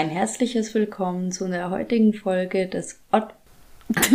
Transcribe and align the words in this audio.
Ein 0.00 0.08
herzliches 0.08 0.72
Willkommen 0.72 1.30
zu 1.30 1.46
der 1.46 1.68
heutigen 1.68 2.14
Folge 2.14 2.66
des 2.66 3.02
Ot 3.12 3.34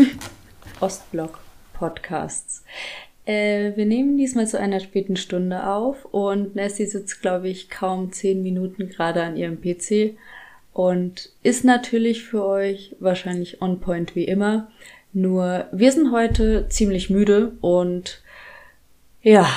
Ostblock 0.79 1.37
Podcasts. 1.73 2.63
Äh, 3.27 3.73
wir 3.75 3.85
nehmen 3.85 4.17
diesmal 4.17 4.47
zu 4.47 4.59
einer 4.59 4.79
späten 4.79 5.15
Stunde 5.15 5.67
auf 5.67 6.03
und 6.05 6.55
Nessie 6.55 6.87
sitzt, 6.87 7.21
glaube 7.21 7.49
ich, 7.49 7.69
kaum 7.69 8.11
zehn 8.11 8.41
Minuten 8.41 8.89
gerade 8.89 9.21
an 9.21 9.37
ihrem 9.37 9.61
PC 9.61 10.17
und 10.73 11.29
ist 11.43 11.63
natürlich 11.63 12.23
für 12.23 12.43
euch 12.43 12.95
wahrscheinlich 12.99 13.61
on 13.61 13.79
point 13.79 14.15
wie 14.15 14.25
immer. 14.25 14.71
Nur 15.13 15.67
wir 15.71 15.91
sind 15.91 16.11
heute 16.11 16.67
ziemlich 16.67 17.11
müde 17.11 17.51
und 17.61 18.23
ja. 19.21 19.47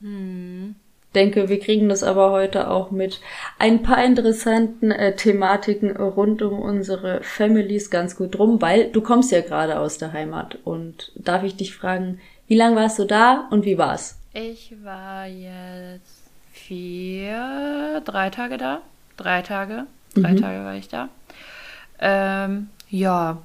Hm 0.00 0.74
denke, 1.14 1.48
wir 1.48 1.58
kriegen 1.58 1.88
das 1.88 2.02
aber 2.02 2.30
heute 2.30 2.70
auch 2.70 2.90
mit 2.90 3.20
ein 3.58 3.82
paar 3.82 4.04
interessanten 4.04 4.90
äh, 4.90 5.16
Thematiken 5.16 5.96
rund 5.96 6.42
um 6.42 6.58
unsere 6.58 7.22
Families 7.22 7.90
ganz 7.90 8.16
gut 8.16 8.38
rum, 8.38 8.60
weil 8.60 8.90
du 8.90 9.00
kommst 9.00 9.32
ja 9.32 9.40
gerade 9.40 9.78
aus 9.78 9.98
der 9.98 10.12
Heimat 10.12 10.58
und 10.64 11.12
darf 11.14 11.42
ich 11.42 11.56
dich 11.56 11.74
fragen, 11.74 12.20
wie 12.46 12.56
lange 12.56 12.76
warst 12.76 12.98
du 12.98 13.04
da 13.04 13.48
und 13.50 13.64
wie 13.64 13.78
war's? 13.78 14.18
Ich 14.32 14.74
war 14.82 15.26
jetzt 15.26 16.22
vier, 16.52 18.02
drei 18.04 18.30
Tage 18.30 18.58
da. 18.58 18.80
Drei 19.16 19.42
Tage. 19.42 19.86
Drei 20.14 20.32
mhm. 20.32 20.40
Tage 20.40 20.64
war 20.64 20.74
ich 20.74 20.88
da. 20.88 21.08
Ähm, 21.98 22.68
ja, 22.88 23.38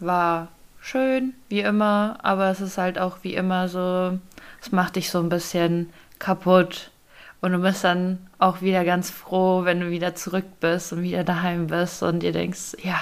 war 0.00 0.48
schön, 0.80 1.34
wie 1.48 1.60
immer, 1.60 2.18
aber 2.22 2.50
es 2.50 2.60
ist 2.60 2.76
halt 2.76 2.98
auch 2.98 3.18
wie 3.22 3.34
immer 3.34 3.68
so, 3.68 4.18
es 4.60 4.70
macht 4.70 4.96
dich 4.96 5.10
so 5.10 5.18
ein 5.18 5.30
bisschen 5.30 5.90
kaputt 6.18 6.90
und 7.44 7.52
du 7.52 7.58
bist 7.58 7.84
dann 7.84 8.18
auch 8.38 8.62
wieder 8.62 8.84
ganz 8.84 9.10
froh, 9.10 9.66
wenn 9.66 9.78
du 9.80 9.90
wieder 9.90 10.14
zurück 10.14 10.46
bist 10.60 10.94
und 10.94 11.02
wieder 11.02 11.24
daheim 11.24 11.66
bist 11.66 12.02
und 12.02 12.20
dir 12.20 12.32
denkst, 12.32 12.78
ja, 12.82 12.98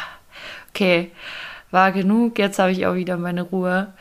okay, 0.70 1.12
war 1.70 1.92
genug, 1.92 2.40
jetzt 2.40 2.58
habe 2.58 2.72
ich 2.72 2.84
auch 2.84 2.96
wieder 2.96 3.16
meine 3.16 3.42
Ruhe. 3.42 3.92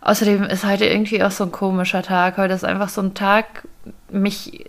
Außerdem 0.00 0.42
ist 0.42 0.64
heute 0.64 0.86
irgendwie 0.86 1.22
auch 1.22 1.30
so 1.30 1.44
ein 1.44 1.52
komischer 1.52 2.02
Tag. 2.02 2.36
Heute 2.36 2.54
ist 2.54 2.64
einfach 2.64 2.88
so 2.88 3.00
ein 3.00 3.14
Tag, 3.14 3.62
mich 4.10 4.64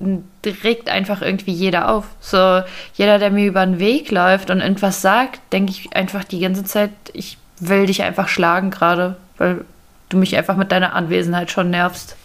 regt 0.64 0.88
einfach 0.88 1.24
irgendwie 1.24 1.52
jeder 1.52 1.90
auf. 1.90 2.06
So, 2.20 2.62
jeder, 2.94 3.18
der 3.18 3.32
mir 3.32 3.48
über 3.48 3.66
den 3.66 3.80
Weg 3.80 4.12
läuft 4.12 4.52
und 4.52 4.62
irgendwas 4.62 5.02
sagt, 5.02 5.40
denke 5.52 5.72
ich 5.72 5.96
einfach 5.96 6.26
die 6.26 6.42
ganze 6.42 6.64
Zeit, 6.64 6.92
ich 7.14 7.40
will 7.60 7.88
dich 7.88 8.04
einfach 8.04 8.28
schlagen 8.28 8.70
gerade, 8.70 9.16
weil 9.40 9.66
du 10.10 10.18
mich 10.18 10.38
einfach 10.38 10.58
mit 10.58 10.72
deiner 10.72 10.94
Anwesenheit 10.94 11.50
schon 11.50 11.72
nervst. 11.72 12.17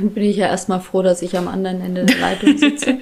Dann 0.00 0.10
bin 0.14 0.24
ich 0.24 0.36
ja 0.36 0.46
erstmal 0.46 0.80
froh, 0.80 1.02
dass 1.02 1.20
ich 1.20 1.36
am 1.36 1.46
anderen 1.46 1.80
Ende 1.82 2.06
der 2.06 2.18
Leitung 2.18 2.56
sitze. 2.56 2.98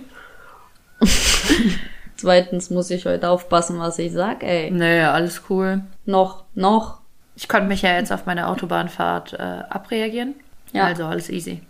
Zweitens 2.16 2.70
muss 2.70 2.90
ich 2.90 3.06
heute 3.06 3.30
aufpassen, 3.30 3.78
was 3.78 3.98
ich 4.00 4.12
sag, 4.12 4.42
ey. 4.42 4.70
Naja, 4.72 5.12
alles 5.12 5.42
cool. 5.48 5.82
Noch, 6.04 6.42
noch. 6.56 6.98
Ich 7.36 7.46
konnte 7.46 7.68
mich 7.68 7.82
ja 7.82 7.96
jetzt 7.96 8.12
auf 8.12 8.26
meine 8.26 8.48
Autobahnfahrt 8.48 9.34
äh, 9.34 9.36
abreagieren. 9.70 10.34
Ja. 10.72 10.86
Also 10.86 11.04
alles 11.04 11.30
easy. 11.30 11.60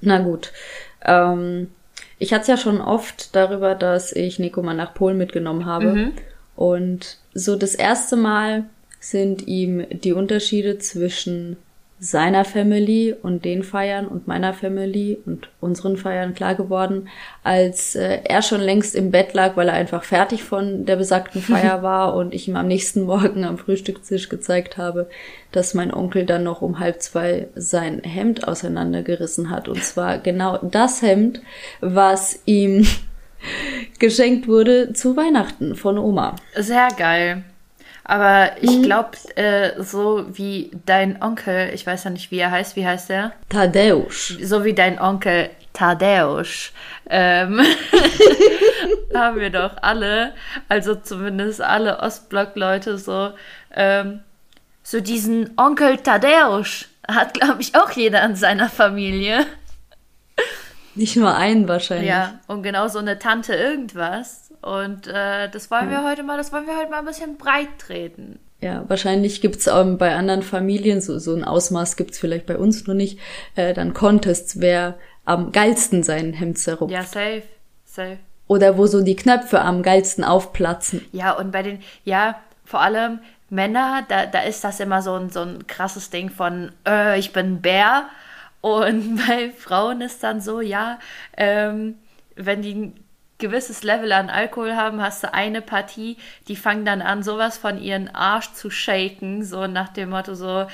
Na 0.00 0.18
gut. 0.18 0.52
Ähm, 1.04 1.68
ich 2.18 2.32
hatte 2.32 2.42
es 2.42 2.48
ja 2.48 2.56
schon 2.56 2.80
oft 2.80 3.36
darüber, 3.36 3.74
dass 3.74 4.12
ich 4.12 4.38
Nico 4.38 4.62
mal 4.62 4.74
nach 4.74 4.94
Polen 4.94 5.18
mitgenommen 5.18 5.66
habe. 5.66 5.92
Mhm. 5.92 6.12
Und 6.56 7.18
so 7.34 7.56
das 7.56 7.74
erste 7.74 8.16
Mal 8.16 8.64
sind 9.00 9.46
ihm 9.46 9.86
die 9.90 10.14
Unterschiede 10.14 10.78
zwischen 10.78 11.58
seiner 12.00 12.44
Family 12.44 13.14
und 13.22 13.44
den 13.44 13.64
Feiern 13.64 14.06
und 14.06 14.28
meiner 14.28 14.54
Family 14.54 15.18
und 15.26 15.48
unseren 15.60 15.96
Feiern 15.96 16.34
klar 16.34 16.54
geworden, 16.54 17.08
als 17.42 17.96
äh, 17.96 18.20
er 18.24 18.42
schon 18.42 18.60
längst 18.60 18.94
im 18.94 19.10
Bett 19.10 19.34
lag, 19.34 19.56
weil 19.56 19.68
er 19.68 19.74
einfach 19.74 20.04
fertig 20.04 20.44
von 20.44 20.86
der 20.86 20.96
besagten 20.96 21.42
Feier 21.42 21.82
war 21.82 22.14
und 22.14 22.34
ich 22.34 22.46
ihm 22.46 22.56
am 22.56 22.68
nächsten 22.68 23.02
Morgen 23.02 23.44
am 23.44 23.58
Frühstückstisch 23.58 24.28
gezeigt 24.28 24.76
habe, 24.76 25.08
dass 25.50 25.74
mein 25.74 25.92
Onkel 25.92 26.24
dann 26.24 26.44
noch 26.44 26.62
um 26.62 26.78
halb 26.78 27.02
zwei 27.02 27.48
sein 27.56 28.02
Hemd 28.04 28.46
auseinandergerissen 28.46 29.50
hat. 29.50 29.68
Und 29.68 29.82
zwar 29.82 30.18
genau 30.18 30.58
das 30.58 31.02
Hemd, 31.02 31.42
was 31.80 32.40
ihm 32.44 32.86
geschenkt 33.98 34.46
wurde 34.46 34.92
zu 34.92 35.16
Weihnachten 35.16 35.74
von 35.74 35.98
Oma. 35.98 36.36
Sehr 36.54 36.88
geil. 36.96 37.42
Aber 38.08 38.52
ich 38.62 38.78
mhm. 38.78 38.82
glaube, 38.84 39.10
äh, 39.36 39.82
so 39.82 40.24
wie 40.30 40.70
dein 40.86 41.22
Onkel, 41.22 41.70
ich 41.74 41.86
weiß 41.86 42.04
ja 42.04 42.10
nicht, 42.10 42.30
wie 42.30 42.38
er 42.38 42.50
heißt, 42.50 42.74
wie 42.74 42.86
heißt 42.86 43.10
er? 43.10 43.32
Tadeusz. 43.50 44.34
So 44.42 44.64
wie 44.64 44.72
dein 44.72 44.98
Onkel 44.98 45.50
Tadeusz. 45.74 46.72
Ähm, 47.10 47.60
haben 49.14 49.38
wir 49.38 49.50
doch 49.50 49.72
alle, 49.82 50.32
also 50.70 50.94
zumindest 50.94 51.60
alle 51.60 52.00
Ostblock-Leute 52.00 52.96
so, 52.96 53.32
ähm, 53.74 54.20
so 54.82 55.00
diesen 55.00 55.50
Onkel 55.58 55.98
Tadeusz 55.98 56.86
hat, 57.06 57.34
glaube 57.34 57.60
ich, 57.60 57.76
auch 57.76 57.90
jeder 57.90 58.24
in 58.24 58.36
seiner 58.36 58.70
Familie. 58.70 59.44
Nicht 60.94 61.16
nur 61.16 61.34
einen 61.36 61.68
wahrscheinlich. 61.68 62.08
Ja, 62.08 62.40
und 62.46 62.62
genau 62.62 62.88
so 62.88 63.00
eine 63.00 63.18
Tante 63.18 63.54
irgendwas. 63.54 64.47
Und 64.60 65.06
äh, 65.06 65.48
das 65.50 65.70
wollen 65.70 65.90
wir 65.90 66.04
heute 66.04 66.22
mal, 66.22 66.36
das 66.36 66.52
wollen 66.52 66.66
wir 66.66 66.76
heute 66.76 66.90
mal 66.90 66.98
ein 66.98 67.04
bisschen 67.04 67.36
breit 67.38 67.78
treten. 67.78 68.40
Ja, 68.60 68.84
wahrscheinlich 68.88 69.40
gibt's 69.40 69.68
ähm, 69.68 69.98
bei 69.98 70.14
anderen 70.14 70.42
Familien, 70.42 71.00
so, 71.00 71.18
so 71.18 71.34
ein 71.34 71.44
Ausmaß 71.44 71.96
gibt's 71.96 72.18
vielleicht 72.18 72.46
bei 72.46 72.58
uns 72.58 72.86
nur 72.86 72.96
nicht, 72.96 73.20
äh, 73.54 73.72
dann 73.72 73.94
Contests, 73.94 74.60
wer 74.60 74.98
am 75.24 75.52
geilsten 75.52 76.02
seinen 76.02 76.32
Hemd 76.32 76.58
zerrupft. 76.58 76.92
Ja, 76.92 77.04
safe, 77.04 77.44
safe. 77.84 78.18
Oder 78.48 78.76
wo 78.76 78.86
so 78.86 79.02
die 79.02 79.14
Knöpfe 79.14 79.60
am 79.60 79.82
geilsten 79.82 80.24
aufplatzen. 80.24 81.04
Ja, 81.12 81.32
und 81.32 81.52
bei 81.52 81.62
den, 81.62 81.80
ja, 82.04 82.40
vor 82.64 82.80
allem 82.80 83.20
Männer, 83.50 84.04
da, 84.08 84.26
da 84.26 84.40
ist 84.40 84.64
das 84.64 84.80
immer 84.80 85.02
so 85.02 85.14
ein, 85.14 85.30
so 85.30 85.40
ein 85.40 85.66
krasses 85.66 86.10
Ding 86.10 86.30
von, 86.30 86.72
äh, 86.86 87.18
ich 87.18 87.32
bin 87.32 87.60
Bär. 87.60 88.06
Und 88.60 89.16
bei 89.28 89.50
Frauen 89.50 90.00
ist 90.00 90.22
dann 90.24 90.40
so, 90.40 90.60
ja, 90.60 90.98
ähm, 91.36 91.96
wenn 92.34 92.62
die 92.62 92.92
gewisses 93.38 93.82
Level 93.84 94.12
an 94.12 94.30
Alkohol 94.30 94.74
haben, 94.74 95.00
hast 95.00 95.22
du 95.22 95.32
eine 95.32 95.62
Partie, 95.62 96.16
die 96.48 96.56
fangen 96.56 96.84
dann 96.84 97.00
an, 97.02 97.22
sowas 97.22 97.56
von 97.56 97.80
ihren 97.80 98.08
Arsch 98.14 98.52
zu 98.52 98.70
shaken, 98.70 99.44
so 99.44 99.66
nach 99.66 99.88
dem 99.88 100.10
Motto 100.10 100.34
so, 100.34 100.66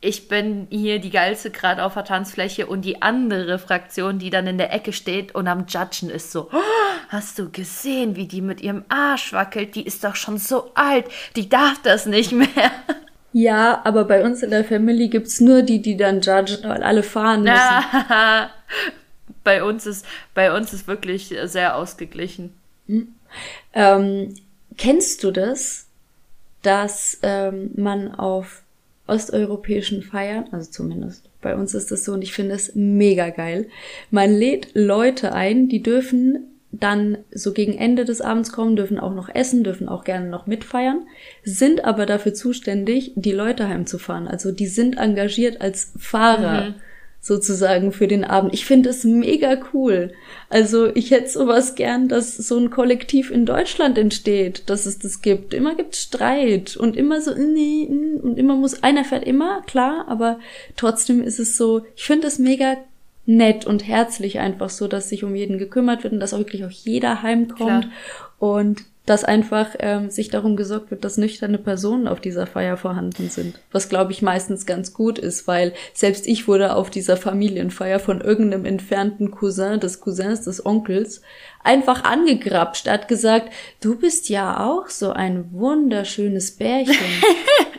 ich 0.00 0.28
bin 0.28 0.68
hier 0.70 1.00
die 1.00 1.10
geilste 1.10 1.50
gerade 1.50 1.82
auf 1.82 1.94
der 1.94 2.04
Tanzfläche 2.04 2.66
und 2.66 2.82
die 2.82 3.02
andere 3.02 3.58
Fraktion, 3.58 4.18
die 4.18 4.30
dann 4.30 4.46
in 4.46 4.58
der 4.58 4.72
Ecke 4.72 4.92
steht 4.92 5.34
und 5.34 5.48
am 5.48 5.66
Judgen 5.68 6.10
ist 6.10 6.30
so, 6.30 6.50
oh, 6.52 6.98
hast 7.08 7.38
du 7.38 7.50
gesehen, 7.50 8.14
wie 8.14 8.28
die 8.28 8.40
mit 8.40 8.60
ihrem 8.60 8.84
Arsch 8.88 9.32
wackelt? 9.32 9.74
Die 9.74 9.84
ist 9.84 10.04
doch 10.04 10.14
schon 10.14 10.38
so 10.38 10.70
alt, 10.74 11.06
die 11.34 11.48
darf 11.48 11.80
das 11.82 12.06
nicht 12.06 12.32
mehr. 12.32 12.48
Ja, 13.34 13.82
aber 13.84 14.04
bei 14.04 14.24
uns 14.24 14.42
in 14.42 14.50
der 14.50 14.64
Family 14.64 15.08
gibt's 15.08 15.38
nur 15.38 15.60
die, 15.60 15.82
die 15.82 15.98
dann 15.98 16.22
judgen, 16.22 16.66
weil 16.66 16.82
alle 16.82 17.02
fahren 17.02 17.42
müssen. 17.44 18.50
Bei 19.48 19.64
uns 19.64 19.86
ist, 19.86 20.04
bei 20.34 20.54
uns 20.54 20.74
ist 20.74 20.86
wirklich 20.86 21.34
sehr 21.44 21.74
ausgeglichen. 21.74 22.52
Hm. 22.86 23.14
Ähm, 23.72 24.34
kennst 24.76 25.24
du 25.24 25.30
das, 25.30 25.86
dass 26.60 27.18
ähm, 27.22 27.70
man 27.74 28.14
auf 28.14 28.60
osteuropäischen 29.06 30.02
Feiern, 30.02 30.44
also 30.52 30.70
zumindest 30.70 31.30
bei 31.40 31.56
uns 31.56 31.72
ist 31.72 31.90
das 31.90 32.04
so 32.04 32.12
und 32.12 32.20
ich 32.20 32.34
finde 32.34 32.56
es 32.56 32.74
mega 32.74 33.30
geil, 33.30 33.68
man 34.10 34.34
lädt 34.34 34.72
Leute 34.74 35.32
ein, 35.32 35.70
die 35.70 35.82
dürfen 35.82 36.40
dann 36.70 37.16
so 37.32 37.54
gegen 37.54 37.72
Ende 37.72 38.04
des 38.04 38.20
Abends 38.20 38.52
kommen, 38.52 38.76
dürfen 38.76 39.00
auch 39.00 39.14
noch 39.14 39.34
essen, 39.34 39.64
dürfen 39.64 39.88
auch 39.88 40.04
gerne 40.04 40.28
noch 40.28 40.46
mitfeiern, 40.46 41.06
sind 41.42 41.86
aber 41.86 42.04
dafür 42.04 42.34
zuständig, 42.34 43.12
die 43.14 43.32
Leute 43.32 43.66
heimzufahren. 43.66 44.28
Also 44.28 44.52
die 44.52 44.66
sind 44.66 44.98
engagiert 44.98 45.62
als 45.62 45.94
Fahrer. 45.96 46.66
Mhm 46.66 46.74
sozusagen 47.20 47.92
für 47.92 48.06
den 48.06 48.24
Abend. 48.24 48.54
Ich 48.54 48.64
finde 48.64 48.90
es 48.90 49.04
mega 49.04 49.58
cool. 49.72 50.12
Also 50.48 50.86
ich 50.94 51.10
hätte 51.10 51.28
sowas 51.28 51.74
gern, 51.74 52.08
dass 52.08 52.36
so 52.36 52.56
ein 52.58 52.70
Kollektiv 52.70 53.30
in 53.30 53.44
Deutschland 53.44 53.98
entsteht, 53.98 54.62
dass 54.70 54.86
es 54.86 54.98
das 54.98 55.20
gibt. 55.20 55.52
Immer 55.52 55.74
gibt 55.74 55.96
Streit 55.96 56.76
und 56.76 56.96
immer 56.96 57.20
so, 57.20 57.34
nee, 57.34 57.86
und 58.22 58.38
immer 58.38 58.56
muss, 58.56 58.82
einer 58.82 59.04
fährt 59.04 59.24
immer, 59.24 59.62
klar, 59.62 60.06
aber 60.08 60.38
trotzdem 60.76 61.22
ist 61.22 61.38
es 61.38 61.56
so, 61.56 61.82
ich 61.96 62.04
finde 62.04 62.28
es 62.28 62.38
mega 62.38 62.76
nett 63.26 63.66
und 63.66 63.86
herzlich 63.86 64.38
einfach 64.38 64.70
so, 64.70 64.88
dass 64.88 65.10
sich 65.10 65.22
um 65.22 65.34
jeden 65.34 65.58
gekümmert 65.58 66.02
wird 66.02 66.14
und 66.14 66.20
dass 66.20 66.32
auch 66.32 66.38
wirklich 66.38 66.64
auch 66.64 66.70
jeder 66.70 67.22
heimkommt. 67.22 67.58
Klar. 67.58 67.92
Und 68.38 68.84
dass 69.08 69.24
einfach 69.24 69.74
ähm, 69.78 70.10
sich 70.10 70.28
darum 70.28 70.56
gesorgt 70.56 70.90
wird, 70.90 71.04
dass 71.04 71.16
nüchterne 71.16 71.58
Personen 71.58 72.06
auf 72.06 72.20
dieser 72.20 72.46
Feier 72.46 72.76
vorhanden 72.76 73.30
sind. 73.30 73.58
Was, 73.72 73.88
glaube 73.88 74.12
ich, 74.12 74.20
meistens 74.20 74.66
ganz 74.66 74.92
gut 74.92 75.18
ist, 75.18 75.46
weil 75.46 75.72
selbst 75.94 76.26
ich 76.26 76.46
wurde 76.46 76.74
auf 76.74 76.90
dieser 76.90 77.16
Familienfeier 77.16 78.00
von 78.00 78.20
irgendeinem 78.20 78.66
entfernten 78.66 79.30
Cousin, 79.30 79.80
des 79.80 80.00
Cousins, 80.00 80.42
des 80.42 80.64
Onkels, 80.64 81.22
einfach 81.64 82.04
angegrapscht. 82.04 82.88
Hat 82.88 83.08
gesagt, 83.08 83.50
du 83.80 83.96
bist 83.96 84.28
ja 84.28 84.66
auch 84.66 84.88
so 84.88 85.10
ein 85.10 85.52
wunderschönes 85.52 86.56
Bärchen. 86.56 86.94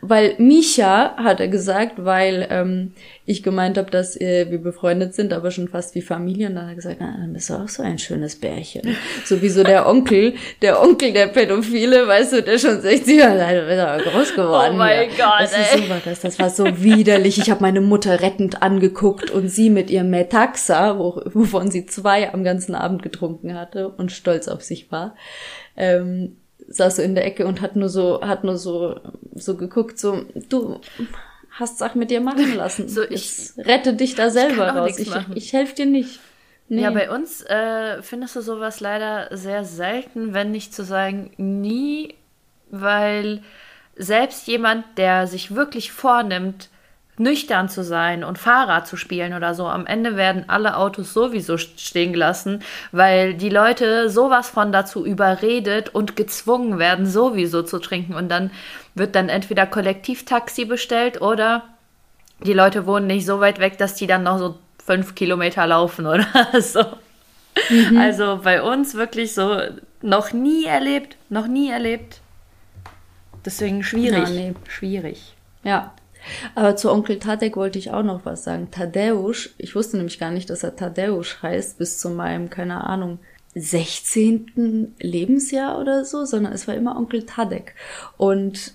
weil 0.00 0.36
Micha, 0.38 1.16
hat 1.16 1.40
er 1.40 1.48
gesagt, 1.48 2.04
weil 2.04 2.46
ähm, 2.50 2.92
ich 3.28 3.42
gemeint 3.42 3.76
habe, 3.76 3.90
dass 3.90 4.18
äh, 4.18 4.50
wir 4.50 4.56
befreundet 4.56 5.14
sind, 5.14 5.34
aber 5.34 5.50
schon 5.50 5.68
fast 5.68 5.94
wie 5.94 6.00
Familie. 6.00 6.48
Und 6.48 6.54
dann 6.54 6.64
hat 6.64 6.72
er 6.72 6.76
gesagt, 6.76 6.96
na, 6.98 7.14
dann 7.18 7.34
bist 7.34 7.50
du 7.50 7.54
auch 7.54 7.68
so 7.68 7.82
ein 7.82 7.98
schönes 7.98 8.36
Bärchen. 8.36 8.96
Sowieso 9.26 9.62
der 9.62 9.86
Onkel, 9.86 10.32
der 10.62 10.80
Onkel 10.80 11.12
der 11.12 11.26
Pädophile, 11.26 12.08
weißt 12.08 12.32
du, 12.32 12.42
der 12.42 12.58
schon 12.58 12.80
60 12.80 13.18
Jahre 13.18 13.44
alt 13.44 13.68
ist, 13.68 13.78
aber 13.78 14.02
groß 14.02 14.34
geworden. 14.34 14.72
Oh 14.74 14.78
mein 14.78 15.10
ja. 15.10 15.16
Gott, 15.16 15.40
das 15.42 15.52
ey. 15.52 15.80
Ist 15.80 15.88
so, 15.88 15.94
das, 16.06 16.20
das 16.20 16.38
war 16.38 16.48
so 16.48 16.82
widerlich. 16.82 17.36
Ich 17.36 17.50
habe 17.50 17.60
meine 17.60 17.82
Mutter 17.82 18.22
rettend 18.22 18.62
angeguckt 18.62 19.30
und 19.30 19.48
sie 19.48 19.68
mit 19.68 19.90
ihrem 19.90 20.08
Metaxa, 20.08 20.98
wo, 20.98 21.20
wovon 21.26 21.70
sie 21.70 21.84
zwei 21.84 22.32
am 22.32 22.44
ganzen 22.44 22.74
Abend 22.74 23.02
getrunken 23.02 23.54
hatte 23.54 23.90
und 23.90 24.10
stolz 24.10 24.48
auf 24.48 24.62
sich 24.62 24.90
war. 24.90 25.14
Ähm, 25.76 26.38
saß 26.66 26.96
so 26.96 27.02
in 27.02 27.14
der 27.14 27.26
Ecke 27.26 27.46
und 27.46 27.60
hat 27.60 27.76
nur 27.76 27.90
so, 27.90 28.22
hat 28.22 28.42
nur 28.42 28.56
so, 28.56 28.98
so 29.34 29.54
geguckt, 29.54 29.98
so, 29.98 30.22
du 30.48 30.80
hast 31.58 31.78
Sachen 31.78 31.98
mit 31.98 32.10
dir 32.10 32.20
machen 32.20 32.54
lassen. 32.54 32.88
So, 32.88 33.02
ich- 33.02 33.10
Jetzt 33.10 33.58
rette 33.58 33.94
dich 33.94 34.14
da 34.14 34.30
selber 34.30 34.72
auch 34.72 34.76
raus. 34.76 34.98
Ich, 34.98 35.10
ich 35.34 35.52
helfe 35.52 35.74
dir 35.74 35.86
nicht. 35.86 36.20
Nee. 36.70 36.82
Ja, 36.82 36.90
bei 36.90 37.10
uns 37.10 37.42
äh, 37.44 38.02
findest 38.02 38.36
du 38.36 38.42
sowas 38.42 38.80
leider 38.80 39.34
sehr 39.36 39.64
selten, 39.64 40.34
wenn 40.34 40.50
nicht 40.50 40.74
zu 40.74 40.84
sagen 40.84 41.30
nie, 41.38 42.14
weil 42.70 43.42
selbst 43.96 44.46
jemand, 44.46 44.84
der 44.98 45.26
sich 45.26 45.54
wirklich 45.54 45.92
vornimmt, 45.92 46.68
nüchtern 47.18 47.68
zu 47.68 47.82
sein 47.82 48.24
und 48.24 48.38
Fahrrad 48.38 48.86
zu 48.86 48.96
spielen 48.96 49.34
oder 49.34 49.54
so, 49.54 49.66
am 49.66 49.86
Ende 49.86 50.16
werden 50.16 50.44
alle 50.48 50.76
Autos 50.76 51.12
sowieso 51.12 51.58
stehen 51.58 52.12
gelassen, 52.12 52.62
weil 52.92 53.34
die 53.34 53.48
Leute 53.48 54.10
sowas 54.10 54.48
von 54.48 54.72
dazu 54.72 55.04
überredet 55.04 55.94
und 55.94 56.16
gezwungen 56.16 56.78
werden, 56.78 57.06
sowieso 57.06 57.62
zu 57.62 57.78
trinken. 57.78 58.14
Und 58.14 58.28
dann 58.28 58.50
wird 58.94 59.14
dann 59.14 59.28
entweder 59.28 59.66
Kollektivtaxi 59.66 60.64
bestellt 60.64 61.20
oder 61.20 61.64
die 62.44 62.52
Leute 62.52 62.86
wohnen 62.86 63.06
nicht 63.06 63.26
so 63.26 63.40
weit 63.40 63.58
weg, 63.58 63.78
dass 63.78 63.94
die 63.94 64.06
dann 64.06 64.22
noch 64.22 64.38
so 64.38 64.58
fünf 64.84 65.14
Kilometer 65.14 65.66
laufen 65.66 66.06
oder 66.06 66.26
so. 66.60 66.84
Also 67.98 68.40
bei 68.42 68.62
uns 68.62 68.94
wirklich 68.94 69.34
so 69.34 69.60
noch 70.00 70.32
nie 70.32 70.64
erlebt, 70.64 71.16
noch 71.28 71.46
nie 71.46 71.70
erlebt. 71.70 72.20
Deswegen 73.44 73.82
schwierig. 73.82 74.28
Ja, 74.28 74.30
nee. 74.30 74.54
Schwierig. 74.68 75.34
Ja. 75.64 75.92
Aber 76.54 76.76
zu 76.76 76.90
Onkel 76.90 77.18
Tadek 77.18 77.56
wollte 77.56 77.78
ich 77.78 77.90
auch 77.90 78.02
noch 78.02 78.24
was 78.24 78.44
sagen. 78.44 78.70
Tadeusz, 78.70 79.50
ich 79.58 79.74
wusste 79.74 79.96
nämlich 79.96 80.18
gar 80.18 80.30
nicht, 80.30 80.50
dass 80.50 80.62
er 80.62 80.76
Tadeusz 80.76 81.38
heißt, 81.42 81.78
bis 81.78 81.98
zu 81.98 82.10
meinem, 82.10 82.50
keine 82.50 82.84
Ahnung, 82.84 83.18
16. 83.54 84.94
Lebensjahr 85.00 85.80
oder 85.80 86.04
so, 86.04 86.24
sondern 86.24 86.52
es 86.52 86.68
war 86.68 86.74
immer 86.74 86.96
Onkel 86.96 87.24
Tadek. 87.24 87.74
Und 88.16 88.74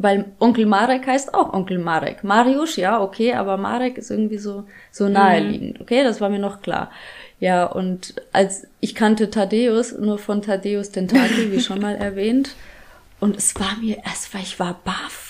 weil 0.00 0.26
Onkel 0.38 0.64
Marek 0.64 1.06
heißt 1.06 1.34
auch 1.34 1.52
Onkel 1.52 1.78
Marek. 1.78 2.22
Mariusz, 2.22 2.76
ja, 2.76 3.00
okay, 3.02 3.34
aber 3.34 3.56
Marek 3.56 3.98
ist 3.98 4.10
irgendwie 4.10 4.38
so, 4.38 4.64
so 4.92 5.08
naheliegend. 5.08 5.80
Okay, 5.80 6.04
das 6.04 6.20
war 6.20 6.28
mir 6.28 6.38
noch 6.38 6.62
klar. 6.62 6.92
Ja, 7.40 7.66
und 7.66 8.14
als 8.32 8.66
ich 8.80 8.94
kannte 8.94 9.30
Thaddeus 9.30 9.92
nur 9.98 10.18
von 10.18 10.40
Thaddeus 10.40 10.90
Tentakel, 10.90 11.50
wie 11.50 11.60
schon 11.60 11.80
mal 11.80 11.96
erwähnt. 12.00 12.54
Und 13.20 13.36
es 13.36 13.58
war 13.58 13.76
mir 13.80 13.98
erst, 14.04 14.32
weil 14.32 14.42
ich 14.42 14.60
war 14.60 14.80
baff. 14.84 15.27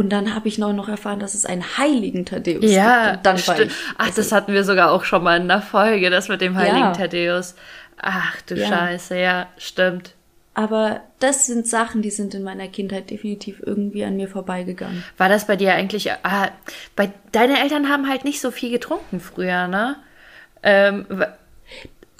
Und 0.00 0.08
dann 0.08 0.34
habe 0.34 0.48
ich 0.48 0.56
noch, 0.56 0.72
noch 0.72 0.88
erfahren, 0.88 1.20
dass 1.20 1.34
es 1.34 1.44
einen 1.44 1.76
heiligen 1.76 2.24
Thaddeus 2.24 2.64
Ja, 2.72 3.04
gibt. 3.04 3.16
Und 3.18 3.26
dann 3.26 3.34
war 3.46 3.54
stimmt. 3.54 3.70
ich, 3.70 3.76
Ach, 3.98 4.06
also, 4.06 4.16
das 4.22 4.32
hatten 4.32 4.54
wir 4.54 4.64
sogar 4.64 4.92
auch 4.92 5.04
schon 5.04 5.22
mal 5.22 5.38
in 5.38 5.46
der 5.46 5.60
Folge, 5.60 6.08
das 6.08 6.28
mit 6.30 6.40
dem 6.40 6.56
heiligen 6.56 6.78
Ja. 6.78 6.92
Thaddeus. 6.92 7.54
Ach 8.00 8.40
du 8.46 8.54
Ja. 8.54 8.66
Scheiße, 8.66 9.18
ja, 9.18 9.48
stimmt. 9.58 10.14
aber 10.54 11.02
das 11.18 11.44
sind 11.46 11.66
Sachen, 11.68 12.00
die 12.00 12.10
sind 12.10 12.32
in 12.32 12.42
meiner 12.42 12.66
Kindheit 12.68 13.10
definitiv 13.10 13.62
irgendwie 13.64 14.02
an 14.04 14.16
mir 14.16 14.26
vorbeigegangen. 14.28 15.04
War 15.18 15.28
das 15.28 15.46
bei 15.46 15.56
dir 15.56 15.74
eigentlich, 15.74 16.10
ah, 16.10 16.48
bei, 16.96 17.12
deine 17.32 17.60
Eltern 17.60 17.90
haben 17.90 18.08
halt 18.08 18.24
nicht 18.24 18.40
so 18.40 18.50
viel 18.50 18.70
getrunken 18.70 19.20
früher, 19.20 19.68
ne? 19.68 19.96
Ähm, 20.62 21.04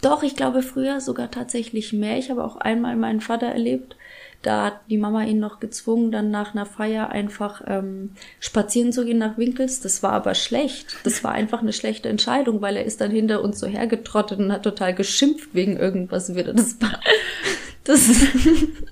Doch, 0.03 0.23
ich 0.23 0.37
glaube 0.37 0.61
früher 0.63 1.01
sogar 1.01 1.31
tatsächlich 1.31 1.95
mehr. 1.95 2.19
Ich 2.19 2.31
habe 2.31 2.45
auch 2.45 2.57
einmal 2.57 2.95
meinen 2.97 3.23
Vater 3.23 3.47
erlebt. 3.47 3.97
Da 4.43 4.65
hat 4.67 4.81
die 4.89 4.97
Mama 4.97 5.25
ihn 5.25 5.39
noch 5.39 5.61
gezwungen, 5.61 6.11
dann 6.11 6.31
nach 6.31 6.55
einer 6.55 6.65
Feier 6.65 7.11
einfach 7.11 7.63
ähm, 7.67 8.13
spazieren 8.39 8.93
zu 8.93 9.05
gehen 9.05 9.19
nach 9.19 9.37
Winkels. 9.37 9.81
Das 9.81 10.03
war 10.03 10.13
aber 10.13 10.35
schlecht. 10.35 10.97
Das 11.05 11.23
war 11.23 11.33
einfach 11.33 11.61
eine 11.61 11.75
schlechte 11.75 12.09
Entscheidung, 12.09 12.63
weil 12.63 12.77
er 12.77 12.85
ist 12.85 13.01
dann 13.01 13.11
hinter 13.11 13.43
uns 13.43 13.59
so 13.59 13.67
hergetrottet 13.67 14.39
und 14.39 14.53
hat 14.53 14.63
total 14.63 14.95
geschimpft 14.95 15.55
wegen 15.55 15.77
irgendwas 15.77 16.35
wieder. 16.35 16.55
Das 16.55 16.81
war 16.81 17.01
das. 17.85 18.09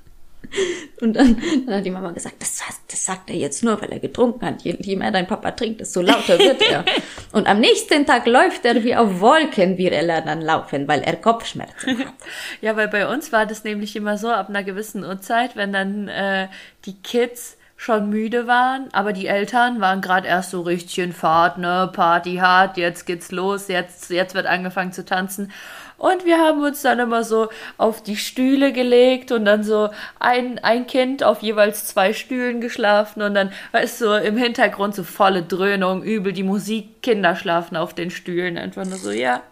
Und 1.00 1.14
dann, 1.14 1.40
dann 1.66 1.76
hat 1.76 1.86
die 1.86 1.90
Mama 1.90 2.10
gesagt, 2.10 2.36
das, 2.40 2.62
das 2.88 3.04
sagt 3.04 3.30
er 3.30 3.36
jetzt 3.36 3.62
nur, 3.62 3.80
weil 3.80 3.90
er 3.92 4.00
getrunken 4.00 4.44
hat. 4.44 4.62
Je, 4.62 4.76
je 4.80 4.96
mehr 4.96 5.10
dein 5.10 5.26
Papa 5.26 5.52
trinkt, 5.52 5.80
desto 5.80 6.00
lauter 6.00 6.38
wird 6.38 6.62
er. 6.62 6.84
Und 7.32 7.46
am 7.46 7.60
nächsten 7.60 8.06
Tag 8.06 8.26
läuft 8.26 8.64
er 8.64 8.82
wie 8.82 8.96
auf 8.96 9.20
Wolken, 9.20 9.78
wie 9.78 9.88
er 9.88 10.02
lernen 10.02 10.40
laufen, 10.40 10.88
weil 10.88 11.02
er 11.02 11.16
Kopfschmerzen 11.16 11.98
hat. 11.98 12.06
Ja, 12.60 12.76
weil 12.76 12.88
bei 12.88 13.08
uns 13.08 13.32
war 13.32 13.46
das 13.46 13.64
nämlich 13.64 13.94
immer 13.94 14.18
so, 14.18 14.28
ab 14.28 14.48
einer 14.48 14.64
gewissen 14.64 15.04
Uhrzeit, 15.04 15.56
wenn 15.56 15.72
dann 15.72 16.08
äh, 16.08 16.48
die 16.84 17.00
Kids 17.00 17.56
schon 17.76 18.10
müde 18.10 18.48
waren, 18.48 18.88
aber 18.92 19.12
die 19.12 19.28
Eltern 19.28 19.80
waren 19.80 20.00
gerade 20.00 20.26
erst 20.26 20.50
so 20.50 20.62
richtig 20.62 20.98
in 20.98 21.12
Fahrt, 21.12 21.58
ne, 21.58 21.88
Party 21.92 22.36
hart, 22.36 22.76
jetzt 22.76 23.06
geht's 23.06 23.30
los, 23.30 23.68
jetzt, 23.68 24.10
jetzt 24.10 24.34
wird 24.34 24.46
angefangen 24.46 24.92
zu 24.92 25.04
tanzen. 25.04 25.52
Und 25.98 26.24
wir 26.24 26.38
haben 26.38 26.62
uns 26.62 26.82
dann 26.82 27.00
immer 27.00 27.24
so 27.24 27.48
auf 27.76 28.02
die 28.02 28.16
Stühle 28.16 28.72
gelegt 28.72 29.32
und 29.32 29.44
dann 29.44 29.64
so 29.64 29.90
ein, 30.20 30.60
ein 30.60 30.86
Kind 30.86 31.24
auf 31.24 31.42
jeweils 31.42 31.86
zwei 31.86 32.12
Stühlen 32.12 32.60
geschlafen 32.60 33.20
und 33.20 33.34
dann 33.34 33.50
du, 33.72 33.86
so 33.86 34.14
im 34.14 34.36
Hintergrund 34.36 34.94
so 34.94 35.02
volle 35.02 35.42
Dröhnung, 35.42 36.04
übel 36.04 36.32
die 36.32 36.44
Musik, 36.44 37.02
Kinder 37.02 37.34
schlafen 37.34 37.76
auf 37.76 37.94
den 37.94 38.10
Stühlen. 38.12 38.56
Einfach 38.56 38.84
nur 38.84 38.96
so, 38.96 39.10
ja, 39.10 39.42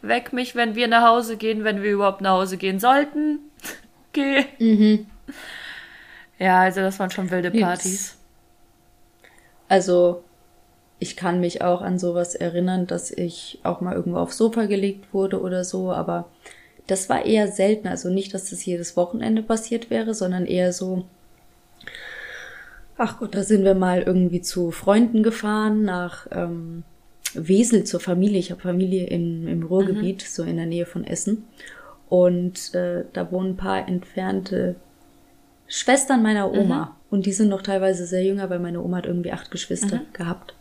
weck 0.00 0.32
mich, 0.32 0.54
wenn 0.54 0.76
wir 0.76 0.86
nach 0.86 1.02
Hause 1.08 1.36
gehen, 1.36 1.64
wenn 1.64 1.82
wir 1.82 1.90
überhaupt 1.90 2.20
nach 2.20 2.32
Hause 2.32 2.56
gehen 2.56 2.78
sollten. 2.78 3.40
Okay. 4.12 4.46
Ja, 6.36 6.62
also 6.62 6.80
das 6.80 6.98
waren 6.98 7.12
schon 7.12 7.30
wilde. 7.30 7.52
Partys. 7.52 8.16
Also, 9.68 10.24
ich 11.00 11.16
kann 11.16 11.40
mich 11.40 11.62
auch 11.62 11.80
an 11.80 11.98
sowas 11.98 12.34
erinnern, 12.34 12.86
dass 12.86 13.10
ich 13.10 13.58
auch 13.62 13.80
mal 13.80 13.96
irgendwo 13.96 14.18
aufs 14.18 14.36
Sofa 14.36 14.66
gelegt 14.66 15.12
wurde 15.14 15.40
oder 15.40 15.64
so, 15.64 15.90
aber 15.90 16.28
das 16.86 17.08
war 17.08 17.24
eher 17.24 17.48
selten. 17.48 17.88
Also 17.88 18.10
nicht, 18.10 18.34
dass 18.34 18.50
das 18.50 18.64
jedes 18.64 18.96
Wochenende 18.98 19.42
passiert 19.42 19.88
wäre, 19.88 20.12
sondern 20.12 20.44
eher 20.44 20.74
so, 20.74 21.04
ach 22.98 23.18
Gott, 23.18 23.34
da 23.34 23.42
sind 23.42 23.64
wir 23.64 23.74
mal 23.74 24.02
irgendwie 24.02 24.42
zu 24.42 24.70
Freunden 24.70 25.22
gefahren, 25.22 25.84
nach 25.84 26.26
ähm, 26.32 26.82
Wesel 27.32 27.84
zur 27.84 28.00
Familie. 28.00 28.38
Ich 28.38 28.50
habe 28.50 28.60
Familie 28.60 29.06
in, 29.06 29.48
im 29.48 29.62
Ruhrgebiet, 29.62 30.20
so 30.20 30.42
in 30.42 30.56
der 30.56 30.66
Nähe 30.66 30.84
von 30.84 31.04
Essen. 31.04 31.44
Und 32.10 32.74
äh, 32.74 33.04
da 33.14 33.32
wohnen 33.32 33.52
ein 33.52 33.56
paar 33.56 33.88
entfernte 33.88 34.74
Schwestern 35.66 36.22
meiner 36.22 36.52
Oma. 36.52 36.96
Und 37.08 37.24
die 37.24 37.32
sind 37.32 37.48
noch 37.48 37.62
teilweise 37.62 38.04
sehr 38.04 38.22
jünger, 38.22 38.50
weil 38.50 38.58
meine 38.58 38.82
Oma 38.82 38.98
hat 38.98 39.06
irgendwie 39.06 39.32
acht 39.32 39.50
Geschwister 39.50 40.02
gehabt. 40.12 40.54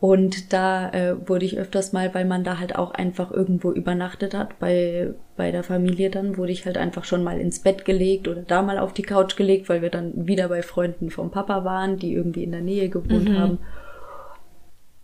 Und 0.00 0.52
da 0.52 0.90
äh, 0.90 1.28
wurde 1.28 1.46
ich 1.46 1.58
öfters 1.58 1.92
mal, 1.92 2.12
weil 2.14 2.26
man 2.26 2.44
da 2.44 2.58
halt 2.58 2.76
auch 2.76 2.90
einfach 2.90 3.30
irgendwo 3.30 3.72
übernachtet 3.72 4.34
hat, 4.34 4.58
bei, 4.58 5.14
bei 5.36 5.50
der 5.50 5.62
Familie 5.62 6.10
dann, 6.10 6.36
wurde 6.36 6.52
ich 6.52 6.66
halt 6.66 6.76
einfach 6.76 7.04
schon 7.04 7.24
mal 7.24 7.40
ins 7.40 7.60
Bett 7.60 7.86
gelegt 7.86 8.28
oder 8.28 8.42
da 8.42 8.60
mal 8.60 8.78
auf 8.78 8.92
die 8.92 9.02
Couch 9.02 9.36
gelegt, 9.36 9.68
weil 9.68 9.80
wir 9.80 9.90
dann 9.90 10.26
wieder 10.26 10.48
bei 10.48 10.62
Freunden 10.62 11.10
vom 11.10 11.30
Papa 11.30 11.64
waren, 11.64 11.96
die 11.96 12.12
irgendwie 12.12 12.44
in 12.44 12.52
der 12.52 12.60
Nähe 12.60 12.90
gewohnt 12.90 13.30
haben. 13.30 13.58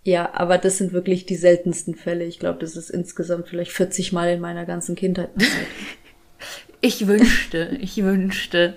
Ja, 0.03 0.31
aber 0.35 0.59
das 0.59 0.79
sind 0.79 0.93
wirklich 0.93 1.27
die 1.27 1.37
seltensten 1.37 1.95
Fälle. 1.95 2.25
Ich 2.25 2.39
glaube, 2.39 2.59
das 2.59 2.77
ist 2.77 2.91
insgesamt 2.91 3.49
vielleicht 3.49 3.73
40 3.73 4.13
Mal 4.13 4.31
in 4.31 4.41
meiner 4.41 4.65
ganzen 4.65 4.97
Kindheit 4.97 5.35
passiert. 5.35 5.67
Ich 6.83 7.07
wünschte, 7.07 7.77
ich 7.79 8.03
wünschte. 8.03 8.77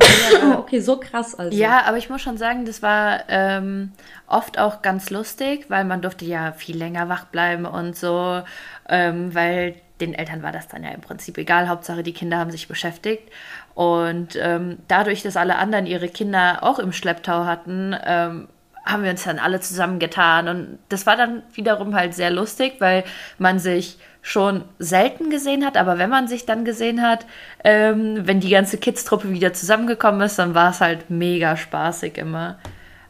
Ja, 0.00 0.58
okay, 0.58 0.80
so 0.80 0.98
krass 0.98 1.34
also. 1.34 1.56
Ja, 1.56 1.84
aber 1.84 1.98
ich 1.98 2.10
muss 2.10 2.22
schon 2.22 2.38
sagen, 2.38 2.64
das 2.64 2.82
war 2.82 3.20
ähm, 3.28 3.92
oft 4.26 4.58
auch 4.58 4.82
ganz 4.82 5.10
lustig, 5.10 5.66
weil 5.68 5.84
man 5.84 6.02
durfte 6.02 6.24
ja 6.24 6.52
viel 6.52 6.76
länger 6.76 7.08
wach 7.08 7.26
bleiben 7.26 7.66
und 7.66 7.96
so, 7.96 8.42
ähm, 8.88 9.34
weil 9.34 9.76
den 10.00 10.14
Eltern 10.14 10.42
war 10.42 10.52
das 10.52 10.68
dann 10.68 10.82
ja 10.82 10.90
im 10.90 11.00
Prinzip 11.00 11.36
egal. 11.38 11.68
Hauptsache, 11.68 12.02
die 12.02 12.12
Kinder 12.12 12.38
haben 12.38 12.50
sich 12.50 12.68
beschäftigt. 12.68 13.30
Und 13.74 14.36
ähm, 14.36 14.78
dadurch, 14.88 15.22
dass 15.22 15.36
alle 15.36 15.56
anderen 15.56 15.86
ihre 15.86 16.08
Kinder 16.08 16.58
auch 16.62 16.78
im 16.78 16.92
Schlepptau 16.92 17.44
hatten, 17.44 17.94
ähm, 18.04 18.48
haben 18.84 19.02
wir 19.02 19.10
uns 19.10 19.24
dann 19.24 19.38
alle 19.38 19.60
zusammengetan. 19.60 20.48
Und 20.48 20.78
das 20.88 21.06
war 21.06 21.16
dann 21.16 21.42
wiederum 21.52 21.94
halt 21.94 22.14
sehr 22.14 22.30
lustig, 22.30 22.74
weil 22.78 23.04
man 23.38 23.58
sich 23.58 23.98
schon 24.22 24.64
selten 24.78 25.30
gesehen 25.30 25.64
hat, 25.64 25.76
aber 25.76 25.96
wenn 25.98 26.10
man 26.10 26.28
sich 26.28 26.44
dann 26.46 26.64
gesehen 26.64 27.00
hat, 27.02 27.24
ähm, 27.64 28.26
wenn 28.26 28.40
die 28.40 28.50
ganze 28.50 28.76
Kids-Truppe 28.76 29.30
wieder 29.30 29.52
zusammengekommen 29.54 30.20
ist, 30.20 30.38
dann 30.38 30.54
war 30.54 30.70
es 30.70 30.80
halt 30.80 31.08
mega 31.10 31.56
spaßig 31.56 32.18
immer. 32.18 32.58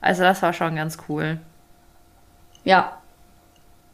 Also 0.00 0.22
das 0.22 0.40
war 0.42 0.52
schon 0.52 0.76
ganz 0.76 0.98
cool. 1.08 1.38
Ja. 2.64 2.98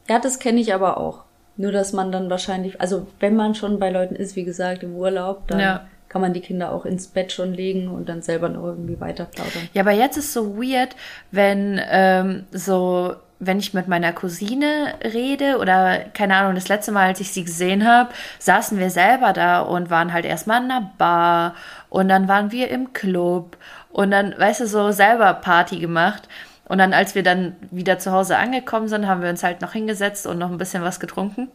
Ja, 0.08 0.18
das 0.18 0.38
kenne 0.38 0.60
ich 0.60 0.74
aber 0.74 0.98
auch. 0.98 1.22
Nur, 1.56 1.72
dass 1.72 1.92
man 1.92 2.12
dann 2.12 2.28
wahrscheinlich, 2.28 2.80
also 2.80 3.06
wenn 3.18 3.34
man 3.34 3.54
schon 3.54 3.78
bei 3.78 3.90
Leuten 3.90 4.14
ist, 4.14 4.36
wie 4.36 4.44
gesagt, 4.44 4.82
im 4.82 4.94
Urlaub, 4.94 5.48
dann 5.48 5.58
Ja. 5.60 5.86
kann 6.08 6.20
man 6.20 6.34
die 6.34 6.40
Kinder 6.42 6.70
auch 6.70 6.84
ins 6.84 7.06
Bett 7.08 7.32
schon 7.32 7.54
legen 7.54 7.88
und 7.88 8.08
dann 8.10 8.20
selber 8.22 8.48
noch 8.50 8.62
irgendwie 8.64 9.00
weiter 9.00 9.24
plaudern. 9.24 9.68
Ja, 9.72 9.82
aber 9.82 9.92
jetzt 9.92 10.18
ist 10.18 10.32
so 10.34 10.58
weird, 10.58 10.94
wenn 11.30 11.80
ähm, 11.90 12.44
so, 12.52 13.16
wenn 13.38 13.58
ich 13.58 13.74
mit 13.74 13.86
meiner 13.86 14.12
Cousine 14.12 14.94
rede 15.04 15.58
oder 15.58 15.98
keine 16.14 16.36
Ahnung, 16.36 16.54
das 16.54 16.68
letzte 16.68 16.92
Mal, 16.92 17.08
als 17.08 17.20
ich 17.20 17.32
sie 17.32 17.44
gesehen 17.44 17.86
habe, 17.86 18.10
saßen 18.38 18.78
wir 18.78 18.90
selber 18.90 19.32
da 19.32 19.60
und 19.60 19.90
waren 19.90 20.12
halt 20.12 20.24
erstmal 20.24 20.62
in 20.62 20.70
einer 20.70 20.90
Bar 20.96 21.54
und 21.90 22.08
dann 22.08 22.28
waren 22.28 22.50
wir 22.50 22.70
im 22.70 22.92
Club 22.92 23.56
und 23.90 24.10
dann, 24.10 24.34
weißt 24.38 24.60
du, 24.60 24.66
so 24.66 24.90
selber 24.90 25.32
Party 25.34 25.78
gemacht. 25.78 26.28
Und 26.68 26.78
dann, 26.78 26.92
als 26.92 27.14
wir 27.14 27.22
dann 27.22 27.54
wieder 27.70 27.98
zu 27.98 28.10
Hause 28.10 28.36
angekommen 28.36 28.88
sind, 28.88 29.06
haben 29.06 29.22
wir 29.22 29.30
uns 29.30 29.42
halt 29.42 29.60
noch 29.60 29.72
hingesetzt 29.72 30.26
und 30.26 30.38
noch 30.38 30.50
ein 30.50 30.58
bisschen 30.58 30.82
was 30.82 30.98
getrunken. 30.98 31.48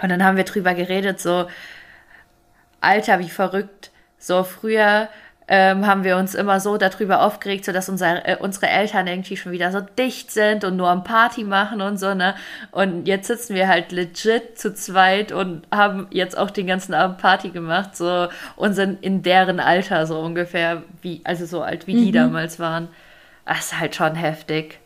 Und 0.00 0.08
dann 0.10 0.24
haben 0.24 0.36
wir 0.36 0.44
drüber 0.44 0.74
geredet, 0.74 1.20
so, 1.20 1.48
Alter, 2.80 3.18
wie 3.18 3.28
verrückt. 3.28 3.90
So 4.18 4.44
früher 4.44 5.08
ähm, 5.48 5.86
haben 5.86 6.02
wir 6.02 6.16
uns 6.16 6.34
immer 6.34 6.58
so 6.58 6.76
darüber 6.76 7.22
aufgeregt, 7.22 7.64
so 7.64 7.72
dass 7.72 7.88
unser, 7.88 8.28
äh, 8.28 8.36
unsere 8.40 8.68
Eltern 8.68 9.06
irgendwie 9.06 9.36
schon 9.36 9.52
wieder 9.52 9.70
so 9.70 9.80
dicht 9.80 10.32
sind 10.32 10.64
und 10.64 10.76
nur 10.76 10.88
am 10.88 11.04
Party 11.04 11.44
machen 11.44 11.80
und 11.80 11.98
so, 11.98 12.14
ne? 12.14 12.34
Und 12.72 13.06
jetzt 13.06 13.28
sitzen 13.28 13.54
wir 13.54 13.68
halt 13.68 13.92
legit 13.92 14.58
zu 14.58 14.74
zweit 14.74 15.30
und 15.30 15.62
haben 15.72 16.08
jetzt 16.10 16.36
auch 16.36 16.50
den 16.50 16.66
ganzen 16.66 16.94
Abend 16.94 17.18
Party 17.18 17.50
gemacht, 17.50 17.96
so 17.96 18.26
und 18.56 18.74
sind 18.74 19.04
in 19.04 19.22
deren 19.22 19.60
Alter 19.60 20.06
so 20.06 20.18
ungefähr, 20.18 20.82
wie, 21.00 21.20
also 21.22 21.46
so 21.46 21.62
alt 21.62 21.86
wie 21.86 21.94
die 21.94 22.12
damals 22.12 22.58
waren. 22.58 22.88
Das 23.44 23.66
ist 23.66 23.78
halt 23.78 23.94
schon 23.94 24.16
heftig. 24.16 24.80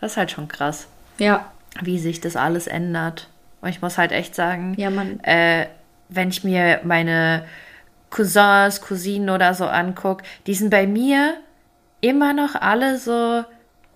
Das 0.00 0.12
ist 0.12 0.16
halt 0.18 0.30
schon 0.30 0.48
krass, 0.48 0.88
Ja, 1.18 1.46
wie 1.80 1.98
sich 1.98 2.20
das 2.20 2.36
alles 2.36 2.66
ändert. 2.66 3.28
Und 3.62 3.70
ich 3.70 3.80
muss 3.80 3.96
halt 3.96 4.12
echt 4.12 4.34
sagen, 4.34 4.74
ja, 4.76 4.90
man, 4.90 5.20
äh, 5.20 5.66
wenn 6.10 6.28
ich 6.28 6.44
mir 6.44 6.80
meine 6.84 7.44
Cousins, 8.10 8.80
Cousinen 8.80 9.30
oder 9.30 9.54
so 9.54 9.64
angucke, 9.66 10.24
die 10.46 10.54
sind 10.54 10.70
bei 10.70 10.86
mir 10.86 11.34
immer 12.00 12.32
noch 12.32 12.54
alle 12.54 12.98
so 12.98 13.44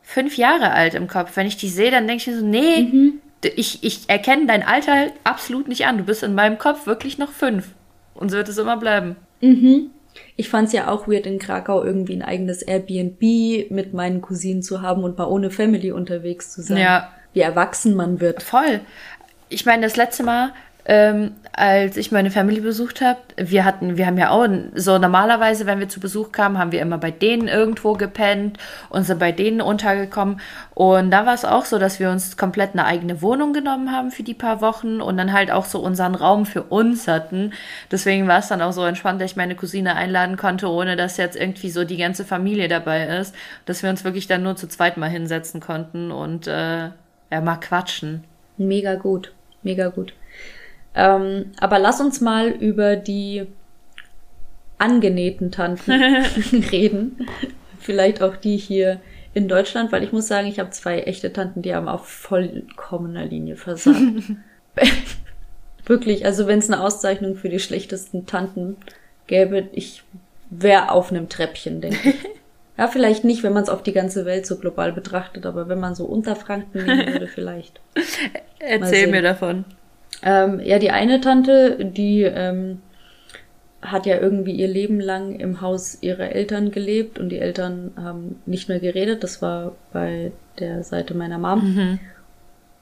fünf 0.02 0.36
Jahre 0.36 0.70
alt 0.72 0.94
im 0.94 1.08
Kopf. 1.08 1.36
Wenn 1.36 1.46
ich 1.46 1.56
die 1.56 1.68
sehe, 1.68 1.90
dann 1.90 2.06
denke 2.06 2.22
ich 2.22 2.26
mir 2.28 2.38
so, 2.38 2.44
nee, 2.46 3.12
d- 3.42 3.48
ich, 3.56 3.82
ich 3.82 4.08
erkenne 4.08 4.46
dein 4.46 4.62
Alter 4.62 5.08
absolut 5.24 5.68
nicht 5.68 5.86
an. 5.86 5.98
Du 5.98 6.04
bist 6.04 6.22
in 6.22 6.34
meinem 6.34 6.58
Kopf 6.58 6.86
wirklich 6.86 7.18
noch 7.18 7.30
fünf. 7.32 7.68
Und 8.14 8.30
so 8.30 8.36
wird 8.36 8.48
es 8.48 8.58
immer 8.58 8.76
bleiben. 8.76 9.16
ich 10.36 10.48
fand's 10.48 10.72
ja 10.72 10.88
auch 10.88 11.08
weird 11.08 11.26
in 11.26 11.38
Krakau 11.38 11.82
irgendwie 11.82 12.14
ein 12.14 12.22
eigenes 12.22 12.62
Airbnb 12.62 13.70
mit 13.70 13.94
meinen 13.94 14.20
Cousinen 14.20 14.62
zu 14.62 14.80
haben 14.82 15.02
und 15.02 15.18
mal 15.18 15.26
ohne 15.26 15.50
Family 15.50 15.90
unterwegs 15.90 16.52
zu 16.52 16.62
sein. 16.62 16.76
Ja. 16.78 17.10
Wie 17.32 17.40
erwachsen 17.40 17.96
man 17.96 18.20
wird. 18.20 18.42
Voll. 18.42 18.80
Ich 19.48 19.66
meine, 19.66 19.82
das 19.82 19.96
letzte 19.96 20.22
Mal, 20.22 20.52
ähm, 20.86 21.32
als 21.52 21.96
ich 21.96 22.12
meine 22.12 22.30
Family 22.30 22.60
besucht 22.60 23.00
habe, 23.00 23.20
wir 23.36 23.64
hatten, 23.64 23.96
wir 23.96 24.06
haben 24.06 24.18
ja 24.18 24.30
auch 24.30 24.46
so 24.74 24.98
normalerweise, 24.98 25.66
wenn 25.66 25.78
wir 25.78 25.88
zu 25.88 26.00
Besuch 26.00 26.32
kamen, 26.32 26.58
haben 26.58 26.72
wir 26.72 26.82
immer 26.82 26.98
bei 26.98 27.10
denen 27.10 27.48
irgendwo 27.48 27.94
gepennt 27.94 28.58
und 28.90 29.04
sind 29.04 29.18
bei 29.18 29.32
denen 29.32 29.60
untergekommen. 29.60 30.40
Und 30.74 31.10
da 31.10 31.26
war 31.26 31.34
es 31.34 31.44
auch 31.44 31.64
so, 31.64 31.78
dass 31.78 32.00
wir 32.00 32.10
uns 32.10 32.36
komplett 32.36 32.72
eine 32.72 32.84
eigene 32.84 33.22
Wohnung 33.22 33.52
genommen 33.52 33.92
haben 33.92 34.10
für 34.10 34.24
die 34.24 34.34
paar 34.34 34.60
Wochen 34.60 35.00
und 35.00 35.16
dann 35.16 35.32
halt 35.32 35.50
auch 35.50 35.64
so 35.64 35.78
unseren 35.78 36.14
Raum 36.14 36.44
für 36.44 36.64
uns 36.64 37.08
hatten. 37.08 37.52
Deswegen 37.90 38.26
war 38.26 38.40
es 38.40 38.48
dann 38.48 38.60
auch 38.60 38.72
so 38.72 38.84
entspannt, 38.84 39.20
dass 39.20 39.30
ich 39.30 39.36
meine 39.36 39.54
Cousine 39.54 39.94
einladen 39.94 40.36
konnte, 40.36 40.68
ohne 40.68 40.96
dass 40.96 41.16
jetzt 41.16 41.36
irgendwie 41.36 41.70
so 41.70 41.84
die 41.84 41.96
ganze 41.96 42.24
Familie 42.24 42.68
dabei 42.68 43.06
ist, 43.06 43.34
dass 43.64 43.82
wir 43.82 43.90
uns 43.90 44.04
wirklich 44.04 44.26
dann 44.26 44.42
nur 44.42 44.56
zu 44.56 44.68
zweit 44.68 44.96
mal 44.96 45.08
hinsetzen 45.08 45.60
konnten 45.60 46.10
und 46.10 46.46
äh, 46.46 46.90
ja, 47.30 47.40
mal 47.40 47.56
quatschen. 47.56 48.24
Mega 48.58 48.96
gut, 48.96 49.32
mega 49.62 49.88
gut. 49.88 50.12
Ähm, 50.94 51.52
aber 51.58 51.78
lass 51.78 52.00
uns 52.00 52.20
mal 52.20 52.48
über 52.48 52.96
die 52.96 53.46
angenähten 54.78 55.50
Tanten 55.50 55.92
reden. 56.72 57.26
Vielleicht 57.80 58.22
auch 58.22 58.36
die 58.36 58.56
hier 58.56 59.00
in 59.34 59.48
Deutschland, 59.48 59.92
weil 59.92 60.04
ich 60.04 60.12
muss 60.12 60.28
sagen, 60.28 60.46
ich 60.46 60.58
habe 60.58 60.70
zwei 60.70 61.00
echte 61.00 61.32
Tanten, 61.32 61.62
die 61.62 61.74
haben 61.74 61.88
auf 61.88 62.06
vollkommener 62.06 63.24
Linie 63.24 63.56
versagt. 63.56 63.98
Wirklich, 65.86 66.24
also 66.24 66.46
wenn 66.46 66.60
es 66.60 66.70
eine 66.70 66.82
Auszeichnung 66.82 67.34
für 67.34 67.48
die 67.48 67.58
schlechtesten 67.58 68.26
Tanten 68.26 68.76
gäbe, 69.26 69.68
ich 69.72 70.02
wäre 70.50 70.90
auf 70.90 71.10
einem 71.10 71.28
Treppchen, 71.28 71.80
denke 71.80 72.10
ich. 72.10 72.14
Ja, 72.76 72.88
vielleicht 72.88 73.22
nicht, 73.22 73.44
wenn 73.44 73.52
man 73.52 73.62
es 73.62 73.68
auf 73.68 73.84
die 73.84 73.92
ganze 73.92 74.24
Welt 74.24 74.46
so 74.46 74.56
global 74.58 74.90
betrachtet, 74.90 75.46
aber 75.46 75.68
wenn 75.68 75.78
man 75.78 75.94
so 75.94 76.06
Unterfranken 76.06 76.84
nehmen 76.84 77.06
würde, 77.06 77.28
vielleicht. 77.28 77.80
Erzähl 78.58 79.06
mir 79.06 79.22
davon. 79.22 79.64
Ähm, 80.24 80.60
ja, 80.64 80.78
die 80.78 80.90
eine 80.90 81.20
Tante, 81.20 81.84
die 81.84 82.22
ähm, 82.22 82.80
hat 83.82 84.06
ja 84.06 84.18
irgendwie 84.18 84.52
ihr 84.52 84.68
Leben 84.68 84.98
lang 84.98 85.38
im 85.38 85.60
Haus 85.60 85.98
ihrer 86.00 86.32
Eltern 86.32 86.70
gelebt 86.70 87.18
und 87.18 87.28
die 87.28 87.38
Eltern 87.38 87.92
haben 87.96 88.40
nicht 88.46 88.68
mehr 88.70 88.80
geredet. 88.80 89.22
Das 89.22 89.42
war 89.42 89.76
bei 89.92 90.32
der 90.58 90.82
Seite 90.82 91.14
meiner 91.14 91.36
Mom. 91.38 91.98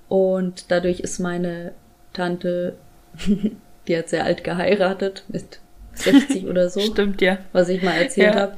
Und 0.08 0.70
dadurch 0.70 1.00
ist 1.00 1.18
meine 1.18 1.72
Tante, 2.12 2.74
die 3.88 3.96
hat 3.96 4.08
sehr 4.08 4.24
alt 4.24 4.44
geheiratet, 4.44 5.24
mit 5.28 5.58
60 5.94 6.46
oder 6.46 6.68
so 6.70 6.80
Stimmt 6.92 7.20
ja. 7.20 7.38
was 7.52 7.68
ich 7.68 7.82
mal 7.82 7.94
erzählt 7.94 8.34
Ja. 8.36 8.40
habe. 8.40 8.56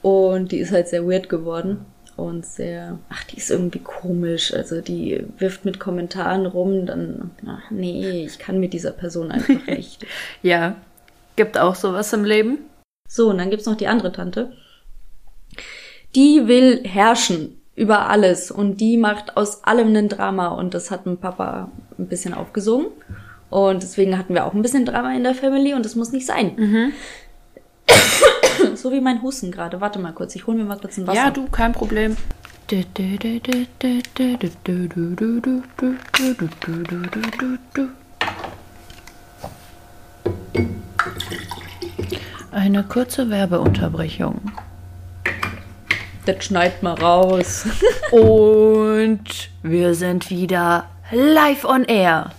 Und 0.00 0.52
die 0.52 0.58
ist 0.58 0.72
halt 0.72 0.88
sehr 0.88 1.06
weird 1.06 1.28
geworden 1.28 1.84
und 2.16 2.46
sehr, 2.46 2.98
ach, 3.08 3.24
die 3.24 3.38
ist 3.38 3.50
irgendwie 3.50 3.80
komisch. 3.80 4.54
Also 4.54 4.80
die 4.80 5.24
wirft 5.38 5.64
mit 5.64 5.80
Kommentaren 5.80 6.46
rum, 6.46 6.86
dann, 6.86 7.30
ach 7.46 7.70
nee, 7.70 8.24
ich 8.24 8.38
kann 8.38 8.60
mit 8.60 8.72
dieser 8.72 8.92
Person 8.92 9.32
einfach 9.32 9.66
nicht. 9.66 10.06
Ja. 10.42 10.76
Gibt 11.36 11.58
auch 11.58 11.74
sowas 11.74 12.12
im 12.12 12.24
Leben. 12.24 12.58
So, 13.08 13.30
und 13.30 13.38
dann 13.38 13.50
gibt's 13.50 13.66
noch 13.66 13.76
die 13.76 13.88
andere 13.88 14.12
Tante. 14.12 14.52
Die 16.14 16.46
will 16.46 16.84
herrschen 16.84 17.60
über 17.74 18.08
alles 18.08 18.52
und 18.52 18.76
die 18.80 18.96
macht 18.96 19.36
aus 19.36 19.64
allem 19.64 19.94
ein 19.96 20.08
Drama 20.08 20.48
und 20.48 20.74
das 20.74 20.92
hat 20.92 21.06
mein 21.06 21.18
Papa 21.18 21.72
ein 21.98 22.06
bisschen 22.06 22.34
aufgesogen. 22.34 22.86
Und 23.50 23.82
deswegen 23.82 24.16
hatten 24.16 24.34
wir 24.34 24.44
auch 24.44 24.54
ein 24.54 24.62
bisschen 24.62 24.84
Drama 24.84 25.14
in 25.14 25.24
der 25.24 25.34
Family 25.34 25.74
und 25.74 25.84
das 25.84 25.96
muss 25.96 26.12
nicht 26.12 26.26
sein. 26.26 26.92
so 28.84 28.92
wie 28.92 29.00
mein 29.00 29.22
Husten 29.22 29.50
gerade. 29.50 29.80
Warte 29.80 29.98
mal 29.98 30.12
kurz, 30.12 30.36
ich 30.36 30.46
hole 30.46 30.58
mir 30.58 30.64
mal 30.64 30.78
kurz 30.78 30.98
ein 30.98 31.06
Wasser. 31.06 31.18
Ja, 31.18 31.30
du, 31.30 31.46
kein 31.46 31.72
Problem. 31.72 32.18
Eine 42.50 42.84
kurze 42.84 43.30
Werbeunterbrechung. 43.30 44.52
Das 46.26 46.44
schneidet 46.44 46.82
mal 46.82 46.92
raus. 46.92 47.64
Und 48.10 49.48
wir 49.62 49.94
sind 49.94 50.28
wieder 50.28 50.90
live 51.10 51.64
on 51.64 51.84
air. 51.84 52.32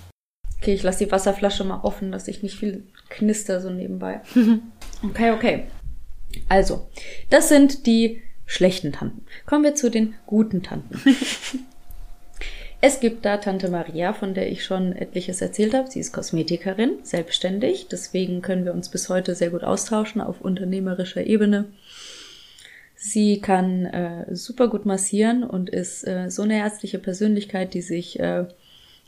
Okay, 0.61 0.75
ich 0.75 0.83
lasse 0.83 1.05
die 1.05 1.11
Wasserflasche 1.11 1.63
mal 1.63 1.79
offen, 1.81 2.11
dass 2.11 2.27
ich 2.27 2.43
nicht 2.43 2.55
viel 2.59 2.85
knister 3.09 3.61
so 3.61 3.71
nebenbei. 3.71 4.21
Okay, 5.03 5.31
okay. 5.31 5.67
Also, 6.49 6.87
das 7.29 7.49
sind 7.49 7.85
die 7.85 8.21
schlechten 8.45 8.91
Tanten. 8.91 9.25
Kommen 9.45 9.63
wir 9.63 9.75
zu 9.75 9.89
den 9.89 10.15
guten 10.25 10.63
Tanten. 10.63 10.99
Es 12.87 12.99
gibt 12.99 13.25
da 13.25 13.37
Tante 13.37 13.69
Maria, 13.69 14.13
von 14.13 14.35
der 14.35 14.51
ich 14.51 14.63
schon 14.63 14.91
etliches 14.93 15.41
erzählt 15.41 15.73
habe. 15.73 15.89
Sie 15.89 15.99
ist 15.99 16.13
Kosmetikerin, 16.13 16.99
selbstständig. 17.01 17.87
Deswegen 17.89 18.43
können 18.43 18.63
wir 18.63 18.75
uns 18.75 18.89
bis 18.89 19.09
heute 19.09 19.33
sehr 19.33 19.49
gut 19.49 19.63
austauschen 19.63 20.21
auf 20.21 20.39
unternehmerischer 20.41 21.25
Ebene. 21.25 21.65
Sie 22.95 23.39
kann 23.41 23.85
äh, 23.85 24.35
super 24.35 24.67
gut 24.67 24.85
massieren 24.85 25.43
und 25.43 25.71
ist 25.71 26.05
äh, 26.07 26.29
so 26.29 26.43
eine 26.43 26.55
herzliche 26.55 26.99
Persönlichkeit, 26.99 27.73
die 27.73 27.81
sich 27.81 28.19
äh, 28.19 28.45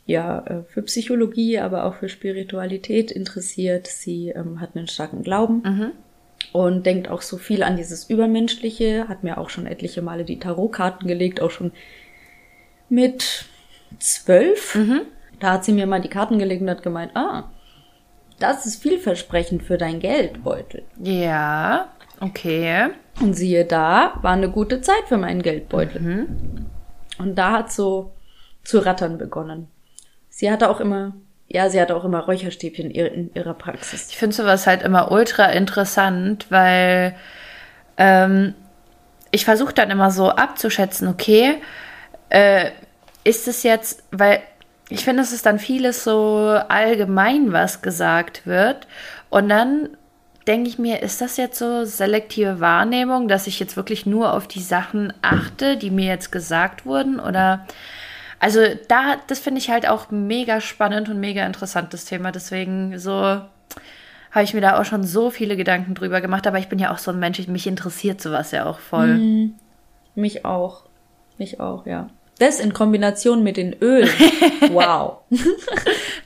ja 0.06 0.44
äh, 0.44 0.62
für 0.64 0.82
Psychologie, 0.82 1.60
aber 1.60 1.84
auch 1.84 1.94
für 1.94 2.08
Spiritualität 2.08 3.12
interessiert. 3.12 3.86
Sie 3.86 4.30
ähm, 4.30 4.60
hat 4.60 4.74
einen 4.74 4.88
starken 4.88 5.22
Glauben 5.22 5.94
und 6.52 6.86
denkt 6.86 7.08
auch 7.08 7.22
so 7.22 7.36
viel 7.36 7.62
an 7.62 7.76
dieses 7.76 8.08
Übermenschliche. 8.08 9.08
Hat 9.08 9.22
mir 9.24 9.38
auch 9.38 9.50
schon 9.50 9.66
etliche 9.66 10.02
Male 10.02 10.24
die 10.24 10.38
Tarotkarten 10.38 11.06
gelegt, 11.06 11.40
auch 11.40 11.50
schon 11.50 11.72
mit 12.88 13.46
zwölf. 13.98 14.78
Da 15.40 15.52
hat 15.52 15.64
sie 15.64 15.72
mir 15.72 15.86
mal 15.86 16.00
die 16.00 16.08
Karten 16.08 16.38
gelegt 16.38 16.62
und 16.62 16.70
hat 16.70 16.82
gemeint, 16.82 17.12
ah, 17.14 17.50
das 18.38 18.66
ist 18.66 18.82
vielversprechend 18.82 19.62
für 19.62 19.78
dein 19.78 20.00
Geldbeutel. 20.00 20.84
Ja, 21.02 21.92
okay. 22.20 22.88
Und 23.20 23.34
siehe 23.34 23.64
da, 23.64 24.18
war 24.22 24.32
eine 24.32 24.50
gute 24.50 24.80
Zeit 24.80 25.04
für 25.06 25.16
meinen 25.16 25.42
Geldbeutel. 25.42 26.28
Und 27.18 27.34
da 27.36 27.52
hat 27.52 27.72
so 27.72 28.12
zu 28.62 28.78
rattern 28.78 29.18
begonnen. 29.18 29.68
Sie 30.28 30.50
hatte 30.50 30.70
auch 30.70 30.80
immer, 30.80 31.14
ja, 31.48 31.70
sie 31.70 31.80
hatte 31.80 31.96
auch 31.96 32.04
immer 32.04 32.20
Räucherstäbchen 32.20 32.86
in 32.86 32.90
ihrer- 32.90 33.12
in 33.12 33.30
ihrer 33.34 33.54
Praxis. 33.54 34.08
Ich 34.10 34.16
finde 34.16 34.36
sowas 34.36 34.66
halt 34.66 34.82
immer 34.82 35.10
ultra 35.10 35.46
interessant, 35.46 36.46
weil 36.50 37.14
ähm, 37.96 38.54
ich 39.30 39.44
versuche 39.44 39.74
dann 39.74 39.90
immer 39.90 40.10
so 40.10 40.30
abzuschätzen, 40.30 41.08
okay, 41.08 41.56
äh, 42.30 42.70
ist 43.24 43.48
es 43.48 43.62
jetzt, 43.62 44.04
weil 44.10 44.40
ich 44.90 45.04
finde, 45.04 45.22
es 45.22 45.32
ist 45.32 45.44
dann 45.44 45.58
vieles 45.58 46.04
so 46.04 46.58
allgemein, 46.68 47.52
was 47.52 47.82
gesagt 47.82 48.46
wird. 48.46 48.86
Und 49.28 49.48
dann 49.50 49.90
denke 50.46 50.70
ich 50.70 50.78
mir, 50.78 51.02
ist 51.02 51.20
das 51.20 51.36
jetzt 51.36 51.58
so 51.58 51.84
selektive 51.84 52.60
Wahrnehmung, 52.60 53.28
dass 53.28 53.46
ich 53.46 53.60
jetzt 53.60 53.76
wirklich 53.76 54.06
nur 54.06 54.32
auf 54.32 54.48
die 54.48 54.62
Sachen 54.62 55.12
achte, 55.20 55.76
die 55.76 55.90
mir 55.90 56.06
jetzt 56.06 56.32
gesagt 56.32 56.86
wurden? 56.86 57.20
Oder 57.20 57.66
also 58.40 58.60
da, 58.88 59.16
das 59.26 59.38
finde 59.38 59.60
ich 59.60 59.70
halt 59.70 59.88
auch 59.88 60.10
mega 60.10 60.60
spannend 60.60 61.08
und 61.08 61.20
mega 61.20 61.44
interessant, 61.44 61.92
das 61.92 62.04
Thema. 62.04 62.32
Deswegen 62.32 62.98
so 62.98 63.12
habe 63.12 64.44
ich 64.44 64.54
mir 64.54 64.60
da 64.60 64.78
auch 64.78 64.84
schon 64.84 65.04
so 65.04 65.30
viele 65.30 65.56
Gedanken 65.56 65.94
drüber 65.94 66.20
gemacht. 66.20 66.46
Aber 66.46 66.58
ich 66.58 66.68
bin 66.68 66.78
ja 66.78 66.92
auch 66.92 66.98
so 66.98 67.10
ein 67.10 67.18
Mensch, 67.18 67.46
mich 67.48 67.66
interessiert 67.66 68.20
sowas 68.20 68.50
ja 68.50 68.66
auch 68.66 68.78
voll. 68.78 69.18
Mhm. 69.18 69.54
Mich 70.14 70.44
auch. 70.44 70.84
Mich 71.38 71.60
auch, 71.60 71.86
ja. 71.86 72.08
Das 72.38 72.60
in 72.60 72.72
Kombination 72.72 73.42
mit 73.42 73.56
den 73.56 73.74
Ölen. 73.80 74.10
Wow. 74.70 75.20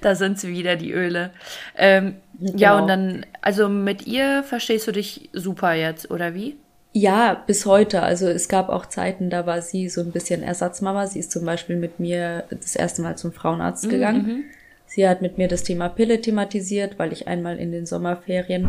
da 0.00 0.14
sind 0.14 0.38
sie 0.38 0.48
wieder, 0.48 0.76
die 0.76 0.92
Öle. 0.92 1.30
Ähm, 1.76 2.16
genau. 2.40 2.58
Ja, 2.58 2.78
und 2.78 2.88
dann, 2.88 3.26
also 3.40 3.68
mit 3.68 4.06
ihr 4.06 4.42
verstehst 4.42 4.88
du 4.88 4.92
dich 4.92 5.30
super 5.32 5.74
jetzt, 5.74 6.10
oder 6.10 6.34
wie? 6.34 6.56
Ja, 6.92 7.42
bis 7.46 7.64
heute. 7.64 8.02
Also 8.02 8.28
es 8.28 8.48
gab 8.48 8.68
auch 8.68 8.86
Zeiten, 8.86 9.30
da 9.30 9.46
war 9.46 9.62
sie 9.62 9.88
so 9.88 10.02
ein 10.02 10.12
bisschen 10.12 10.42
Ersatzmama. 10.42 11.06
Sie 11.06 11.18
ist 11.18 11.32
zum 11.32 11.44
Beispiel 11.44 11.76
mit 11.76 12.00
mir 12.00 12.44
das 12.50 12.76
erste 12.76 13.00
Mal 13.00 13.16
zum 13.16 13.32
Frauenarzt 13.32 13.86
mhm, 13.86 13.90
gegangen. 13.90 14.26
Mhm. 14.26 14.44
Sie 14.86 15.08
hat 15.08 15.22
mit 15.22 15.38
mir 15.38 15.48
das 15.48 15.62
Thema 15.62 15.88
Pille 15.88 16.20
thematisiert, 16.20 16.98
weil 16.98 17.12
ich 17.12 17.26
einmal 17.26 17.58
in 17.58 17.72
den 17.72 17.86
Sommerferien 17.86 18.68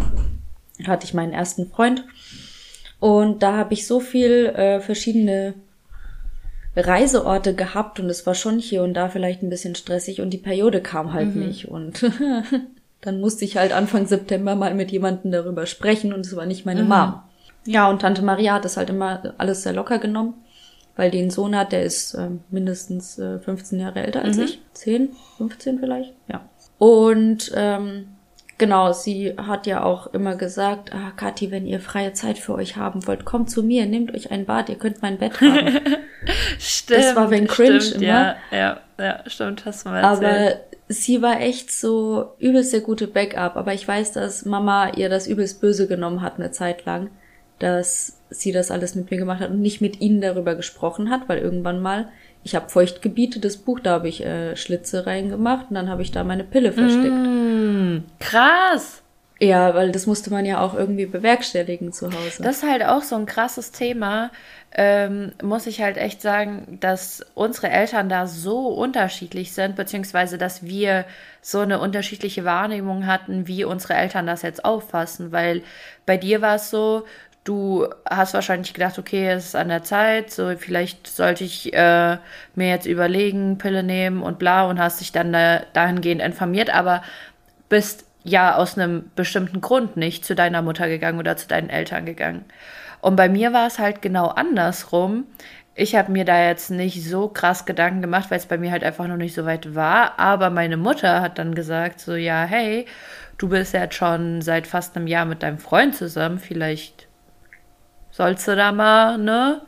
hatte 0.86 1.06
ich 1.06 1.14
meinen 1.14 1.34
ersten 1.34 1.70
Freund. 1.70 2.06
Und 3.02 3.44
da 3.44 3.58
habe 3.58 3.74
ich 3.74 3.86
so 3.86 4.00
viel 4.00 4.46
äh, 4.46 4.80
verschiedene 4.80 5.56
Reiseorte 6.76 7.54
gehabt 7.54 8.00
und 8.00 8.10
es 8.10 8.26
war 8.26 8.34
schon 8.34 8.58
hier 8.58 8.84
und 8.84 8.94
da 8.94 9.10
vielleicht 9.10 9.44
ein 9.44 9.50
bisschen 9.50 9.76
stressig 9.76 10.22
und 10.22 10.32
die 10.32 10.38
Periode 10.38 10.82
kam 10.82 11.14
halt 11.14 11.36
mhm. 11.36 11.46
nicht 11.46 11.68
und 11.68 12.04
dann 13.02 13.20
musste 13.20 13.46
ich 13.46 13.58
halt 13.58 13.74
Anfang 13.74 14.08
September 14.08 14.56
mal 14.56 14.74
mit 14.74 14.92
jemandem 14.92 15.32
darüber 15.32 15.66
sprechen 15.66 16.14
und 16.14 16.26
es 16.26 16.36
war 16.36 16.46
nicht 16.46 16.66
meine 16.66 16.84
mhm. 16.84 16.90
Mom. 16.90 17.14
Ja, 17.66 17.90
und 17.90 18.02
Tante 18.02 18.22
Maria 18.22 18.56
hat 18.56 18.66
das 18.66 18.78
halt 18.78 18.90
immer 18.90 19.34
alles 19.38 19.64
sehr 19.64 19.74
locker 19.74 20.00
genommen, 20.00 20.34
weil 20.96 21.12
die 21.12 21.20
einen 21.20 21.30
Sohn 21.30 21.56
hat, 21.56 21.72
der 21.72 21.84
ist 21.84 22.14
äh, 22.14 22.30
mindestens 22.50 23.18
äh, 23.20 23.40
15 23.40 23.80
Jahre 23.80 24.04
älter 24.04 24.22
als 24.24 24.38
mhm. 24.38 24.44
ich. 24.44 24.60
10, 24.74 25.10
15 25.38 25.80
vielleicht, 25.80 26.14
ja. 26.28 26.42
Und 26.78 27.52
ähm, 27.56 28.08
Genau, 28.60 28.94
sie 28.94 29.36
hat 29.36 29.66
ja 29.66 29.84
auch 29.84 30.14
immer 30.14 30.36
gesagt, 30.36 30.94
ah, 30.94 31.12
Kathi, 31.16 31.50
wenn 31.50 31.66
ihr 31.66 31.80
freie 31.80 32.14
Zeit 32.14 32.38
für 32.38 32.54
euch 32.54 32.78
haben 32.78 33.06
wollt, 33.08 33.26
kommt 33.26 33.50
zu 33.50 33.64
mir, 33.64 33.86
nehmt 33.88 34.14
euch 34.14 34.32
ein 34.32 34.46
Bad, 34.46 34.70
ihr 34.70 34.78
könnt 34.78 35.02
mein 35.02 35.18
Bett 35.18 35.42
haben. 35.42 35.80
stimmt. 36.60 37.00
Das 37.00 37.16
war 37.16 37.32
wenn 37.32 37.48
cringe 37.48 37.82
stimmt, 37.82 38.04
immer. 38.04 38.08
Ja, 38.08 38.36
ja, 38.52 38.80
ja, 39.00 39.20
stimmt, 39.26 39.66
hast 39.66 39.86
du 39.86 39.90
mal 39.90 40.04
erzählt. 40.04 40.26
Aber 40.26 40.56
sie 40.88 41.22
war 41.22 41.42
echt 41.42 41.72
so 41.72 42.36
übelst 42.38 42.72
der 42.74 42.82
gute 42.82 43.08
Backup. 43.08 43.56
Aber 43.56 43.74
ich 43.74 43.88
weiß, 43.88 44.12
dass 44.12 44.46
Mama 44.46 44.92
ihr 44.96 45.10
das 45.10 45.28
übelst 45.28 45.60
böse 45.60 45.88
genommen 45.88 46.22
hat 46.22 46.36
eine 46.36 46.52
Zeit 46.52 46.86
lang, 46.86 47.10
dass 47.60 48.18
sie 48.30 48.52
das 48.52 48.72
alles 48.72 48.96
mit 48.96 49.12
mir 49.12 49.18
gemacht 49.18 49.42
hat 49.42 49.52
und 49.52 49.62
nicht 49.62 49.82
mit 49.82 50.02
ihnen 50.02 50.22
darüber 50.22 50.56
gesprochen 50.56 51.10
hat, 51.10 51.30
weil 51.30 51.40
irgendwann 51.40 51.82
mal 51.82 52.08
ich 52.44 52.56
habe 52.56 52.70
Feuchtgebiete, 52.70 53.40
das 53.40 53.58
Buch, 53.58 53.80
da 53.80 53.92
habe 53.92 54.10
ich 54.10 54.24
äh, 54.24 54.56
Schlitze 54.56 55.06
reingemacht 55.06 55.68
und 55.70 55.76
dann 55.76 55.90
habe 55.90 56.02
ich 56.02 56.12
da 56.12 56.24
meine 56.24 56.44
Pille 56.44 56.74
versteckt. 56.74 57.14
Mm, 57.14 58.00
krass. 58.20 59.02
Ja, 59.40 59.74
weil 59.74 59.92
das 59.92 60.06
musste 60.06 60.30
man 60.30 60.46
ja 60.46 60.62
auch 60.62 60.74
irgendwie 60.74 61.06
bewerkstelligen 61.06 61.92
zu 61.92 62.08
Hause. 62.08 62.44
Das 62.44 62.58
ist 62.58 62.70
halt 62.70 62.84
auch 62.84 63.02
so 63.02 63.16
ein 63.16 63.26
krasses 63.26 63.72
Thema. 63.72 64.32
Ähm, 64.72 65.34
muss 65.42 65.68
ich 65.68 65.82
halt 65.82 65.98
echt 65.98 66.22
sagen, 66.22 66.78
dass 66.80 67.26
unsere 67.34 67.70
Eltern 67.70 68.10
da 68.10 68.28
so 68.28 68.68
unterschiedlich 68.68 69.54
sind, 69.54 69.76
beziehungsweise 69.76 70.38
dass 70.38 70.64
wir 70.64 71.06
so 71.42 71.60
eine 71.60 71.80
unterschiedliche 71.80 72.46
Wahrnehmung 72.46 73.06
hatten, 73.06 73.48
wie 73.48 73.66
unsere 73.66 73.96
Eltern 73.96 74.28
das 74.28 74.44
jetzt 74.44 74.64
auffassen. 74.64 75.32
Weil 75.32 75.64
bei 76.06 76.18
dir 76.18 76.42
war 76.42 76.56
es 76.56 76.70
so, 76.70 77.04
Du 77.44 77.88
hast 78.10 78.34
wahrscheinlich 78.34 78.74
gedacht, 78.74 78.98
okay, 78.98 79.30
es 79.30 79.48
ist 79.48 79.56
an 79.56 79.68
der 79.68 79.84
Zeit, 79.84 80.32
so 80.32 80.56
vielleicht 80.58 81.08
sollte 81.08 81.44
ich 81.44 81.74
äh, 81.74 82.18
mir 82.56 82.70
jetzt 82.70 82.86
überlegen, 82.86 83.58
Pille 83.58 83.84
nehmen 83.84 84.24
und 84.24 84.40
bla 84.40 84.66
und 84.70 84.80
hast 84.80 85.02
dich 85.02 85.12
dann 85.12 85.34
da, 85.34 85.62
dahingehend 85.74 86.22
informiert, 86.22 86.74
aber 86.74 87.04
bist 87.68 88.06
ja 88.24 88.56
aus 88.56 88.78
einem 88.78 89.12
bestimmten 89.16 89.60
Grund 89.60 89.98
nicht 89.98 90.26
zu 90.26 90.36
deiner 90.36 90.62
Mutter 90.62 90.88
gegangen 90.88 91.20
oder 91.20 91.36
zu 91.36 91.48
deinen 91.48 91.70
Eltern 91.70 92.06
gegangen. 92.06 92.46
Und 93.02 93.18
bei 93.18 93.28
mir 93.28 93.52
war 93.52 93.68
es 93.68 93.80
halt 93.80 94.02
genau 94.02 94.28
andersrum. 94.28 95.26
Ich 95.76 95.96
habe 95.96 96.12
mir 96.12 96.24
da 96.24 96.42
jetzt 96.48 96.70
nicht 96.72 97.04
so 97.04 97.28
krass 97.28 97.66
Gedanken 97.66 98.02
gemacht, 98.02 98.32
weil 98.32 98.38
es 98.38 98.46
bei 98.46 98.58
mir 98.58 98.72
halt 98.72 98.84
einfach 98.84 99.08
noch 99.08 99.18
nicht 99.18 99.34
so 99.34 99.46
weit 99.46 99.76
war. 99.76 100.18
Aber 100.20 100.50
meine 100.50 100.78
Mutter 100.78 101.20
hat 101.20 101.38
dann 101.40 101.56
gesagt, 101.56 102.00
so 102.00 102.16
ja, 102.16 102.46
hey, 102.46 102.86
du 103.38 103.50
bist 103.50 103.74
jetzt 103.74 103.96
schon 103.96 104.42
seit 104.42 104.68
fast 104.68 104.96
einem 104.96 105.08
Jahr 105.08 105.26
mit 105.26 105.44
deinem 105.44 105.58
Freund 105.58 105.96
zusammen, 105.96 106.40
vielleicht 106.40 107.08
sollst 108.14 108.48
du 108.48 108.56
da 108.56 108.72
mal, 108.72 109.18
ne? 109.18 109.62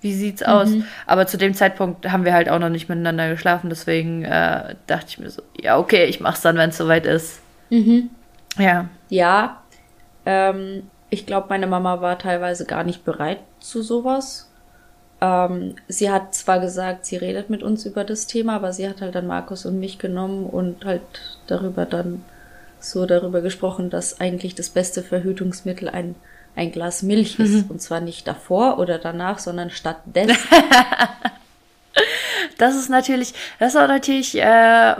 Wie 0.00 0.14
sieht's 0.14 0.42
aus? 0.42 0.70
Mhm. 0.70 0.84
Aber 1.06 1.28
zu 1.28 1.38
dem 1.38 1.54
Zeitpunkt 1.54 2.10
haben 2.10 2.24
wir 2.24 2.34
halt 2.34 2.48
auch 2.48 2.58
noch 2.58 2.70
nicht 2.70 2.88
miteinander 2.88 3.30
geschlafen, 3.30 3.70
deswegen 3.70 4.24
äh, 4.24 4.74
dachte 4.88 5.06
ich 5.08 5.18
mir 5.20 5.30
so, 5.30 5.42
ja, 5.60 5.78
okay, 5.78 6.06
ich 6.06 6.18
mach's 6.18 6.40
dann, 6.40 6.56
wenn 6.56 6.70
es 6.70 6.76
soweit 6.76 7.06
ist. 7.06 7.40
Mhm. 7.70 8.10
Ja. 8.58 8.88
Ja. 9.08 9.62
Ähm, 10.26 10.90
ich 11.08 11.24
glaube, 11.26 11.46
meine 11.50 11.68
Mama 11.68 12.00
war 12.00 12.18
teilweise 12.18 12.64
gar 12.64 12.82
nicht 12.82 13.04
bereit 13.04 13.38
zu 13.60 13.82
sowas. 13.82 14.50
Ähm, 15.20 15.76
sie 15.86 16.10
hat 16.10 16.34
zwar 16.34 16.58
gesagt, 16.58 17.06
sie 17.06 17.16
redet 17.16 17.48
mit 17.48 17.62
uns 17.62 17.86
über 17.86 18.02
das 18.02 18.26
Thema, 18.26 18.56
aber 18.56 18.72
sie 18.72 18.88
hat 18.88 19.00
halt 19.00 19.14
dann 19.14 19.28
Markus 19.28 19.66
und 19.66 19.78
mich 19.78 19.98
genommen 19.98 20.46
und 20.46 20.84
halt 20.84 21.02
darüber 21.46 21.86
dann 21.86 22.24
so 22.80 23.06
darüber 23.06 23.40
gesprochen, 23.40 23.88
dass 23.88 24.20
eigentlich 24.20 24.56
das 24.56 24.70
beste 24.70 25.04
Verhütungsmittel 25.04 25.88
ein 25.88 26.16
ein 26.54 26.72
Glas 26.72 27.02
Milch 27.02 27.38
ist. 27.38 27.64
Mhm. 27.64 27.70
Und 27.70 27.82
zwar 27.82 28.00
nicht 28.00 28.26
davor 28.26 28.78
oder 28.78 28.98
danach, 28.98 29.38
sondern 29.38 29.70
stattdessen. 29.70 30.36
das 32.58 32.76
ist 32.76 32.88
natürlich, 32.88 33.34
das 33.58 33.74
ist 33.74 33.80
auch 33.80 33.88
natürlich 33.88 34.36
äh, 34.38 34.94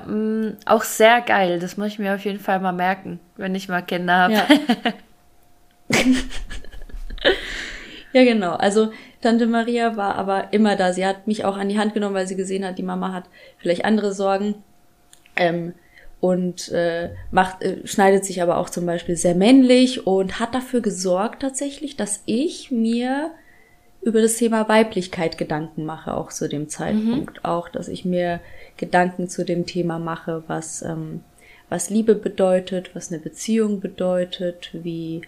auch 0.66 0.82
sehr 0.82 1.20
geil. 1.20 1.58
Das 1.58 1.76
muss 1.76 1.88
ich 1.88 1.98
mir 1.98 2.14
auf 2.14 2.24
jeden 2.24 2.40
Fall 2.40 2.60
mal 2.60 2.72
merken, 2.72 3.20
wenn 3.36 3.54
ich 3.54 3.68
mal 3.68 3.82
Kinder 3.82 4.14
habe. 4.14 4.34
Ja. 4.34 4.46
ja, 8.12 8.24
genau. 8.24 8.52
Also 8.52 8.92
Tante 9.20 9.46
Maria 9.46 9.96
war 9.96 10.16
aber 10.16 10.52
immer 10.52 10.76
da. 10.76 10.92
Sie 10.92 11.06
hat 11.06 11.26
mich 11.26 11.44
auch 11.44 11.56
an 11.56 11.68
die 11.68 11.78
Hand 11.78 11.94
genommen, 11.94 12.14
weil 12.14 12.26
sie 12.26 12.36
gesehen 12.36 12.64
hat, 12.64 12.78
die 12.78 12.82
Mama 12.82 13.12
hat 13.12 13.24
vielleicht 13.58 13.84
andere 13.84 14.12
Sorgen. 14.12 14.56
Ähm, 15.36 15.74
und 16.22 16.70
äh, 16.70 17.10
macht, 17.32 17.64
äh, 17.64 17.84
schneidet 17.84 18.24
sich 18.24 18.42
aber 18.42 18.58
auch 18.58 18.70
zum 18.70 18.86
Beispiel 18.86 19.16
sehr 19.16 19.34
männlich 19.34 20.06
und 20.06 20.38
hat 20.38 20.54
dafür 20.54 20.80
gesorgt 20.80 21.42
tatsächlich, 21.42 21.96
dass 21.96 22.22
ich 22.26 22.70
mir 22.70 23.32
über 24.02 24.22
das 24.22 24.36
Thema 24.36 24.68
Weiblichkeit 24.68 25.36
Gedanken 25.36 25.84
mache, 25.84 26.14
auch 26.14 26.30
zu 26.30 26.48
dem 26.48 26.68
Zeitpunkt. 26.68 27.38
Mhm. 27.38 27.44
Auch, 27.44 27.68
dass 27.68 27.88
ich 27.88 28.04
mir 28.04 28.38
Gedanken 28.76 29.28
zu 29.28 29.44
dem 29.44 29.66
Thema 29.66 29.98
mache, 29.98 30.44
was, 30.46 30.82
ähm, 30.82 31.24
was 31.68 31.90
Liebe 31.90 32.14
bedeutet, 32.14 32.94
was 32.94 33.10
eine 33.10 33.20
Beziehung 33.20 33.80
bedeutet, 33.80 34.70
wie 34.74 35.22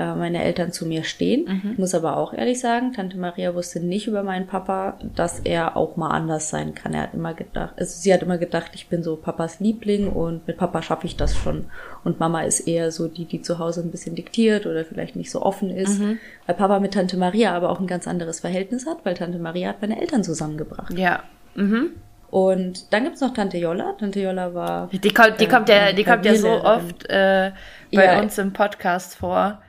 äh, 0.00 0.14
meine 0.14 0.42
Eltern 0.42 0.72
zu 0.72 0.86
mir 0.86 1.04
stehen. 1.04 1.44
Mhm. 1.46 1.72
Ich 1.72 1.78
muss 1.78 1.94
aber 1.94 2.16
auch 2.16 2.32
ehrlich 2.32 2.58
sagen, 2.58 2.94
Tante 2.94 3.18
Maria 3.18 3.54
wusste 3.54 3.80
nicht 3.80 4.06
über 4.06 4.22
meinen 4.22 4.46
Papa, 4.46 4.96
dass 5.14 5.40
er 5.40 5.76
auch 5.76 5.96
mal 5.96 6.08
anders 6.08 6.48
sein 6.48 6.74
kann. 6.74 6.94
Er 6.94 7.02
hat 7.02 7.14
immer 7.14 7.34
gedacht, 7.34 7.74
also 7.76 8.00
sie 8.00 8.14
hat 8.14 8.22
immer 8.22 8.38
gedacht, 8.38 8.70
ich 8.74 8.88
bin 8.88 9.02
so 9.02 9.16
Papas 9.16 9.60
Liebling 9.60 10.08
und 10.08 10.46
mit 10.46 10.56
Papa 10.56 10.80
schaffe 10.80 11.06
ich 11.06 11.16
das 11.16 11.36
schon. 11.36 11.66
Und 12.02 12.18
Mama 12.18 12.42
ist 12.42 12.60
eher 12.60 12.90
so 12.92 13.08
die, 13.08 13.26
die 13.26 13.42
zu 13.42 13.58
Hause 13.58 13.82
ein 13.82 13.90
bisschen 13.90 14.14
diktiert 14.14 14.64
oder 14.64 14.86
vielleicht 14.86 15.16
nicht 15.16 15.30
so 15.30 15.42
offen 15.42 15.68
ist. 15.68 16.00
Mhm. 16.00 16.18
Weil 16.46 16.56
Papa 16.56 16.80
mit 16.80 16.94
Tante 16.94 17.18
Maria 17.18 17.54
aber 17.54 17.68
auch 17.68 17.80
ein 17.80 17.86
ganz 17.86 18.08
anderes 18.08 18.40
Verhältnis 18.40 18.86
hat, 18.86 19.04
weil 19.04 19.14
Tante 19.14 19.38
Maria 19.38 19.68
hat 19.68 19.82
meine 19.82 20.00
Eltern 20.00 20.24
zusammengebracht. 20.24 20.96
Ja. 20.96 21.24
Mhm. 21.56 21.90
Und 22.30 22.92
dann 22.92 23.04
gibt's 23.04 23.20
noch 23.20 23.34
Tante 23.34 23.58
Jolla. 23.58 23.96
Tante 23.98 24.20
Jolla 24.20 24.54
war. 24.54 24.88
Die 24.92 25.12
kommt, 25.12 25.40
die 25.40 25.44
äh, 25.44 25.48
kommt 25.48 25.68
ja, 25.68 25.92
die 25.92 26.04
kommt 26.04 26.24
ja 26.24 26.34
so 26.36 26.48
oft 26.48 27.04
äh, 27.10 27.50
bei 27.92 28.04
ja. 28.04 28.20
uns 28.20 28.38
im 28.38 28.52
Podcast 28.52 29.16
vor. 29.16 29.60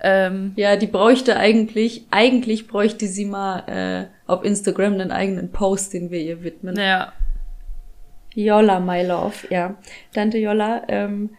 Ähm, 0.00 0.52
ja, 0.56 0.76
die 0.76 0.86
bräuchte 0.86 1.36
eigentlich, 1.36 2.06
eigentlich 2.10 2.68
bräuchte 2.68 3.06
sie 3.06 3.24
mal 3.24 3.62
äh, 3.66 4.30
auf 4.30 4.44
Instagram 4.44 4.94
einen 4.94 5.10
eigenen 5.10 5.50
Post, 5.50 5.92
den 5.92 6.10
wir 6.10 6.20
ihr 6.20 6.42
widmen. 6.44 6.76
Ja. 6.76 7.12
Jolla, 8.34 8.78
my 8.78 9.04
love, 9.04 9.48
ja. 9.50 9.74
Tante 10.14 10.38
Jolla 10.38 10.82
ähm, 10.88 11.30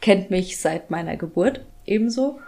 kennt 0.00 0.30
mich 0.30 0.58
seit 0.58 0.90
meiner 0.90 1.16
Geburt 1.16 1.60
ebenso. 1.84 2.38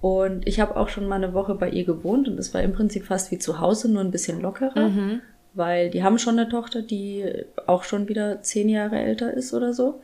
Und 0.00 0.46
ich 0.46 0.60
habe 0.60 0.76
auch 0.76 0.88
schon 0.88 1.08
mal 1.08 1.16
eine 1.16 1.34
Woche 1.34 1.54
bei 1.54 1.68
ihr 1.68 1.84
gewohnt 1.84 2.28
und 2.28 2.38
es 2.38 2.54
war 2.54 2.62
im 2.62 2.72
Prinzip 2.72 3.06
fast 3.06 3.30
wie 3.30 3.38
zu 3.38 3.60
Hause, 3.60 3.90
nur 3.90 4.02
ein 4.02 4.12
bisschen 4.12 4.40
lockerer. 4.40 4.88
Mhm. 4.88 5.20
Weil 5.54 5.90
die 5.90 6.04
haben 6.04 6.18
schon 6.18 6.38
eine 6.38 6.48
Tochter, 6.48 6.82
die 6.82 7.24
auch 7.66 7.82
schon 7.82 8.08
wieder 8.08 8.40
zehn 8.42 8.68
Jahre 8.68 8.98
älter 8.98 9.34
ist 9.34 9.52
oder 9.52 9.72
so. 9.74 10.00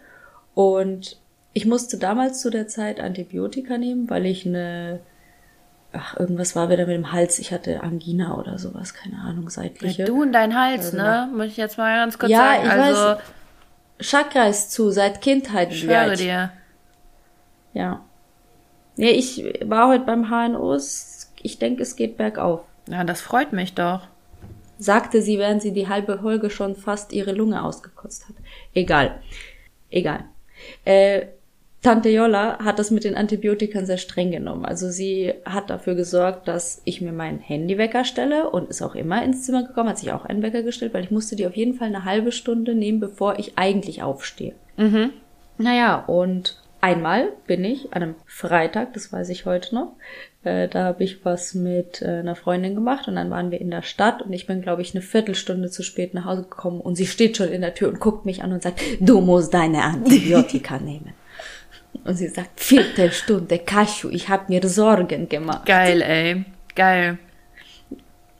Und 0.55 1.19
ich 1.53 1.65
musste 1.65 1.97
damals 1.97 2.41
zu 2.41 2.51
der 2.51 2.67
Zeit 2.67 3.01
Antibiotika 3.01 3.79
nehmen, 3.79 4.11
weil 4.11 4.27
ich 4.27 4.45
eine 4.45 5.01
ach, 5.95 6.19
irgendwas 6.19 6.55
war 6.57 6.71
wieder 6.71 6.87
mit 6.87 6.97
dem 6.97 7.13
Hals. 7.13 7.39
Ich 7.39 7.53
hatte 7.53 7.83
Angina 7.83 8.37
oder 8.37 8.59
sowas, 8.59 8.95
keine 8.95 9.19
Ahnung, 9.19 9.49
seitliche. 9.51 10.05
Du 10.05 10.23
und 10.23 10.33
dein 10.33 10.59
Hals, 10.59 10.87
also, 10.87 10.97
ne? 10.97 11.31
Muss 11.35 11.47
ich 11.47 11.57
jetzt 11.57 11.79
mal 11.79 11.97
ganz 11.97 12.19
kurz 12.19 12.31
ja, 12.31 12.39
sagen. 12.39 12.65
Ich 12.65 12.71
also, 12.71 13.01
weiß, 13.01 13.19
Chakra 14.01 14.47
ist 14.47 14.73
zu, 14.73 14.91
seit 14.91 15.21
Kindheit. 15.21 15.73
Ich 15.73 15.81
schwöre 15.81 16.17
dir. 16.17 16.51
Ja. 17.73 18.01
Nee, 18.97 19.11
ich 19.11 19.45
war 19.65 19.89
heute 19.89 20.05
beim 20.05 20.29
HNO. 20.29 20.79
Ich 21.43 21.59
denke, 21.59 21.83
es 21.83 21.97
geht 21.97 22.17
bergauf. 22.17 22.63
Ja, 22.89 23.05
das 23.05 23.21
freut 23.21 23.53
mich 23.53 23.75
doch. 23.75 24.07
Sagte 24.79 25.23
sie, 25.23 25.39
während 25.39 25.63
sie 25.63 25.73
die 25.73 25.89
halbe 25.89 26.19
Folge 26.19 26.51
schon 26.51 26.75
fast 26.75 27.13
ihre 27.13 27.33
Lunge 27.33 27.63
ausgekotzt 27.63 28.29
hat. 28.29 28.37
Egal. 28.75 29.21
Egal. 29.91 30.25
Äh, 30.85 31.27
Tante 31.85 32.09
Jolla 32.09 32.61
hat 32.65 32.79
das 32.79 32.91
mit 32.91 33.05
den 33.05 33.15
Antibiotikern 33.15 33.85
sehr 33.85 33.99
streng 33.99 34.31
genommen. 34.31 34.65
Also 34.65 34.89
sie 34.89 35.35
hat 35.45 35.69
dafür 35.69 35.95
gesorgt, 35.95 36.49
dass 36.49 36.81
ich 36.87 37.03
mir 37.03 37.13
meinen 37.13 37.41
Handywecker 37.41 38.07
stelle 38.07 38.49
und 38.49 38.71
ist 38.71 38.81
auch 38.81 38.95
immer 38.95 39.23
ins 39.23 39.43
Zimmer 39.45 39.65
gekommen, 39.65 39.91
hat 39.91 39.99
sich 39.99 40.11
auch 40.11 40.25
einen 40.25 40.43
Wecker 40.43 40.63
gestellt, 40.63 40.95
weil 40.95 41.05
ich 41.05 41.11
musste 41.11 41.37
die 41.37 41.47
auf 41.47 41.55
jeden 41.55 41.75
Fall 41.75 41.89
eine 41.89 42.07
halbe 42.07 42.33
Stunde 42.33 42.75
nehmen, 42.75 43.01
bevor 43.01 43.39
ich 43.39 43.59
eigentlich 43.59 44.03
aufstehe. 44.03 44.55
Mhm. 44.79 45.11
Naja, 45.59 46.03
und 46.07 46.59
einmal 46.81 47.29
bin 47.47 47.63
ich 47.67 47.93
an 47.93 48.03
einem 48.03 48.15
Freitag, 48.25 48.95
das 48.95 49.13
weiß 49.13 49.29
ich 49.29 49.45
heute 49.45 49.75
noch, 49.75 49.93
äh, 50.43 50.69
da 50.69 50.85
habe 50.85 51.05
ich 51.05 51.23
was 51.27 51.53
mit 51.53 52.01
äh, 52.01 52.21
einer 52.21 52.35
Freundin 52.35 52.75
gemacht 52.75 53.09
und 53.09 53.17
dann 53.17 53.31
waren 53.31 53.51
wir 53.51 53.61
in 53.61 53.71
der 53.71 53.83
Stadt 53.83 54.23
und 54.23 54.33
ich 54.33 54.47
bin, 54.47 54.63
glaube 54.63 54.81
ich, 54.81 54.95
eine 54.95 55.03
Viertelstunde 55.03 55.69
zu 55.69 55.83
spät 55.83 56.15
nach 56.15 56.25
Hause 56.25 56.45
gekommen 56.45 56.81
und 56.81 56.95
sie 56.95 57.07
steht 57.07 57.37
schon 57.37 57.51
in 57.51 57.61
der 57.61 57.75
Tür 57.75 57.91
und 57.91 58.01
guckt 58.01 58.25
mich 58.25 58.43
an 58.43 58.55
und 58.55 58.63
sagt, 58.63 58.81
du 59.01 59.21
musst 59.21 59.53
deine 59.53 59.83
Antibiotika 59.83 60.79
nehmen. 60.83 61.13
Und 62.05 62.15
sie 62.17 62.29
sagt, 62.29 62.61
Viertelstunde, 62.61 63.59
Kaschu, 63.59 64.11
ich 64.11 64.29
habe 64.29 64.45
mir 64.49 64.67
Sorgen 64.69 65.29
gemacht. 65.29 65.67
Geil, 65.67 66.03
ey. 66.03 66.45
Geil. 66.75 67.19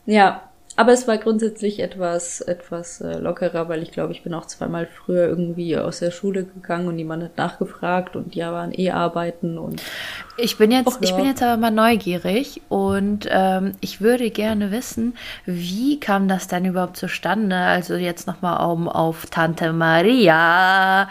Ja, 0.07 0.43
aber 0.77 0.93
es 0.93 1.07
war 1.07 1.19
grundsätzlich 1.19 1.79
etwas, 1.79 2.41
etwas 2.41 3.01
äh, 3.01 3.19
lockerer, 3.19 3.69
weil 3.69 3.83
ich 3.83 3.93
glaube, 3.93 4.13
ich 4.13 4.25
bin 4.25 4.35
auch 4.35 4.47
zweimal 4.47 4.87
früher 4.87 5.29
irgendwie 5.29 5.77
aus 5.79 6.01
der 6.01 6.11
Schule 6.11 6.45
gegangen 6.45 6.89
und 6.89 6.97
niemand 6.97 7.23
hat 7.23 7.37
nachgefragt 7.37 8.17
und 8.17 8.35
die 8.35 8.41
waren 8.41 8.73
eh 8.77 8.91
arbeiten 8.91 9.57
und 9.57 9.81
Ich 10.37 10.59
bin 10.59 10.73
jetzt, 10.73 10.99
ich 11.01 11.15
bin 11.15 11.27
jetzt 11.27 11.45
aber 11.45 11.59
mal 11.59 11.71
neugierig 11.71 12.61
und 12.69 13.29
ähm, 13.31 13.75
ich 13.81 14.01
würde 14.01 14.31
gerne 14.31 14.73
wissen, 14.73 15.17
wie 15.47 16.01
kam 16.01 16.27
das 16.27 16.49
denn 16.49 16.65
überhaupt 16.65 16.97
zustande? 16.97 17.57
Also 17.57 17.95
jetzt 17.95 18.27
nochmal 18.27 18.69
um 18.69 18.89
auf 18.89 19.27
Tante 19.27 19.73
Maria 19.73 21.09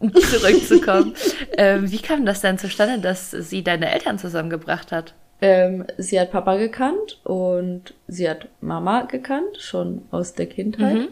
zurückzukommen. 0.30 1.14
ähm, 1.56 1.90
wie 1.90 1.98
kam 1.98 2.24
das 2.26 2.40
denn 2.40 2.58
zustande, 2.58 2.98
dass 3.00 3.30
sie 3.30 3.62
deine 3.64 3.92
Eltern 3.92 4.18
zusammengebracht 4.18 4.92
hat? 4.92 5.14
Ähm, 5.40 5.84
sie 5.98 6.18
hat 6.20 6.32
Papa 6.32 6.56
gekannt 6.56 7.20
und 7.24 7.94
sie 8.08 8.28
hat 8.28 8.48
Mama 8.60 9.02
gekannt, 9.02 9.58
schon 9.58 10.02
aus 10.10 10.34
der 10.34 10.46
Kindheit 10.46 10.94
Mhm. 10.96 11.08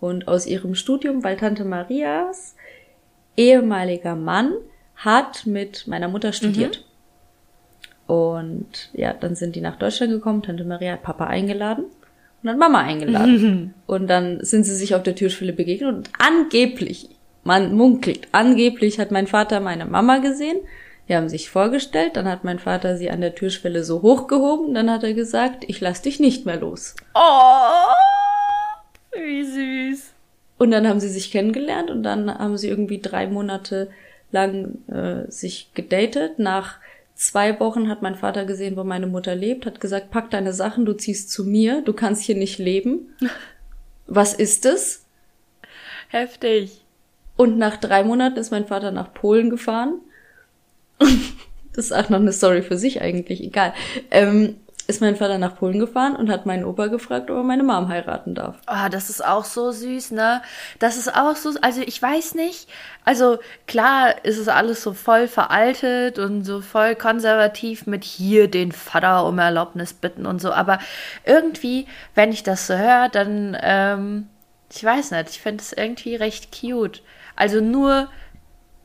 und 0.00 0.28
aus 0.28 0.46
ihrem 0.46 0.74
Studium, 0.74 1.24
weil 1.24 1.36
Tante 1.36 1.64
Marias 1.64 2.54
ehemaliger 3.36 4.14
Mann 4.14 4.52
hat 4.96 5.44
mit 5.46 5.86
meiner 5.88 6.06
Mutter 6.08 6.32
studiert. 6.32 6.84
Und 8.06 8.90
ja, 8.92 9.12
dann 9.14 9.34
sind 9.34 9.56
die 9.56 9.60
nach 9.60 9.76
Deutschland 9.76 10.12
gekommen, 10.12 10.42
Tante 10.42 10.64
Maria 10.64 10.92
hat 10.92 11.02
Papa 11.02 11.26
eingeladen 11.26 11.86
und 12.42 12.50
hat 12.50 12.58
Mama 12.58 12.80
eingeladen. 12.82 13.74
Und 13.86 14.06
dann 14.08 14.44
sind 14.44 14.64
sie 14.64 14.74
sich 14.74 14.94
auf 14.94 15.02
der 15.02 15.14
Türschwelle 15.14 15.52
begegnet 15.54 15.88
und 15.94 16.10
angeblich, 16.18 17.08
man 17.44 17.74
munkelt, 17.74 18.28
angeblich 18.32 18.98
hat 18.98 19.10
mein 19.10 19.26
Vater 19.26 19.60
meine 19.60 19.86
Mama 19.86 20.18
gesehen. 20.18 20.58
Die 21.08 21.14
haben 21.14 21.28
sich 21.28 21.50
vorgestellt, 21.50 22.16
dann 22.16 22.26
hat 22.26 22.44
mein 22.44 22.58
Vater 22.58 22.96
sie 22.96 23.10
an 23.10 23.20
der 23.20 23.34
Türschwelle 23.34 23.84
so 23.84 24.00
hochgehoben, 24.00 24.72
dann 24.72 24.90
hat 24.90 25.04
er 25.04 25.12
gesagt, 25.12 25.64
ich 25.68 25.80
lass 25.80 26.00
dich 26.00 26.18
nicht 26.18 26.46
mehr 26.46 26.56
los. 26.56 26.94
Oh, 27.14 27.92
wie 29.12 29.44
süß. 29.44 30.12
Und 30.56 30.70
dann 30.70 30.88
haben 30.88 31.00
sie 31.00 31.10
sich 31.10 31.30
kennengelernt 31.30 31.90
und 31.90 32.02
dann 32.02 32.32
haben 32.32 32.56
sie 32.56 32.68
irgendwie 32.68 33.00
drei 33.00 33.26
Monate 33.26 33.90
lang 34.30 34.78
äh, 34.88 35.30
sich 35.30 35.74
gedatet. 35.74 36.38
Nach 36.38 36.78
zwei 37.14 37.60
Wochen 37.60 37.88
hat 37.88 38.00
mein 38.00 38.14
Vater 38.14 38.46
gesehen, 38.46 38.76
wo 38.76 38.84
meine 38.84 39.06
Mutter 39.06 39.34
lebt, 39.34 39.66
hat 39.66 39.80
gesagt, 39.80 40.10
pack 40.10 40.30
deine 40.30 40.54
Sachen, 40.54 40.86
du 40.86 40.94
ziehst 40.94 41.30
zu 41.30 41.44
mir, 41.44 41.82
du 41.82 41.92
kannst 41.92 42.22
hier 42.22 42.36
nicht 42.36 42.58
leben. 42.58 43.14
Was 44.06 44.32
ist 44.32 44.64
es? 44.64 45.04
Heftig. 46.08 46.83
Und 47.36 47.58
nach 47.58 47.76
drei 47.76 48.04
Monaten 48.04 48.38
ist 48.38 48.50
mein 48.50 48.66
Vater 48.66 48.90
nach 48.90 49.12
Polen 49.12 49.50
gefahren. 49.50 50.00
Das 51.76 51.86
ist 51.86 51.92
auch 51.92 52.08
noch 52.08 52.20
eine 52.20 52.32
Story 52.32 52.62
für 52.62 52.76
sich 52.76 53.02
eigentlich, 53.02 53.42
egal. 53.42 53.74
Ähm, 54.12 54.60
ist 54.86 55.00
mein 55.00 55.16
Vater 55.16 55.38
nach 55.38 55.56
Polen 55.56 55.78
gefahren 55.78 56.14
und 56.14 56.30
hat 56.30 56.44
meinen 56.44 56.64
Opa 56.64 56.88
gefragt, 56.88 57.30
ob 57.30 57.38
er 57.38 57.42
meine 57.42 57.62
Mom 57.62 57.88
heiraten 57.88 58.34
darf. 58.34 58.56
Oh, 58.68 58.88
das 58.90 59.08
ist 59.08 59.24
auch 59.24 59.44
so 59.44 59.70
süß, 59.70 60.10
ne? 60.10 60.42
Das 60.78 60.96
ist 60.98 61.14
auch 61.14 61.36
so, 61.36 61.52
also 61.62 61.80
ich 61.80 62.00
weiß 62.00 62.34
nicht, 62.34 62.68
also 63.04 63.38
klar 63.66 64.24
ist 64.24 64.36
es 64.36 64.48
alles 64.48 64.82
so 64.82 64.92
voll 64.92 65.26
veraltet 65.26 66.18
und 66.18 66.44
so 66.44 66.60
voll 66.60 66.96
konservativ 66.96 67.86
mit 67.86 68.04
hier 68.04 68.48
den 68.48 68.72
Vater 68.72 69.26
um 69.26 69.38
Erlaubnis 69.38 69.94
bitten 69.94 70.26
und 70.26 70.40
so, 70.40 70.52
aber 70.52 70.78
irgendwie, 71.24 71.86
wenn 72.14 72.30
ich 72.30 72.42
das 72.42 72.66
so 72.66 72.76
höre, 72.76 73.08
dann, 73.08 73.56
ähm, 73.62 74.28
ich 74.70 74.84
weiß 74.84 75.12
nicht, 75.12 75.30
ich 75.30 75.40
finde 75.40 75.62
es 75.62 75.72
irgendwie 75.72 76.16
recht 76.16 76.50
cute. 76.52 77.02
Also 77.36 77.60
nur, 77.60 78.08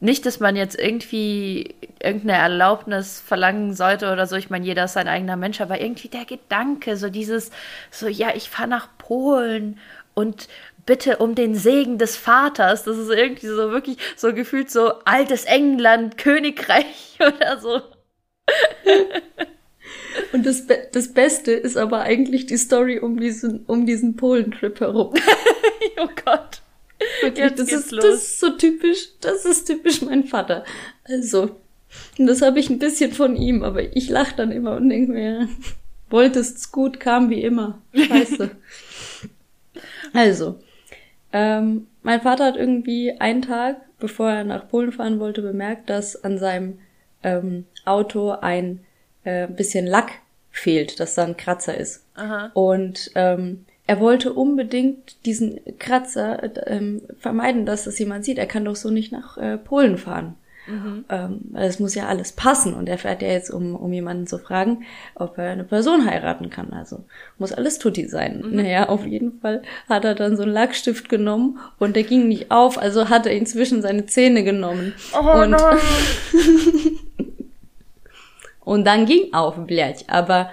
nicht, 0.01 0.25
dass 0.25 0.39
man 0.39 0.55
jetzt 0.55 0.79
irgendwie 0.79 1.75
irgendeine 2.01 2.39
Erlaubnis 2.39 3.19
verlangen 3.19 3.73
sollte 3.73 4.11
oder 4.11 4.27
so. 4.27 4.35
Ich 4.35 4.49
meine, 4.49 4.65
jeder 4.65 4.85
ist 4.85 4.93
sein 4.93 5.07
eigener 5.07 5.35
Mensch, 5.35 5.59
aber 5.59 5.81
irgendwie 5.81 6.07
der 6.07 6.25
Gedanke, 6.25 6.95
so 6.95 7.09
dieses, 7.09 7.51
so, 7.91 8.07
ja, 8.07 8.29
ich 8.33 8.49
fahre 8.49 8.69
nach 8.69 8.87
Polen 8.97 9.77
und 10.13 10.47
bitte 10.85 11.17
um 11.17 11.35
den 11.35 11.55
Segen 11.55 11.97
des 11.97 12.15
Vaters. 12.15 12.83
Das 12.83 12.97
ist 12.97 13.09
irgendwie 13.09 13.47
so 13.47 13.71
wirklich 13.71 13.97
so 14.15 14.33
gefühlt 14.33 14.71
so 14.71 15.03
altes 15.05 15.45
England, 15.45 16.17
Königreich 16.17 17.17
oder 17.19 17.59
so. 17.59 17.81
Und 20.33 20.45
das, 20.45 20.65
Be 20.65 20.87
das 20.93 21.13
Beste 21.13 21.51
ist 21.51 21.77
aber 21.77 22.01
eigentlich 22.01 22.45
die 22.45 22.57
Story 22.57 22.99
um 22.99 23.19
diesen, 23.19 23.65
um 23.65 23.85
diesen 23.85 24.15
Polentrip 24.15 24.79
herum. 24.79 25.13
oh 25.99 26.09
Gott. 26.23 26.61
Wirklich, 27.21 27.53
das, 27.55 27.71
ist, 27.71 27.91
los. 27.91 28.03
das 28.03 28.15
ist 28.15 28.39
so 28.39 28.49
typisch, 28.51 29.09
das 29.21 29.45
ist 29.45 29.65
typisch 29.65 30.01
mein 30.01 30.25
Vater. 30.25 30.65
Also, 31.05 31.55
und 32.17 32.27
das 32.27 32.41
habe 32.41 32.59
ich 32.59 32.69
ein 32.69 32.79
bisschen 32.79 33.13
von 33.13 33.35
ihm, 33.35 33.63
aber 33.63 33.95
ich 33.95 34.09
lache 34.09 34.35
dann 34.35 34.51
immer 34.51 34.75
und 34.75 34.89
denke 34.89 35.11
mir, 35.11 35.49
wolltest's 36.09 36.71
gut, 36.71 36.99
kam 36.99 37.29
wie 37.29 37.41
immer. 37.41 37.81
Scheiße. 37.93 38.51
also, 40.13 40.59
ähm, 41.31 41.87
mein 42.03 42.21
Vater 42.21 42.45
hat 42.45 42.57
irgendwie 42.57 43.13
einen 43.19 43.41
Tag, 43.41 43.77
bevor 43.99 44.29
er 44.29 44.43
nach 44.43 44.67
Polen 44.67 44.91
fahren 44.91 45.19
wollte, 45.19 45.41
bemerkt, 45.41 45.89
dass 45.89 46.23
an 46.23 46.37
seinem 46.37 46.79
ähm, 47.23 47.65
Auto 47.85 48.31
ein 48.31 48.81
äh, 49.23 49.47
bisschen 49.47 49.85
Lack 49.85 50.11
fehlt, 50.51 50.99
dass 50.99 51.15
da 51.15 51.23
ein 51.23 51.37
Kratzer 51.37 51.77
ist. 51.77 52.05
Aha. 52.15 52.51
Und 52.53 53.11
ähm, 53.15 53.65
er 53.89 53.99
wollte 53.99 54.33
unbedingt 54.33 55.25
diesen 55.25 55.59
Kratzer 55.79 56.43
äh, 56.43 56.49
ähm, 56.67 57.01
vermeiden, 57.19 57.65
dass 57.65 57.85
das 57.85 57.97
jemand 57.97 58.23
sieht. 58.23 58.37
Er 58.37 58.45
kann 58.45 58.65
doch 58.65 58.75
so 58.75 58.91
nicht 58.91 59.11
nach 59.11 59.35
äh, 59.37 59.57
Polen 59.57 59.97
fahren. 59.97 60.35
Ähm, 61.09 61.39
weil 61.49 61.67
es 61.67 61.79
muss 61.79 61.95
ja 61.95 62.07
alles 62.07 62.33
passen. 62.33 62.75
Und 62.75 62.87
er 62.87 62.99
fährt 62.99 63.23
ja 63.23 63.29
jetzt, 63.29 63.49
um, 63.49 63.75
um 63.75 63.91
jemanden 63.91 64.27
zu 64.27 64.37
fragen, 64.37 64.85
ob 65.15 65.39
er 65.39 65.49
eine 65.49 65.63
Person 65.63 66.05
heiraten 66.05 66.51
kann. 66.51 66.71
Also 66.71 67.03
muss 67.39 67.51
alles 67.51 67.79
tutti 67.79 68.07
sein. 68.07 68.43
Naja, 68.51 68.89
auf 68.89 69.07
jeden 69.07 69.39
Fall 69.39 69.63
hat 69.87 70.05
er 70.05 70.13
dann 70.13 70.37
so 70.37 70.43
einen 70.43 70.51
Lackstift 70.51 71.09
genommen 71.09 71.57
und 71.79 71.95
der 71.95 72.03
ging 72.03 72.27
nicht 72.27 72.51
auf. 72.51 72.77
Also 72.77 73.09
hat 73.09 73.25
er 73.25 73.33
inzwischen 73.33 73.81
seine 73.81 74.05
Zähne 74.05 74.43
genommen. 74.43 74.93
Oh 75.19 75.41
und, 75.41 75.49
nein. 75.49 75.77
und 78.59 78.85
dann 78.85 79.07
ging 79.07 79.33
auf, 79.33 79.55
blech. 79.65 80.05
Aber 80.07 80.51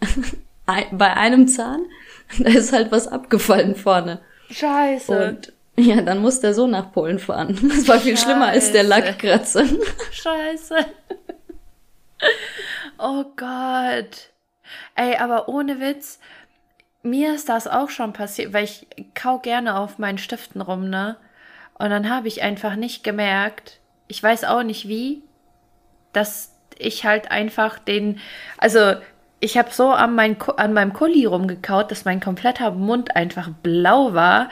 bei 0.66 1.14
einem 1.14 1.46
Zahn, 1.46 1.82
da 2.38 2.50
ist 2.50 2.72
halt 2.72 2.92
was 2.92 3.08
abgefallen 3.08 3.74
vorne. 3.74 4.20
Scheiße. 4.50 5.28
Und 5.28 5.52
ja, 5.76 6.00
dann 6.02 6.18
muss 6.18 6.40
der 6.40 6.54
so 6.54 6.66
nach 6.66 6.92
Polen 6.92 7.18
fahren. 7.18 7.58
Das 7.68 7.86
war 7.88 8.00
viel 8.00 8.16
schlimmer 8.16 8.48
als 8.48 8.72
der 8.72 8.84
Scheiße. 8.84 8.88
Lackkratzer. 8.88 9.64
Scheiße. 10.10 10.76
Oh 12.98 13.24
Gott. 13.36 14.30
Ey, 14.96 15.16
aber 15.16 15.48
ohne 15.48 15.80
Witz, 15.80 16.18
mir 17.02 17.34
ist 17.34 17.48
das 17.48 17.68
auch 17.68 17.90
schon 17.90 18.12
passiert, 18.12 18.52
weil 18.52 18.64
ich 18.64 18.86
kau 19.14 19.38
gerne 19.38 19.78
auf 19.78 19.98
meinen 19.98 20.18
Stiften 20.18 20.60
rum, 20.60 20.90
ne? 20.90 21.16
Und 21.78 21.90
dann 21.90 22.10
habe 22.10 22.26
ich 22.26 22.42
einfach 22.42 22.74
nicht 22.74 23.04
gemerkt, 23.04 23.78
ich 24.08 24.20
weiß 24.20 24.44
auch 24.44 24.64
nicht 24.64 24.88
wie, 24.88 25.22
dass 26.12 26.52
ich 26.76 27.04
halt 27.04 27.30
einfach 27.30 27.78
den, 27.78 28.18
also 28.56 28.94
ich 29.40 29.56
habe 29.56 29.70
so 29.72 29.90
an, 29.90 30.14
mein, 30.14 30.36
an 30.56 30.72
meinem 30.72 30.92
Kuli 30.92 31.24
rumgekaut, 31.24 31.90
dass 31.90 32.04
mein 32.04 32.20
kompletter 32.20 32.70
Mund 32.72 33.14
einfach 33.16 33.48
blau 33.62 34.14
war 34.14 34.48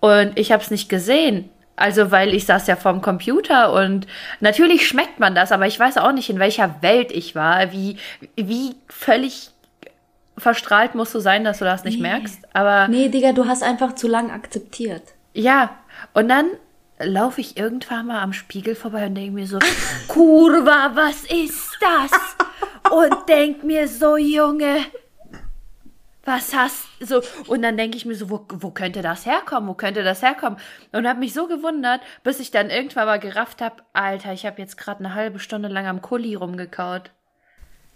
und 0.00 0.38
ich 0.38 0.52
habe 0.52 0.62
es 0.62 0.70
nicht 0.70 0.88
gesehen. 0.88 1.48
Also, 1.78 2.10
weil 2.10 2.32
ich 2.34 2.46
saß 2.46 2.66
ja 2.68 2.76
vorm 2.76 3.02
Computer 3.02 3.72
und 3.72 4.06
natürlich 4.40 4.88
schmeckt 4.88 5.20
man 5.20 5.34
das, 5.34 5.52
aber 5.52 5.66
ich 5.66 5.78
weiß 5.78 5.98
auch 5.98 6.12
nicht, 6.12 6.30
in 6.30 6.38
welcher 6.38 6.80
Welt 6.80 7.12
ich 7.12 7.34
war, 7.34 7.70
wie, 7.70 7.98
wie 8.34 8.76
völlig 8.88 9.50
verstrahlt 10.38 10.94
musst 10.94 11.14
du 11.14 11.20
sein, 11.20 11.44
dass 11.44 11.58
du 11.58 11.64
das 11.66 11.84
nicht 11.84 12.00
merkst. 12.00 12.40
Aber 12.54 12.88
Nee, 12.88 13.08
Digga, 13.08 13.32
du 13.32 13.46
hast 13.46 13.62
einfach 13.62 13.94
zu 13.94 14.08
lang 14.08 14.30
akzeptiert. 14.30 15.02
ja, 15.34 15.70
und 16.14 16.28
dann 16.28 16.46
laufe 16.98 17.42
ich 17.42 17.58
irgendwann 17.58 18.06
mal 18.06 18.22
am 18.22 18.32
Spiegel 18.32 18.74
vorbei 18.74 19.06
und 19.06 19.14
denke 19.14 19.32
mir 19.32 19.46
so, 19.46 19.58
Kurva, 20.08 20.92
was 20.94 21.24
ist 21.24 21.76
das? 21.80 22.35
Und 22.90 23.28
denk 23.28 23.64
mir 23.64 23.88
so, 23.88 24.16
Junge, 24.16 24.84
was 26.26 26.54
hast 26.54 26.88
so 27.00 27.22
und 27.46 27.62
dann 27.62 27.76
denke 27.76 27.96
ich 27.96 28.04
mir 28.04 28.16
so, 28.16 28.28
wo, 28.28 28.44
wo 28.48 28.70
könnte 28.70 29.00
das 29.00 29.26
herkommen? 29.26 29.68
Wo 29.68 29.74
könnte 29.74 30.02
das 30.02 30.22
herkommen? 30.22 30.58
Und 30.92 31.06
habe 31.06 31.20
mich 31.20 31.32
so 31.32 31.46
gewundert, 31.46 32.00
bis 32.24 32.40
ich 32.40 32.50
dann 32.50 32.68
irgendwann 32.68 33.06
mal 33.06 33.20
gerafft 33.20 33.62
habe, 33.62 33.76
Alter, 33.92 34.32
ich 34.32 34.44
habe 34.44 34.60
jetzt 34.60 34.76
gerade 34.76 35.00
eine 35.00 35.14
halbe 35.14 35.38
Stunde 35.38 35.68
lang 35.68 35.86
am 35.86 36.02
Kuli 36.02 36.34
rumgekaut. 36.34 37.12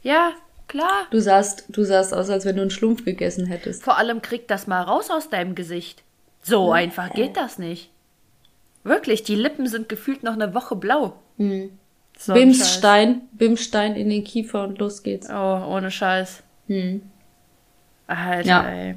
Ja, 0.02 0.32
klar. 0.68 1.06
Du 1.10 1.20
sahst, 1.20 1.64
du 1.68 1.82
sahst 1.82 2.14
aus, 2.14 2.30
als 2.30 2.44
wenn 2.44 2.56
du 2.56 2.62
einen 2.62 2.70
Schlumpf 2.70 3.04
gegessen 3.04 3.46
hättest. 3.46 3.82
Vor 3.82 3.98
allem 3.98 4.22
krieg 4.22 4.46
das 4.46 4.68
mal 4.68 4.82
raus 4.82 5.10
aus 5.10 5.28
deinem 5.28 5.56
Gesicht. 5.56 6.04
So 6.42 6.72
einfach 6.72 7.12
geht 7.12 7.36
das 7.36 7.58
nicht. 7.58 7.90
Wirklich, 8.84 9.24
die 9.24 9.34
Lippen 9.34 9.66
sind 9.66 9.88
gefühlt 9.88 10.22
noch 10.22 10.32
eine 10.32 10.54
Woche 10.54 10.76
blau. 10.76 11.20
Hm. 11.36 11.78
So. 12.22 12.34
Bimsstein, 12.34 13.22
Bimsstein 13.32 13.96
in 13.96 14.10
den 14.10 14.24
Kiefer 14.24 14.64
und 14.64 14.78
los 14.78 15.02
geht's. 15.02 15.28
Oh, 15.30 15.32
ohne 15.68 15.90
Scheiß. 15.90 16.42
Hm. 16.66 17.00
Alter, 18.06 18.46
Ja. 18.46 18.68
ey. 18.68 18.94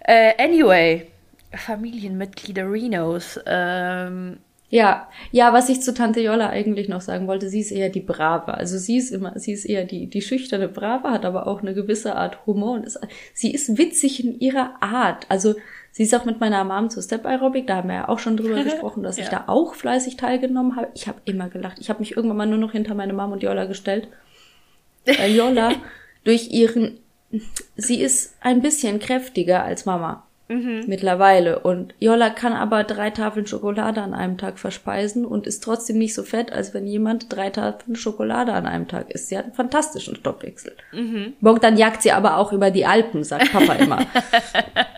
Äh, 0.00 0.32
anyway, 0.42 1.06
Familienmitglieder 1.54 2.70
Renos. 2.70 3.38
Ähm, 3.46 4.38
Ja, 4.70 5.08
ja, 5.30 5.52
was 5.54 5.68
ich 5.70 5.80
zu 5.80 5.94
Tante 5.94 6.20
Jolla 6.20 6.50
eigentlich 6.50 6.88
noch 6.90 7.00
sagen 7.00 7.26
wollte, 7.26 7.48
sie 7.48 7.60
ist 7.60 7.70
eher 7.70 7.88
die 7.88 8.00
Brave. 8.00 8.52
Also 8.52 8.76
sie 8.78 8.98
ist 8.98 9.10
immer, 9.12 9.38
sie 9.38 9.52
ist 9.52 9.64
eher 9.64 9.84
die, 9.84 10.08
die 10.08 10.20
schüchterne 10.20 10.68
Brave, 10.68 11.08
hat 11.10 11.24
aber 11.24 11.46
auch 11.46 11.62
eine 11.62 11.72
gewisse 11.72 12.16
Art 12.16 12.44
Humor 12.46 12.72
und 12.74 12.84
ist, 12.84 12.98
sie 13.32 13.52
ist 13.54 13.78
witzig 13.78 14.22
in 14.22 14.38
ihrer 14.40 14.74
Art. 14.80 15.24
Also 15.30 15.54
sie 15.98 16.04
ist 16.04 16.14
auch 16.14 16.24
mit 16.24 16.38
meiner 16.38 16.62
Mom 16.62 16.90
zur 16.90 17.02
Step 17.02 17.26
Aerobic, 17.26 17.66
da 17.66 17.76
haben 17.78 17.88
wir 17.88 17.96
ja 17.96 18.08
auch 18.08 18.20
schon 18.20 18.36
drüber 18.36 18.62
gesprochen, 18.62 19.02
dass 19.02 19.18
ich 19.18 19.24
Ja. 19.24 19.30
da 19.30 19.44
auch 19.48 19.74
fleißig 19.74 20.16
teilgenommen 20.16 20.76
habe. 20.76 20.86
Ich 20.94 21.08
habe 21.08 21.18
immer 21.24 21.48
gelacht. 21.48 21.78
Ich 21.80 21.90
habe 21.90 21.98
mich 21.98 22.16
irgendwann 22.16 22.36
mal 22.36 22.46
nur 22.46 22.58
noch 22.58 22.70
hinter 22.72 22.94
meine 22.94 23.12
Mom 23.12 23.32
und 23.32 23.42
Jolla 23.42 23.64
gestellt. 23.64 24.06
Weil 25.04 25.34
Jolla 25.34 25.72
durch 26.24 26.50
ihren, 26.52 26.98
sie 27.76 28.00
ist 28.00 28.36
ein 28.40 28.62
bisschen 28.62 29.00
kräftiger 29.00 29.64
als 29.64 29.84
Mama 29.86 30.22
mittlerweile. 30.86 31.58
Und 31.58 31.94
Jolla 31.98 32.30
kann 32.30 32.54
aber 32.54 32.82
drei 32.82 33.10
Tafeln 33.10 33.46
Schokolade 33.46 34.00
an 34.00 34.14
einem 34.14 34.38
Tag 34.38 34.58
verspeisen 34.58 35.26
und 35.26 35.46
ist 35.46 35.62
trotzdem 35.62 35.98
nicht 35.98 36.14
so 36.14 36.22
fett, 36.22 36.52
als 36.54 36.72
wenn 36.72 36.86
jemand 36.86 37.30
drei 37.30 37.50
Tafeln 37.50 37.96
Schokolade 37.96 38.54
an 38.54 38.64
einem 38.64 38.88
Tag 38.88 39.10
isst. 39.10 39.28
Sie 39.28 39.36
hat 39.36 39.44
einen 39.44 39.52
fantastischen 39.52 40.16
Stoffwechsel. 40.16 40.74
Bogdan 41.42 41.76
jagt 41.76 42.00
sie 42.00 42.12
aber 42.12 42.38
auch 42.38 42.52
über 42.54 42.70
die 42.70 42.86
Alpen, 42.86 43.24
sagt 43.24 43.52
Papa 43.52 43.74
immer. 43.74 44.06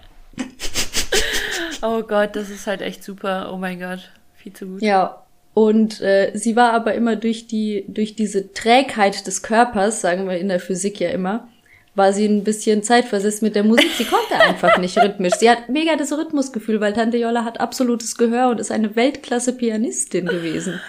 oh 1.83 2.03
Gott, 2.03 2.37
das 2.37 2.51
ist 2.51 2.67
halt 2.67 2.83
echt 2.83 3.05
super. 3.05 3.51
Oh 3.53 3.57
mein 3.57 3.81
Gott, 3.81 4.11
viel 4.37 4.53
zu 4.53 4.67
gut. 4.67 4.83
ja. 4.83 5.23
Und 5.53 6.01
äh, 6.01 6.31
sie 6.35 6.55
war 6.55 6.73
aber 6.73 6.95
immer 6.95 7.17
durch 7.17 7.49
die, 7.49 7.85
durch 7.89 8.15
diese 8.15 8.53
Trägheit 8.53 9.27
des 9.27 9.43
Körpers, 9.43 10.01
sagen 10.01 10.29
wir 10.29 10.39
in 10.39 10.49
der 10.49 10.61
Physik 10.61 11.01
ja 11.01 11.11
immer, 11.11 11.49
war 11.97 12.13
sie 12.13 12.25
ein 12.25 12.45
bisschen 12.45 12.85
zeitversetzt 12.85 13.43
mit 13.43 13.57
der 13.57 13.65
Musik. 13.65 13.91
Sie 13.97 14.05
konnte 14.05 14.35
einfach 14.41 14.79
nicht 14.79 14.97
rhythmisch. 14.97 15.35
Sie 15.35 15.51
hat 15.51 15.69
mega 15.69 15.97
das 15.97 16.13
Rhythmusgefühl, 16.13 16.81
weil 16.81 16.93
Tante 16.93 17.19
Jolla 17.19 17.45
hat 17.45 17.61
absolutes 17.61 18.17
Gehör 18.17 18.51
und 18.51 18.61
ist 18.61 18.71
eine 18.71 18.95
Weltklasse-Pianistin 18.95 20.27
gewesen. 20.27 20.81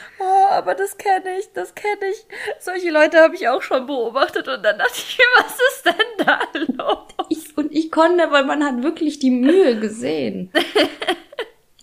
Aber 0.52 0.76
das 0.76 0.98
kenne 0.98 1.38
ich, 1.40 1.52
das 1.54 1.74
kenne 1.76 2.06
ich. 2.12 2.26
Solche 2.60 2.92
Leute 2.92 3.20
habe 3.22 3.36
ich 3.36 3.48
auch 3.48 3.62
schon 3.62 3.86
beobachtet 3.88 4.48
und 4.48 4.64
dann 4.64 4.78
dachte 4.78 4.94
ich 4.96 5.18
was 5.38 5.54
ist 5.54 5.86
denn 5.86 6.26
da 6.26 6.40
los? 6.84 7.08
Ich, 7.30 7.58
und 7.58 7.72
ich 7.72 7.92
konnte, 7.92 8.32
weil 8.32 8.46
man 8.46 8.64
hat 8.64 8.84
wirklich 8.84 9.20
die 9.20 9.32
Mühe 9.32 9.80
gesehen. 9.80 10.52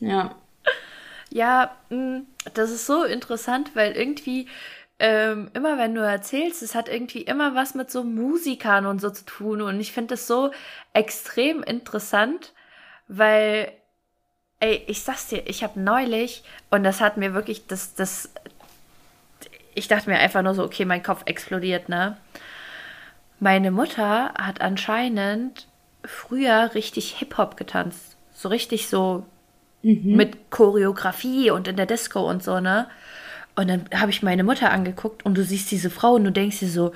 Ja. 0.01 0.37
Ja, 1.31 1.77
mh, 1.91 2.23
das 2.55 2.71
ist 2.71 2.87
so 2.87 3.03
interessant, 3.03 3.73
weil 3.75 3.97
irgendwie 3.97 4.47
ähm, 5.01 5.51
immer 5.55 5.79
wenn 5.79 5.95
du 5.95 6.03
erzählst, 6.03 6.63
es 6.63 6.75
hat 6.75 6.89
irgendwie 6.89 7.23
immer 7.23 7.55
was 7.55 7.75
mit 7.75 7.91
so 7.91 8.05
Musikern 8.05 8.87
und 8.87 9.01
so 9.01 9.11
zu 9.11 9.25
tun 9.25 9.61
und 9.63 9.81
ich 9.81 9.93
finde 9.93 10.15
das 10.15 10.27
so 10.27 10.51
extrem 10.93 11.63
interessant, 11.65 12.53
weil 13.09 13.73
ey, 14.61 14.85
ich 14.89 15.03
sag's 15.03 15.29
dir, 15.29 15.47
ich 15.47 15.63
habe 15.63 15.81
neulich 15.81 16.43
und 16.71 16.85
das 16.85 17.01
hat 17.01 17.17
mir 17.17 17.35
wirklich 17.35 17.67
das 17.67 17.95
das 17.95 18.31
ich 19.79 19.89
dachte 19.89 20.11
mir 20.11 20.19
einfach 20.19 20.43
nur 20.43 20.55
so, 20.55 20.65
okay, 20.65 20.85
mein 20.85 21.03
Kopf 21.03 21.23
explodiert, 21.25 21.89
ne? 21.89 22.17
Meine 23.41 23.71
Mutter 23.71 24.35
hat 24.35 24.61
anscheinend 24.61 25.69
früher 26.05 26.75
richtig 26.75 27.15
Hip-Hop 27.19 27.57
getanzt. 27.57 28.17
So 28.33 28.49
richtig 28.49 28.89
so 28.89 29.25
mit 29.83 30.51
Choreografie 30.51 31.51
und 31.51 31.69
in 31.69 31.77
der 31.77 31.87
Disco 31.87 32.29
und 32.29 32.43
so, 32.43 32.61
ne? 32.61 32.89
Und 33.55 33.69
dann 33.69 33.85
habe 33.95 34.11
ich 34.11 34.23
meine 34.23 34.45
Mutter 34.45 34.71
angeguckt 34.71 35.25
und 35.25 35.37
du 35.37 35.45
siehst 35.45 35.71
diese 35.71 35.91
Frau 35.91 36.15
und 36.15 36.25
du 36.25 36.33
denkst 36.33 36.59
dir 36.59 36.69
so, 36.69 36.93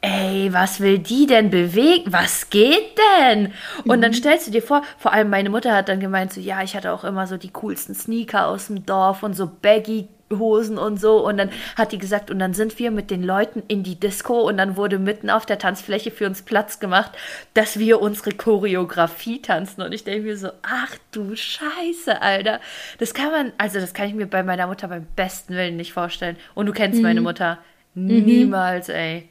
ey, 0.00 0.52
was 0.52 0.80
will 0.80 0.98
die 0.98 1.26
denn 1.26 1.50
bewegen? 1.50 2.12
Was 2.12 2.50
geht 2.50 2.98
denn? 3.20 3.52
Und 3.84 4.00
dann 4.02 4.12
stellst 4.12 4.46
du 4.46 4.50
dir 4.50 4.62
vor, 4.62 4.82
vor 4.96 5.12
allem 5.12 5.30
meine 5.30 5.50
Mutter 5.50 5.74
hat 5.74 5.88
dann 5.88 6.00
gemeint, 6.00 6.32
so, 6.32 6.40
ja, 6.40 6.62
ich 6.62 6.76
hatte 6.76 6.92
auch 6.92 7.04
immer 7.04 7.26
so 7.26 7.36
die 7.36 7.50
coolsten 7.50 7.94
Sneaker 7.94 8.46
aus 8.46 8.68
dem 8.68 8.86
Dorf 8.86 9.22
und 9.22 9.34
so 9.34 9.50
baggy 9.60 10.08
Hosen 10.30 10.78
und 10.78 11.00
so. 11.00 11.26
Und 11.26 11.38
dann 11.38 11.50
hat 11.76 11.92
die 11.92 11.98
gesagt, 11.98 12.30
und 12.30 12.38
dann 12.38 12.54
sind 12.54 12.78
wir 12.78 12.90
mit 12.90 13.10
den 13.10 13.22
Leuten 13.22 13.62
in 13.68 13.82
die 13.82 13.98
Disco 13.98 14.40
und 14.40 14.58
dann 14.58 14.76
wurde 14.76 14.98
mitten 14.98 15.30
auf 15.30 15.46
der 15.46 15.58
Tanzfläche 15.58 16.10
für 16.10 16.26
uns 16.26 16.42
Platz 16.42 16.80
gemacht, 16.80 17.12
dass 17.54 17.78
wir 17.78 18.00
unsere 18.00 18.32
Choreografie 18.32 19.40
tanzen. 19.40 19.82
Und 19.82 19.92
ich 19.92 20.04
denke 20.04 20.26
mir 20.26 20.36
so, 20.36 20.48
ach 20.62 20.96
du 21.12 21.34
Scheiße, 21.34 22.20
Alter. 22.20 22.60
Das 22.98 23.14
kann 23.14 23.30
man, 23.30 23.52
also 23.58 23.80
das 23.80 23.94
kann 23.94 24.08
ich 24.08 24.14
mir 24.14 24.26
bei 24.26 24.42
meiner 24.42 24.66
Mutter 24.66 24.88
beim 24.88 25.06
besten 25.16 25.54
Willen 25.54 25.76
nicht 25.76 25.92
vorstellen. 25.92 26.36
Und 26.54 26.66
du 26.66 26.72
kennst 26.72 27.02
meine 27.02 27.20
Mutter. 27.20 27.58
Niemals, 27.94 28.88
ey. 28.88 29.28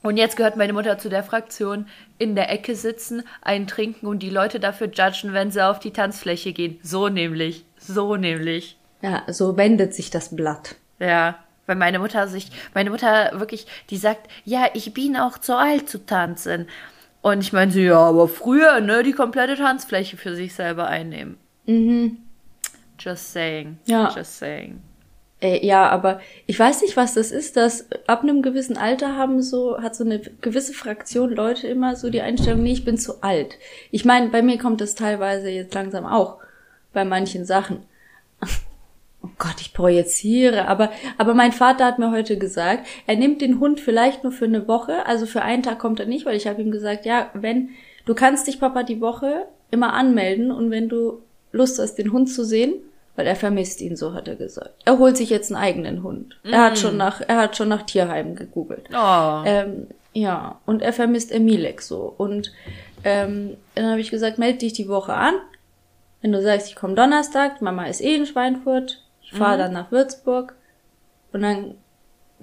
Und 0.00 0.16
jetzt 0.16 0.36
gehört 0.36 0.56
meine 0.56 0.72
Mutter 0.72 0.96
zu 0.98 1.08
der 1.08 1.22
Fraktion, 1.22 1.86
in 2.18 2.34
der 2.34 2.50
Ecke 2.50 2.74
sitzen, 2.74 3.24
einen 3.42 3.66
trinken 3.66 4.06
und 4.06 4.22
die 4.22 4.30
Leute 4.30 4.60
dafür 4.60 4.88
judgen, 4.88 5.32
wenn 5.32 5.50
sie 5.50 5.64
auf 5.64 5.80
die 5.80 5.92
Tanzfläche 5.92 6.52
gehen. 6.52 6.78
So 6.82 7.08
nämlich. 7.08 7.64
So 7.78 8.16
nämlich. 8.16 8.77
Ja, 9.02 9.22
so 9.28 9.56
wendet 9.56 9.94
sich 9.94 10.10
das 10.10 10.34
Blatt. 10.34 10.76
Ja. 10.98 11.38
Weil 11.66 11.76
meine 11.76 11.98
Mutter 11.98 12.28
sich, 12.28 12.50
meine 12.72 12.88
Mutter 12.88 13.30
wirklich, 13.34 13.66
die 13.90 13.98
sagt, 13.98 14.28
ja, 14.44 14.68
ich 14.72 14.94
bin 14.94 15.16
auch 15.16 15.36
zu 15.36 15.54
alt 15.54 15.88
zu 15.88 16.04
tanzen. 16.04 16.66
Und 17.20 17.40
ich 17.40 17.52
meine 17.52 17.70
so, 17.70 17.78
ja, 17.78 17.98
aber 17.98 18.26
früher, 18.26 18.80
ne, 18.80 19.02
die 19.02 19.12
komplette 19.12 19.56
Tanzfläche 19.56 20.16
für 20.16 20.34
sich 20.34 20.54
selber 20.54 20.86
einnehmen. 20.86 21.36
Just 22.98 23.32
saying. 23.32 23.78
Ja. 23.84 24.12
Just 24.16 24.38
saying. 24.38 24.80
Äh, 25.40 25.64
ja, 25.64 25.88
aber 25.88 26.20
ich 26.46 26.58
weiß 26.58 26.82
nicht, 26.82 26.96
was 26.96 27.14
das 27.14 27.30
ist, 27.30 27.56
dass 27.56 27.86
ab 28.06 28.22
einem 28.22 28.42
gewissen 28.42 28.76
Alter 28.76 29.16
haben 29.16 29.42
so, 29.42 29.80
hat 29.80 29.94
so 29.94 30.04
eine 30.04 30.20
gewisse 30.40 30.72
Fraktion 30.72 31.30
Leute 31.30 31.68
immer 31.68 31.94
so 31.96 32.10
die 32.10 32.22
Einstellung, 32.22 32.62
nee, 32.62 32.72
ich 32.72 32.84
bin 32.84 32.98
zu 32.98 33.22
alt. 33.22 33.54
Ich 33.90 34.04
meine, 34.04 34.30
bei 34.30 34.42
mir 34.42 34.58
kommt 34.58 34.80
das 34.80 34.94
teilweise 34.94 35.50
jetzt 35.50 35.74
langsam 35.74 36.06
auch 36.06 36.38
bei 36.92 37.04
manchen 37.04 37.44
Sachen. 37.44 37.82
Oh 39.22 39.30
Gott, 39.38 39.60
ich 39.60 39.74
projiziere, 39.74 40.68
aber, 40.68 40.90
aber 41.16 41.34
mein 41.34 41.52
Vater 41.52 41.84
hat 41.84 41.98
mir 41.98 42.12
heute 42.12 42.38
gesagt, 42.38 42.86
er 43.06 43.16
nimmt 43.16 43.40
den 43.40 43.58
Hund 43.58 43.80
vielleicht 43.80 44.22
nur 44.22 44.32
für 44.32 44.44
eine 44.44 44.68
Woche, 44.68 45.06
also 45.06 45.26
für 45.26 45.42
einen 45.42 45.64
Tag 45.64 45.80
kommt 45.80 45.98
er 45.98 46.06
nicht, 46.06 46.24
weil 46.24 46.36
ich 46.36 46.46
habe 46.46 46.62
ihm 46.62 46.70
gesagt, 46.70 47.04
ja, 47.04 47.30
wenn, 47.34 47.70
du 48.04 48.14
kannst 48.14 48.46
dich, 48.46 48.60
Papa, 48.60 48.84
die 48.84 49.00
Woche 49.00 49.46
immer 49.70 49.92
anmelden 49.92 50.52
und 50.52 50.70
wenn 50.70 50.88
du 50.88 51.22
Lust 51.50 51.78
hast, 51.78 51.96
den 51.96 52.12
Hund 52.12 52.30
zu 52.30 52.44
sehen, 52.44 52.74
weil 53.16 53.26
er 53.26 53.34
vermisst 53.34 53.80
ihn, 53.80 53.96
so 53.96 54.14
hat 54.14 54.28
er 54.28 54.36
gesagt. 54.36 54.74
Er 54.84 54.98
holt 54.98 55.16
sich 55.16 55.30
jetzt 55.30 55.50
einen 55.50 55.60
eigenen 55.60 56.04
Hund. 56.04 56.38
Er 56.44 56.62
hat 56.62 56.78
schon 56.78 56.96
nach, 56.96 57.20
er 57.20 57.38
hat 57.38 57.56
schon 57.56 57.68
nach 57.68 57.82
Tierheimen 57.82 58.36
gegoogelt. 58.36 58.88
Oh. 58.92 59.42
Ähm, 59.44 59.88
ja, 60.12 60.60
und 60.66 60.82
er 60.82 60.92
vermisst 60.92 61.32
Emilek 61.32 61.82
so. 61.82 62.14
Und 62.16 62.52
ähm, 63.02 63.56
dann 63.74 63.86
habe 63.86 64.00
ich 64.00 64.12
gesagt, 64.12 64.38
melde 64.38 64.58
dich 64.58 64.72
die 64.72 64.88
Woche 64.88 65.14
an. 65.14 65.34
Wenn 66.22 66.30
du 66.30 66.40
sagst, 66.40 66.68
ich 66.68 66.76
komme 66.76 66.94
Donnerstag, 66.94 67.60
Mama 67.60 67.86
ist 67.86 68.00
eh 68.00 68.14
in 68.14 68.26
Schweinfurt, 68.26 69.02
ich 69.30 69.38
fahre 69.38 69.58
dann 69.58 69.72
nach 69.72 69.90
Würzburg 69.92 70.54
und 71.32 71.42
dann 71.42 71.74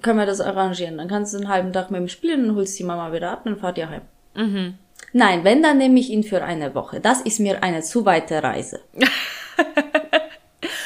können 0.02 0.18
wir 0.18 0.26
das 0.26 0.40
arrangieren. 0.40 0.98
Dann 0.98 1.08
kannst 1.08 1.34
du 1.34 1.38
einen 1.38 1.48
halben 1.48 1.72
Tag 1.72 1.90
mit 1.90 2.00
ihm 2.00 2.08
spielen, 2.08 2.46
dann 2.46 2.56
holst 2.56 2.78
die 2.78 2.84
Mama 2.84 3.12
wieder 3.12 3.30
ab, 3.32 3.42
dann 3.44 3.56
fahrt 3.56 3.78
ihr 3.78 3.88
heim. 3.88 4.02
Nein, 5.12 5.44
wenn, 5.44 5.62
dann 5.62 5.78
nehme 5.78 5.98
ich 5.98 6.10
ihn 6.10 6.22
für 6.22 6.44
eine 6.44 6.74
Woche. 6.74 7.00
Das 7.00 7.20
ist 7.20 7.40
mir 7.40 7.62
eine 7.62 7.82
zu 7.82 8.04
weite 8.04 8.42
Reise. 8.42 8.80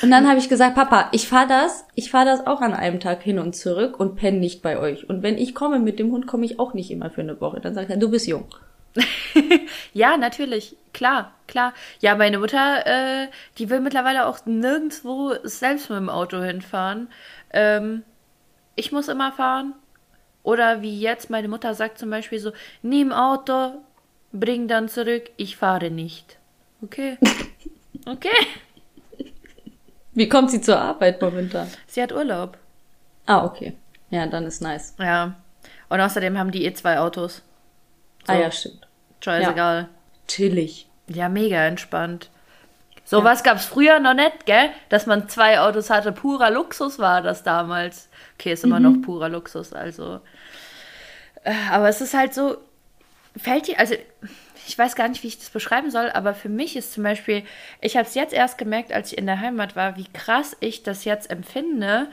Und 0.02 0.10
dann 0.10 0.26
habe 0.26 0.38
ich 0.38 0.48
gesagt, 0.48 0.76
Papa, 0.76 1.10
ich 1.12 1.28
fahr 1.28 1.46
das, 1.46 1.84
ich 1.94 2.10
fahr 2.10 2.24
das 2.24 2.46
auch 2.46 2.62
an 2.62 2.72
einem 2.72 3.00
Tag 3.00 3.22
hin 3.22 3.38
und 3.38 3.54
zurück 3.54 4.00
und 4.00 4.16
penne 4.16 4.38
nicht 4.38 4.62
bei 4.62 4.78
euch. 4.78 5.08
Und 5.08 5.22
wenn 5.22 5.36
ich 5.36 5.54
komme 5.54 5.78
mit 5.78 5.98
dem 5.98 6.10
Hund, 6.10 6.26
komme 6.26 6.46
ich 6.46 6.58
auch 6.58 6.72
nicht 6.72 6.90
immer 6.90 7.10
für 7.10 7.20
eine 7.20 7.38
Woche. 7.40 7.60
Dann 7.60 7.74
sagt 7.74 7.90
er, 7.90 7.98
du 7.98 8.10
bist 8.10 8.26
jung. 8.26 8.46
Ja, 9.92 10.16
natürlich. 10.16 10.76
Klar, 10.92 11.32
klar. 11.46 11.72
Ja, 12.00 12.16
meine 12.16 12.38
Mutter, 12.38 12.86
äh, 12.86 13.28
die 13.58 13.70
will 13.70 13.80
mittlerweile 13.80 14.26
auch 14.26 14.44
nirgendwo 14.46 15.34
selbst 15.44 15.88
mit 15.90 15.98
dem 15.98 16.08
Auto 16.08 16.40
hinfahren. 16.42 17.08
Ähm, 17.52 18.02
ich 18.74 18.92
muss 18.92 19.08
immer 19.08 19.32
fahren. 19.32 19.74
Oder 20.42 20.82
wie 20.82 20.98
jetzt, 20.98 21.30
meine 21.30 21.48
Mutter 21.48 21.74
sagt 21.74 21.98
zum 21.98 22.10
Beispiel 22.10 22.38
so, 22.38 22.52
nimm 22.82 23.12
Auto, 23.12 23.72
bring 24.32 24.68
dann 24.68 24.88
zurück, 24.88 25.30
ich 25.36 25.56
fahre 25.56 25.90
nicht. 25.90 26.38
Okay. 26.82 27.18
Okay. 28.06 28.30
Wie 30.14 30.28
kommt 30.28 30.50
sie 30.50 30.62
zur 30.62 30.78
Arbeit 30.80 31.20
momentan? 31.20 31.68
Sie 31.86 32.02
hat 32.02 32.12
Urlaub. 32.12 32.56
Ah, 33.26 33.44
okay. 33.44 33.76
Ja, 34.08 34.26
dann 34.26 34.44
ist 34.44 34.62
nice. 34.62 34.94
Ja. 34.98 35.36
Und 35.90 36.00
außerdem 36.00 36.38
haben 36.38 36.50
die 36.50 36.64
eh 36.64 36.72
zwei 36.72 36.98
Autos. 36.98 37.42
Ah 38.30 38.40
ja, 38.40 38.50
stimmt. 38.50 38.86
Scheißegal. 39.22 39.88
Chillig. 40.28 40.88
Ja, 41.08 41.28
mega 41.28 41.64
entspannt. 41.64 42.30
So 43.04 43.24
was 43.24 43.42
gab's 43.42 43.64
früher 43.64 43.98
noch 43.98 44.14
nicht, 44.14 44.46
gell? 44.46 44.70
Dass 44.88 45.06
man 45.06 45.28
zwei 45.28 45.58
Autos 45.58 45.90
hatte. 45.90 46.12
Purer 46.12 46.50
Luxus 46.50 47.00
war 47.00 47.22
das 47.22 47.42
damals. 47.42 48.08
Okay, 48.38 48.52
ist 48.52 48.62
immer 48.62 48.78
noch 48.78 49.02
purer 49.02 49.28
Luxus, 49.28 49.72
also. 49.72 50.20
Äh, 51.42 51.52
Aber 51.72 51.88
es 51.88 52.00
ist 52.00 52.14
halt 52.14 52.32
so, 52.32 52.58
fällt 53.36 53.66
dir, 53.66 53.78
also 53.80 53.96
ich 54.66 54.78
weiß 54.78 54.94
gar 54.94 55.08
nicht, 55.08 55.22
wie 55.24 55.28
ich 55.28 55.38
das 55.38 55.50
beschreiben 55.50 55.90
soll, 55.90 56.10
aber 56.10 56.34
für 56.34 56.48
mich 56.48 56.76
ist 56.76 56.92
zum 56.92 57.02
Beispiel, 57.02 57.42
ich 57.80 57.96
habe 57.96 58.06
es 58.06 58.14
jetzt 58.14 58.32
erst 58.32 58.58
gemerkt, 58.58 58.92
als 58.92 59.10
ich 59.10 59.18
in 59.18 59.26
der 59.26 59.40
Heimat 59.40 59.74
war, 59.74 59.96
wie 59.96 60.06
krass 60.12 60.56
ich 60.60 60.84
das 60.84 61.04
jetzt 61.04 61.30
empfinde. 61.30 62.06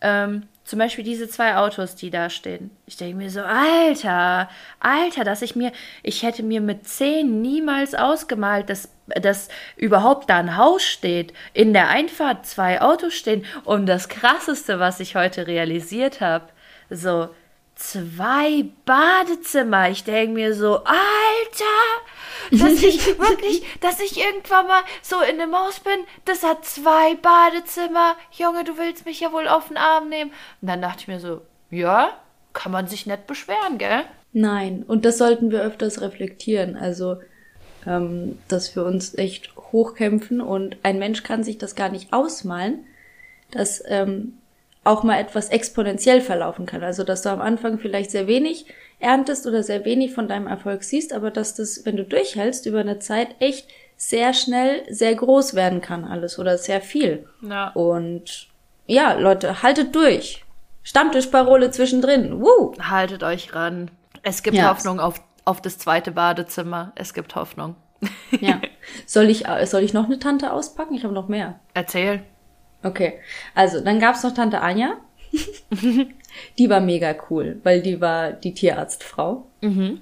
Ähm, 0.00 0.44
zum 0.68 0.78
Beispiel 0.78 1.02
diese 1.02 1.30
zwei 1.30 1.56
Autos, 1.56 1.94
die 1.94 2.10
da 2.10 2.28
stehen. 2.28 2.70
Ich 2.84 2.98
denke 2.98 3.16
mir 3.16 3.30
so, 3.30 3.40
Alter, 3.40 4.50
Alter, 4.80 5.24
dass 5.24 5.40
ich 5.40 5.56
mir, 5.56 5.72
ich 6.02 6.22
hätte 6.22 6.42
mir 6.42 6.60
mit 6.60 6.86
zehn 6.86 7.40
niemals 7.40 7.94
ausgemalt, 7.94 8.68
dass, 8.68 8.90
dass 9.06 9.48
überhaupt 9.76 10.28
da 10.28 10.36
ein 10.36 10.58
Haus 10.58 10.84
steht, 10.84 11.32
in 11.54 11.72
der 11.72 11.88
Einfahrt 11.88 12.44
zwei 12.44 12.82
Autos 12.82 13.14
stehen. 13.14 13.46
Und 13.64 13.86
das 13.86 14.10
Krasseste, 14.10 14.78
was 14.78 15.00
ich 15.00 15.16
heute 15.16 15.46
realisiert 15.46 16.20
habe, 16.20 16.48
so, 16.90 17.30
zwei 17.78 18.66
Badezimmer. 18.84 19.88
Ich 19.88 20.04
denke 20.04 20.34
mir 20.34 20.54
so, 20.54 20.78
Alter, 20.84 20.94
dass 22.50 22.82
ich 22.82 23.06
wirklich, 23.18 23.62
dass 23.80 24.00
ich 24.00 24.18
irgendwann 24.18 24.66
mal 24.66 24.82
so 25.00 25.20
in 25.20 25.40
einem 25.40 25.56
Haus 25.56 25.80
bin, 25.80 26.00
das 26.24 26.42
hat 26.42 26.64
zwei 26.64 27.14
Badezimmer. 27.14 28.16
Junge, 28.32 28.64
du 28.64 28.76
willst 28.76 29.06
mich 29.06 29.20
ja 29.20 29.32
wohl 29.32 29.48
auf 29.48 29.68
den 29.68 29.76
Arm 29.76 30.08
nehmen. 30.08 30.32
Und 30.60 30.68
dann 30.68 30.82
dachte 30.82 31.02
ich 31.02 31.08
mir 31.08 31.20
so, 31.20 31.40
ja, 31.70 32.10
kann 32.52 32.72
man 32.72 32.88
sich 32.88 33.06
nicht 33.06 33.26
beschweren, 33.26 33.78
gell? 33.78 34.02
Nein, 34.32 34.84
und 34.86 35.04
das 35.04 35.18
sollten 35.18 35.50
wir 35.50 35.62
öfters 35.62 36.00
reflektieren. 36.00 36.76
Also, 36.76 37.18
ähm, 37.86 38.38
dass 38.48 38.74
wir 38.74 38.84
uns 38.84 39.16
echt 39.16 39.56
hochkämpfen 39.56 40.40
und 40.40 40.76
ein 40.82 40.98
Mensch 40.98 41.22
kann 41.22 41.44
sich 41.44 41.58
das 41.58 41.76
gar 41.76 41.88
nicht 41.88 42.12
ausmalen, 42.12 42.84
dass 43.50 43.82
ähm, 43.86 44.38
auch 44.88 45.02
mal 45.02 45.18
etwas 45.20 45.50
exponentiell 45.50 46.20
verlaufen 46.20 46.66
kann. 46.66 46.82
Also, 46.82 47.04
dass 47.04 47.22
du 47.22 47.28
am 47.30 47.40
Anfang 47.40 47.78
vielleicht 47.78 48.10
sehr 48.10 48.26
wenig 48.26 48.66
erntest 48.98 49.46
oder 49.46 49.62
sehr 49.62 49.84
wenig 49.84 50.12
von 50.14 50.28
deinem 50.28 50.46
Erfolg 50.46 50.82
siehst, 50.82 51.12
aber 51.12 51.30
dass 51.30 51.54
das, 51.54 51.84
wenn 51.84 51.96
du 51.96 52.04
durchhältst, 52.04 52.66
über 52.66 52.80
eine 52.80 52.98
Zeit 52.98 53.36
echt 53.38 53.68
sehr 53.96 54.32
schnell 54.32 54.82
sehr 54.88 55.14
groß 55.14 55.54
werden 55.54 55.80
kann 55.80 56.04
alles 56.04 56.38
oder 56.38 56.56
sehr 56.58 56.80
viel. 56.80 57.26
Ja. 57.42 57.68
Und 57.70 58.48
ja, 58.86 59.12
Leute, 59.14 59.62
haltet 59.62 59.94
durch. 59.94 60.44
Stammtischparole 60.82 61.70
zwischendrin. 61.70 62.40
Woo! 62.40 62.72
Haltet 62.80 63.22
euch 63.22 63.54
ran. 63.54 63.90
Es 64.22 64.42
gibt 64.42 64.56
Ja. 64.56 64.70
Hoffnung 64.70 65.00
auf, 65.00 65.20
auf 65.44 65.60
das 65.60 65.78
zweite 65.78 66.12
Badezimmer. 66.12 66.92
Es 66.94 67.12
gibt 67.12 67.34
Hoffnung. 67.34 67.76
Ja. 68.40 68.60
Soll 69.06 69.28
ich, 69.28 69.46
äh, 69.46 69.66
soll 69.66 69.82
ich 69.82 69.92
noch 69.92 70.06
eine 70.06 70.18
Tante 70.18 70.52
auspacken? 70.52 70.94
Ich 70.94 71.04
habe 71.04 71.12
noch 71.12 71.28
mehr. 71.28 71.58
Erzähl. 71.74 72.22
Okay, 72.82 73.14
also 73.54 73.80
dann 73.80 73.98
gab's 74.00 74.22
noch 74.22 74.34
Tante 74.34 74.60
Anja. 74.60 74.96
die 76.58 76.70
war 76.70 76.80
mega 76.80 77.14
cool, 77.30 77.60
weil 77.64 77.82
die 77.82 78.00
war 78.00 78.32
die 78.32 78.54
Tierarztfrau. 78.54 79.46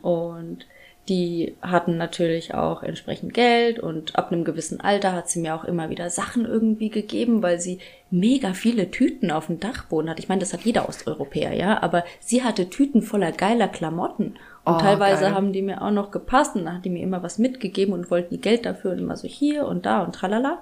Und 0.03 0.67
die 1.09 1.55
hatten 1.63 1.97
natürlich 1.97 2.53
auch 2.55 2.83
entsprechend 2.83 3.33
Geld 3.33 3.79
und 3.79 4.17
ab 4.17 4.33
einem 4.33 4.43
gewissen 4.45 4.81
Alter 4.81 5.13
hat 5.13 5.29
sie 5.31 5.39
mir 5.41 5.55
auch 5.55 5.65
immer 5.65 5.89
wieder 5.89 6.11
Sachen 6.11 6.45
irgendwie 6.45 6.91
gegeben, 6.91 7.43
weil 7.43 7.61
sie 7.61 7.79
mega 8.11 8.55
viele 8.55 8.91
Tüten 8.91 9.31
auf 9.31 9.47
dem 9.47 9.61
Dachboden 9.61 10.11
hat. 10.11 10.19
Ich 10.19 10.29
meine, 10.29 10.41
das 10.41 10.53
hat 10.53 10.63
jeder 10.63 10.89
Osteuropäer, 10.89 11.53
ja, 11.53 11.81
aber 11.81 12.05
sie 12.21 12.43
hatte 12.43 12.69
Tüten 12.71 13.03
voller 13.03 13.31
geiler 13.33 13.69
Klamotten. 13.69 14.35
Und 14.65 14.75
Oh, 14.75 14.79
teilweise 14.79 15.23
geil. 15.27 15.35
haben 15.35 15.53
die 15.53 15.63
mir 15.63 15.81
auch 15.81 15.93
noch 15.93 16.11
gepasst 16.11 16.57
und 16.57 16.65
dann 16.65 16.75
hat 16.79 16.85
die 16.85 16.91
mir 16.91 17.05
immer 17.05 17.23
was 17.23 17.39
mitgegeben 17.39 17.95
und 17.95 18.11
wollten 18.11 18.35
die 18.35 18.41
Geld 18.41 18.67
dafür 18.67 18.91
und 18.91 18.99
immer 18.99 19.17
so 19.17 19.29
hier 19.29 19.65
und 19.69 19.87
da 19.87 20.03
und 20.03 20.13
tralala. 20.17 20.59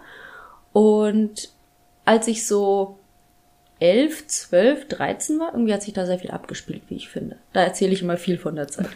Und 0.74 1.53
als 2.04 2.28
ich 2.28 2.46
so 2.46 2.98
elf, 3.80 4.26
zwölf, 4.26 4.88
dreizehn 4.88 5.38
war, 5.38 5.52
irgendwie 5.52 5.74
hat 5.74 5.82
sich 5.82 5.94
da 5.94 6.06
sehr 6.06 6.18
viel 6.18 6.30
abgespielt, 6.30 6.82
wie 6.88 6.96
ich 6.96 7.08
finde. 7.08 7.36
Da 7.52 7.62
erzähle 7.62 7.92
ich 7.92 8.02
immer 8.02 8.16
viel 8.16 8.38
von 8.38 8.56
der 8.56 8.68
Zeit. 8.68 8.88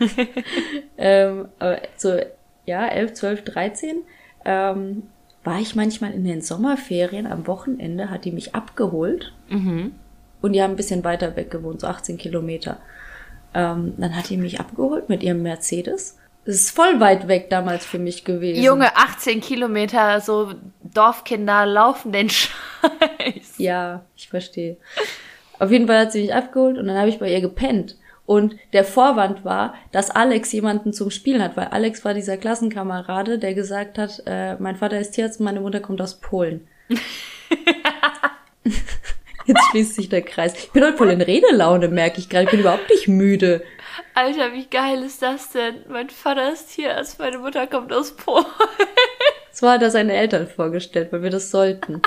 ähm, 0.99 1.49
aber 1.59 1.81
so, 1.97 2.19
ja, 2.65 2.87
elf, 2.87 3.15
zwölf, 3.15 3.43
dreizehn, 3.43 4.03
ähm, 4.45 5.05
war 5.45 5.61
ich 5.61 5.75
manchmal 5.75 6.13
in 6.13 6.25
den 6.25 6.43
Sommerferien 6.43 7.27
am 7.27 7.47
Wochenende, 7.47 8.11
hat 8.11 8.25
die 8.25 8.33
mich 8.33 8.55
abgeholt. 8.55 9.33
Und 10.41 10.53
die 10.53 10.63
haben 10.63 10.73
ein 10.73 10.77
bisschen 10.77 11.05
weiter 11.05 11.37
weg 11.37 11.51
gewohnt, 11.51 11.81
so 11.81 11.87
18 11.87 12.17
Kilometer. 12.17 12.79
Ähm, 13.55 13.95
dann 13.97 14.15
hat 14.15 14.29
die 14.29 14.37
mich 14.37 14.61
abgeholt 14.61 15.09
mit 15.09 15.23
ihrem 15.23 15.43
Mercedes. 15.43 16.19
Das 16.49 16.57
ist 16.57 16.71
voll 16.71 16.99
weit 16.99 17.29
weg 17.29 17.51
damals 17.51 17.85
für 17.85 17.99
mich 17.99 18.25
gewesen. 18.25 18.63
Junge, 18.63 18.97
18 18.97 19.43
Kilometer, 19.43 20.23
so 20.23 20.55
Dorfkinder 20.83 21.67
laufen 21.67 22.11
den 22.11 22.31
Scheiß. 22.31 23.59
Ja, 23.59 24.07
ich 24.17 24.31
verstehe. 24.31 24.79
Auf 25.59 25.71
jeden 25.71 25.87
Fall 25.87 25.99
hat 25.99 26.13
sie 26.13 26.23
mich 26.23 26.33
abgeholt 26.33 26.79
und 26.79 26.87
dann 26.87 26.97
habe 26.97 27.11
ich 27.11 27.19
bei 27.19 27.31
ihr 27.31 27.43
gepennt. 27.43 27.99
Und 28.25 28.57
der 28.73 28.85
Vorwand 28.85 29.45
war, 29.45 29.75
dass 29.93 30.11
Alex 30.11 30.51
jemanden 30.53 30.95
zum 30.95 31.11
Spielen 31.11 31.43
hat, 31.43 31.55
weil 31.59 31.67
Alex 31.67 32.03
war 32.07 32.15
dieser 32.15 32.39
Klassenkamerade, 32.39 33.39
der 33.39 33.53
gesagt 33.53 33.99
hat, 33.99 34.23
äh, 34.25 34.55
mein 34.55 34.77
Vater 34.77 34.99
ist 34.99 35.11
Tierarzt 35.11 35.41
und 35.41 35.45
meine 35.45 35.61
Mutter 35.61 35.81
kommt 35.81 36.01
aus 36.01 36.19
Polen. 36.19 36.67
Jetzt 39.49 39.65
schließt 39.71 39.95
sich 39.97 40.09
der 40.09 40.23
Kreis. 40.23 40.55
Ich 40.57 40.71
bin 40.71 40.83
heute 40.83 40.97
voll 40.97 41.11
in 41.11 41.21
Redelaune, 41.21 41.89
merke 41.89 42.21
ich 42.21 42.31
gerade. 42.31 42.45
Ich 42.45 42.51
bin 42.51 42.61
überhaupt 42.61 42.89
nicht 42.91 43.07
müde. 43.07 43.63
Alter, 44.15 44.53
wie 44.53 44.67
geil 44.67 45.03
ist 45.03 45.23
das 45.23 45.51
denn? 45.51 45.77
Mein 45.89 46.11
Vater 46.11 46.53
ist 46.53 46.71
hier, 46.71 46.97
als 46.97 47.19
meine 47.19 47.39
Mutter 47.39 47.67
kommt 47.67 47.93
aus 47.93 48.17
Polen. 48.17 48.47
So 49.53 49.69
hat 49.69 49.83
er 49.83 49.91
seine 49.91 50.15
Eltern 50.15 50.47
vorgestellt, 50.47 51.13
weil 51.13 51.23
wir 51.23 51.31
das 51.31 51.51
sollten. 51.51 52.01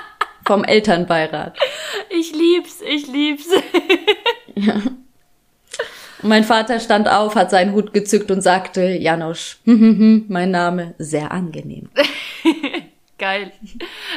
Vom 0.45 0.63
Elternbeirat. 0.63 1.57
Ich 2.09 2.33
lieb's, 2.33 2.81
ich 2.81 3.07
lieb's. 3.07 3.47
Und 6.21 6.29
mein 6.29 6.43
Vater 6.43 6.79
stand 6.79 7.09
auf, 7.09 7.35
hat 7.35 7.51
seinen 7.51 7.73
Hut 7.73 7.93
gezückt 7.93 8.31
und 8.31 8.41
sagte, 8.41 8.83
Janosch, 8.85 9.57
mein 9.65 10.51
Name, 10.51 10.93
sehr 10.97 11.31
angenehm. 11.31 11.89
Geil. 13.21 13.51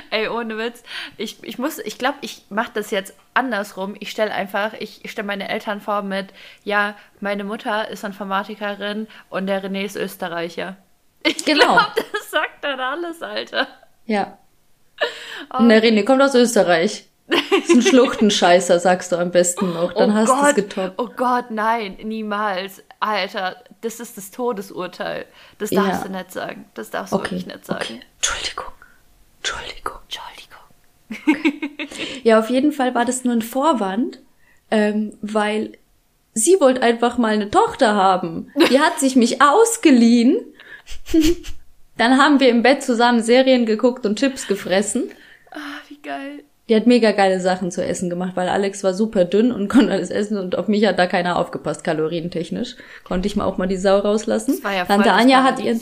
Ey, 0.08 0.28
ohne 0.28 0.56
Witz. 0.56 0.82
Ich, 1.18 1.36
ich 1.44 1.58
muss, 1.58 1.78
ich 1.78 1.98
glaube, 1.98 2.16
ich 2.22 2.46
mache 2.48 2.70
das 2.72 2.90
jetzt 2.90 3.12
andersrum. 3.34 3.94
Ich 4.00 4.10
stelle 4.10 4.32
einfach, 4.32 4.72
ich, 4.72 5.04
ich 5.04 5.10
stelle 5.10 5.26
meine 5.26 5.46
Eltern 5.50 5.82
vor 5.82 6.00
mit, 6.00 6.32
ja, 6.64 6.96
meine 7.20 7.44
Mutter 7.44 7.86
ist 7.88 8.02
Informatikerin 8.02 9.06
und 9.28 9.46
der 9.46 9.62
René 9.62 9.84
ist 9.84 9.96
Österreicher. 9.96 10.76
Ich 11.26 11.44
Genau. 11.44 11.74
glaub, 11.76 11.94
das 12.12 12.30
sagt 12.30 12.62
dann 12.64 12.80
alles, 12.80 13.22
Alter. 13.22 13.66
Ja. 14.06 14.36
Und 15.58 15.68
der 15.70 15.82
René 15.82 16.04
kommt 16.04 16.20
aus 16.22 16.34
Österreich. 16.34 17.06
Ist 17.28 17.70
ein 17.70 17.80
Schluchtenscheißer, 17.82 18.78
sagst 18.78 19.10
du 19.12 19.16
am 19.16 19.30
besten 19.30 19.72
noch. 19.72 19.92
Dann 19.94 20.10
oh 20.10 20.14
hast 20.14 20.28
du 20.28 20.46
es 20.46 20.54
getoppt. 20.54 20.94
Oh 20.98 21.08
Gott, 21.16 21.50
nein, 21.50 21.96
niemals. 22.02 22.82
Alter, 23.00 23.56
das 23.80 24.00
ist 24.00 24.16
das 24.18 24.30
Todesurteil. 24.30 25.24
Das 25.58 25.70
darfst 25.70 26.02
Ja. 26.02 26.08
du 26.08 26.12
nicht 26.12 26.30
sagen. 26.32 26.66
Das 26.74 26.90
darfst 26.90 27.12
du 27.12 27.16
Okay, 27.16 27.24
wirklich 27.32 27.46
nicht 27.46 27.64
sagen. 27.64 27.80
okay. 27.82 28.00
Entschuldigung. 28.16 28.66
Entschuldigung. 29.44 29.98
Entschuldigung. 30.09 31.88
Ja, 32.24 32.38
auf 32.38 32.48
jeden 32.48 32.72
Fall 32.72 32.94
war 32.94 33.04
das 33.04 33.24
nur 33.24 33.35
ein 33.35 33.42
Vorwand, 33.42 34.20
ähm, 34.70 35.12
weil 35.20 35.72
sie 36.33 36.59
wollte 36.59 36.80
einfach 36.83 37.18
mal 37.18 37.35
eine 37.35 37.50
Tochter 37.50 37.94
haben. 37.94 38.50
Die 38.70 38.80
hat 38.80 38.98
sich 38.98 39.14
mich 39.14 39.42
ausgeliehen. 39.42 40.38
Dann 41.98 42.18
haben 42.18 42.40
wir 42.40 42.48
im 42.48 42.62
Bett 42.62 42.83
zusammen 42.83 43.22
Serien 43.22 43.66
geguckt 43.66 44.07
und 44.07 44.18
Chips 44.18 44.49
gefressen. 44.49 45.11
Ah, 45.51 45.80
wie 45.88 45.99
geil. 46.01 46.45
Die 46.68 46.74
hat 46.74 46.86
mega 46.86 47.12
geile 47.12 47.40
Sachen 47.40 47.70
zu 47.70 47.84
essen 47.84 48.09
gemacht, 48.09 48.32
weil 48.36 48.49
Alex 48.49 48.82
war 48.82 48.95
super 48.95 49.26
dünn 49.26 49.53
und 49.53 49.68
konnte 49.68 49.92
alles 49.92 50.11
essen 50.11 50.38
und 50.38 50.57
auf 50.57 50.66
mich 50.66 50.86
hat 50.86 50.99
da 50.99 51.07
keiner 51.07 51.36
aufgepasst, 51.38 51.84
kalorientechnisch. 51.84 52.76
Konnte 53.05 53.28
ich 53.28 53.36
mal 53.36 53.45
auch 53.45 53.59
mal 53.59 53.68
die 53.68 53.76
Sau 53.76 53.99
rauslassen. 53.99 54.53
Das 54.53 54.64
war 54.64 54.74
ja 54.74 54.86
voll 54.86 54.97
Tante 54.97 55.12
Anja 55.12 55.45
hat 55.45 55.61
ihren 55.61 55.80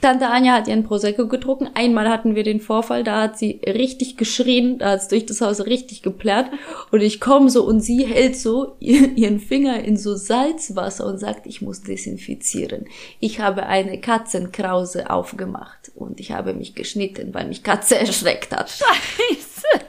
Tante 0.00 0.28
Anja 0.28 0.54
hat 0.54 0.68
ihren 0.68 0.84
Prosecco 0.84 1.26
getrunken. 1.26 1.70
Einmal 1.74 2.08
hatten 2.08 2.34
wir 2.34 2.42
den 2.42 2.60
Vorfall, 2.60 3.02
da 3.02 3.22
hat 3.22 3.38
sie 3.38 3.60
richtig 3.66 4.16
geschrien, 4.16 4.78
da 4.78 4.90
hat 4.90 5.00
es 5.00 5.08
durch 5.08 5.26
das 5.26 5.40
Haus 5.40 5.64
richtig 5.66 6.02
geplärrt. 6.02 6.50
Und 6.90 7.00
ich 7.00 7.20
komme 7.20 7.50
so 7.50 7.64
und 7.64 7.80
sie 7.80 8.04
hält 8.04 8.36
so 8.36 8.76
ihren 8.80 9.40
Finger 9.40 9.82
in 9.82 9.96
so 9.96 10.14
Salzwasser 10.16 11.06
und 11.06 11.18
sagt, 11.18 11.46
ich 11.46 11.62
muss 11.62 11.82
desinfizieren. 11.82 12.86
Ich 13.20 13.40
habe 13.40 13.66
eine 13.66 14.00
Katzenkrause 14.00 15.10
aufgemacht 15.10 15.92
und 15.94 16.20
ich 16.20 16.32
habe 16.32 16.54
mich 16.54 16.74
geschnitten, 16.74 17.32
weil 17.32 17.46
mich 17.46 17.62
Katze 17.62 17.96
erschreckt 17.98 18.54
hat. 18.54 18.70
Scheiße. 18.70 19.84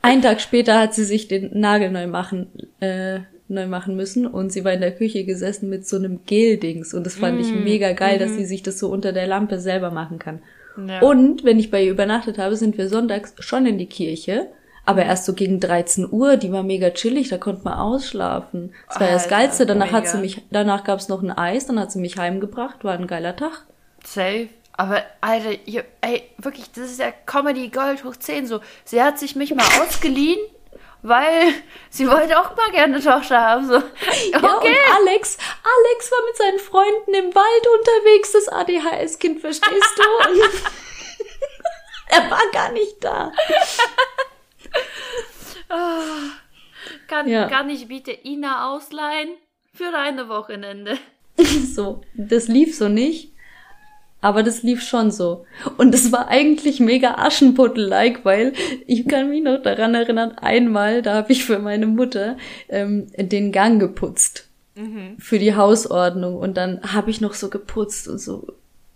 Einen 0.00 0.22
Tag 0.22 0.40
später 0.40 0.78
hat 0.78 0.94
sie 0.94 1.04
sich 1.04 1.28
den 1.28 1.58
Nagel 1.58 1.90
neu 1.90 2.06
machen, 2.06 2.50
äh, 2.80 3.20
neu 3.48 3.66
machen 3.66 3.96
müssen 3.96 4.26
und 4.26 4.52
sie 4.52 4.64
war 4.64 4.72
in 4.72 4.80
der 4.80 4.94
Küche 4.94 5.24
gesessen 5.24 5.68
mit 5.68 5.86
so 5.86 5.96
einem 5.96 6.24
Gel-Dings 6.24 6.94
und 6.94 7.04
das 7.04 7.16
fand 7.16 7.40
ich 7.40 7.54
mega 7.54 7.92
geil, 7.92 8.18
dass 8.18 8.34
sie 8.34 8.44
sich 8.44 8.62
das 8.62 8.78
so 8.78 8.88
unter 8.88 9.12
der 9.12 9.26
Lampe 9.26 9.60
selber 9.60 9.90
machen 9.90 10.18
kann. 10.18 10.40
Ja. 10.76 11.00
Und 11.02 11.44
wenn 11.44 11.58
ich 11.58 11.70
bei 11.70 11.84
ihr 11.84 11.90
übernachtet 11.90 12.38
habe, 12.38 12.56
sind 12.56 12.78
wir 12.78 12.88
sonntags 12.88 13.34
schon 13.38 13.66
in 13.66 13.78
die 13.78 13.86
Kirche. 13.86 14.48
Aber 14.86 15.02
erst 15.02 15.24
so 15.24 15.32
gegen 15.32 15.60
13 15.60 16.06
Uhr, 16.10 16.36
die 16.36 16.52
war 16.52 16.62
mega 16.62 16.90
chillig, 16.90 17.30
da 17.30 17.38
konnte 17.38 17.64
man 17.64 17.78
ausschlafen. 17.78 18.74
Das 18.88 19.00
war 19.00 19.06
ja 19.06 19.14
das 19.14 19.24
Alter, 19.24 19.36
Geilste. 19.36 19.66
Danach 19.66 19.92
hat 19.92 20.04
mega. 20.04 20.12
sie 20.12 20.18
mich, 20.18 20.42
danach 20.50 20.84
gab's 20.84 21.08
noch 21.08 21.22
ein 21.22 21.30
Eis, 21.30 21.66
dann 21.66 21.80
hat 21.80 21.90
sie 21.90 22.00
mich 22.00 22.18
heimgebracht, 22.18 22.84
war 22.84 22.92
ein 22.92 23.06
geiler 23.06 23.34
Tag. 23.34 23.64
Safe. 24.04 24.48
Aber, 24.76 25.02
Alter, 25.20 25.52
ihr, 25.66 25.84
ey, 26.02 26.24
wirklich, 26.36 26.70
das 26.72 26.90
ist 26.90 27.00
ja 27.00 27.12
Comedy 27.24 27.68
Gold 27.68 28.04
hoch 28.04 28.16
10 28.16 28.46
so. 28.46 28.60
Sie 28.84 29.00
hat 29.00 29.18
sich 29.18 29.36
mich 29.36 29.54
mal 29.54 29.64
ausgeliehen, 29.80 30.40
weil 31.04 31.52
sie 31.90 32.08
wollte 32.08 32.40
auch 32.40 32.56
mal 32.56 32.70
gerne 32.72 32.94
eine 32.96 33.04
Tochter 33.04 33.40
haben. 33.40 33.66
So. 33.68 33.76
Okay. 33.76 33.84
Ja, 34.32 34.38
und 34.40 34.98
Alex, 35.08 35.36
Alex 35.62 36.10
war 36.10 36.24
mit 36.26 36.36
seinen 36.36 36.58
Freunden 36.58 37.14
im 37.14 37.34
Wald 37.34 37.66
unterwegs, 37.78 38.32
das 38.32 38.48
ADHS-Kind, 38.48 39.40
verstehst 39.40 39.96
du? 39.96 40.02
Er 42.08 42.30
war 42.30 42.42
gar 42.52 42.70
nicht 42.72 43.02
da. 43.02 43.32
kann, 47.08 47.28
Ja. 47.28 47.48
kann 47.48 47.68
ich 47.70 47.88
bitte 47.88 48.12
Ina 48.12 48.72
ausleihen 48.72 49.30
für 49.72 49.94
eine 49.96 50.28
Wochenende? 50.28 50.98
So, 51.74 52.02
das 52.14 52.46
lief 52.48 52.76
so 52.76 52.88
nicht. 52.88 53.33
Aber 54.24 54.42
das 54.42 54.62
lief 54.62 54.82
schon 54.82 55.10
so. 55.10 55.44
Und 55.76 55.92
das 55.92 56.10
war 56.10 56.28
eigentlich 56.28 56.80
mega 56.80 57.16
Aschenputtel-like, 57.16 58.24
weil 58.24 58.54
ich 58.86 59.06
kann 59.06 59.28
mich 59.28 59.42
noch 59.42 59.60
daran 59.60 59.94
erinnern, 59.94 60.32
einmal, 60.38 61.02
da 61.02 61.16
habe 61.16 61.32
ich 61.32 61.44
für 61.44 61.58
meine 61.58 61.86
Mutter 61.86 62.38
ähm, 62.70 63.08
den 63.18 63.52
Gang 63.52 63.78
geputzt. 63.78 64.48
Für 65.18 65.38
die 65.38 65.54
Hausordnung. 65.54 66.36
Und 66.36 66.56
dann 66.56 66.80
habe 66.94 67.10
ich 67.10 67.20
noch 67.20 67.34
so 67.34 67.50
geputzt 67.50 68.08
und 68.08 68.16
so. 68.16 68.46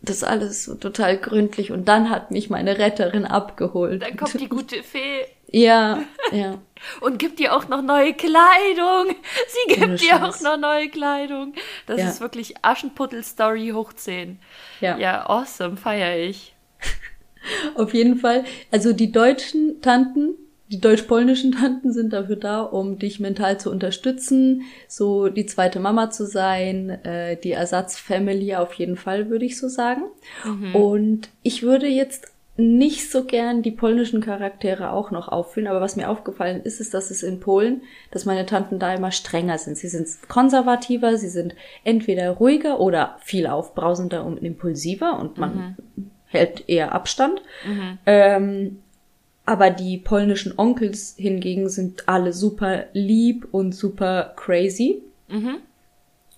Das 0.00 0.24
alles 0.24 0.64
so 0.64 0.76
total 0.76 1.18
gründlich. 1.18 1.72
Und 1.72 1.88
dann 1.88 2.08
hat 2.08 2.30
mich 2.30 2.48
meine 2.48 2.78
Retterin 2.78 3.26
abgeholt. 3.26 4.00
Dann 4.00 4.16
kommt 4.16 4.40
die 4.40 4.48
gute 4.48 4.82
Fee 4.82 5.26
Ja, 5.50 6.04
ja. 6.32 6.58
und 7.00 7.18
gibt 7.18 7.38
dir 7.38 7.54
auch 7.56 7.68
noch 7.68 7.82
neue 7.82 8.14
Kleidung. 8.14 9.14
Sie 9.48 9.74
gibt 9.74 9.86
Ohne 9.86 9.94
dir 9.96 10.24
auch 10.24 10.40
noch 10.40 10.56
neue 10.58 10.88
Kleidung. 10.88 11.54
Das 11.86 11.98
Ja. 12.00 12.08
ist 12.08 12.20
wirklich 12.20 12.54
Aschenputtel-Story 12.62 13.70
hoch 13.74 13.92
10. 13.92 14.38
Ja. 14.80 14.96
Ja, 14.98 15.28
awesome, 15.28 15.76
feier 15.76 16.16
ich. 16.18 16.54
Auf 17.76 17.94
jeden 17.94 18.16
Fall. 18.18 18.44
Also 18.70 18.92
die 18.92 19.12
deutschen 19.12 19.80
Tanten, 19.80 20.34
die 20.70 20.80
deutsch-polnischen 20.80 21.52
Tanten 21.52 21.92
sind 21.92 22.12
dafür 22.12 22.36
da, 22.36 22.60
um 22.60 22.98
dich 22.98 23.20
mental 23.20 23.58
zu 23.58 23.70
unterstützen, 23.70 24.62
so 24.86 25.28
die 25.28 25.46
zweite 25.46 25.80
Mama 25.80 26.10
zu 26.10 26.26
sein, 26.26 26.90
äh, 27.04 27.36
die 27.40 27.52
Ersatzfamily 27.52 28.54
auf 28.56 28.74
jeden 28.74 28.96
Fall, 28.96 29.30
würde 29.30 29.46
ich 29.46 29.56
so 29.58 29.68
sagen. 29.68 30.02
Und 30.74 31.30
ich 31.42 31.62
würde 31.62 31.86
jetzt 31.86 32.30
nicht 32.60 33.12
so 33.12 33.22
gern 33.24 33.62
die 33.62 33.70
polnischen 33.70 34.20
Charaktere 34.20 34.90
auch 34.90 35.12
noch 35.12 35.28
auffüllen, 35.28 35.68
aber 35.68 35.80
was 35.80 35.94
mir 35.94 36.10
aufgefallen 36.10 36.60
ist, 36.62 36.80
ist, 36.80 36.92
dass 36.92 37.12
es 37.12 37.22
in 37.22 37.38
Polen, 37.38 37.82
dass 38.10 38.24
meine 38.24 38.46
Tanten 38.46 38.80
da 38.80 38.92
immer 38.92 39.12
strenger 39.12 39.58
sind. 39.58 39.78
Sie 39.78 39.86
sind 39.86 40.08
konservativer, 40.28 41.16
sie 41.16 41.28
sind 41.28 41.54
entweder 41.84 42.30
ruhiger 42.32 42.80
oder 42.80 43.16
viel 43.20 43.46
aufbrausender 43.46 44.24
und 44.26 44.42
impulsiver 44.42 45.20
und 45.20 45.38
man 45.38 45.76
hält 46.26 46.68
eher 46.68 46.92
Abstand. 46.92 47.40
Ähm, 48.06 48.78
aber 49.46 49.70
die 49.70 49.96
polnischen 49.96 50.52
Onkels 50.58 51.14
hingegen 51.16 51.68
sind 51.68 52.08
alle 52.08 52.32
super 52.32 52.86
lieb 52.92 53.46
und 53.52 53.72
super 53.72 54.32
crazy. 54.34 55.00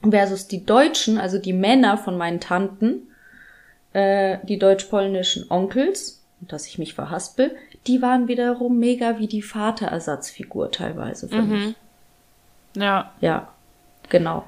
Versus 0.09 0.49
die 0.49 0.67
Deutschen, 0.67 1.19
also 1.19 1.39
die 1.39 1.55
Männer 1.55 1.97
von 1.97 2.19
meinen 2.19 2.41
Tanten, 2.41 3.09
äh, 3.93 4.39
die 4.45 4.59
deutsch-polnischen 4.59 5.51
Onkels, 5.51 6.23
dass 6.41 6.67
ich 6.67 6.79
mich 6.79 6.95
verhaspel, 6.95 7.57
die 7.87 8.03
waren 8.03 8.29
wiederum 8.29 8.79
mega 8.79 9.19
wie 9.19 9.27
die 9.27 9.43
Vaterersatzfigur 9.43 10.71
teilweise 10.71 11.29
für 11.29 11.43
mich. 11.43 11.75
Ja, 12.77 13.13
Ja, 13.21 13.49
genau. 14.09 14.45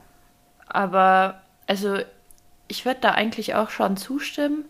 aber 0.68 1.40
also 1.66 1.97
ich 2.68 2.84
würde 2.84 3.01
da 3.01 3.11
eigentlich 3.12 3.55
auch 3.55 3.70
schon 3.70 3.97
zustimmen, 3.97 4.64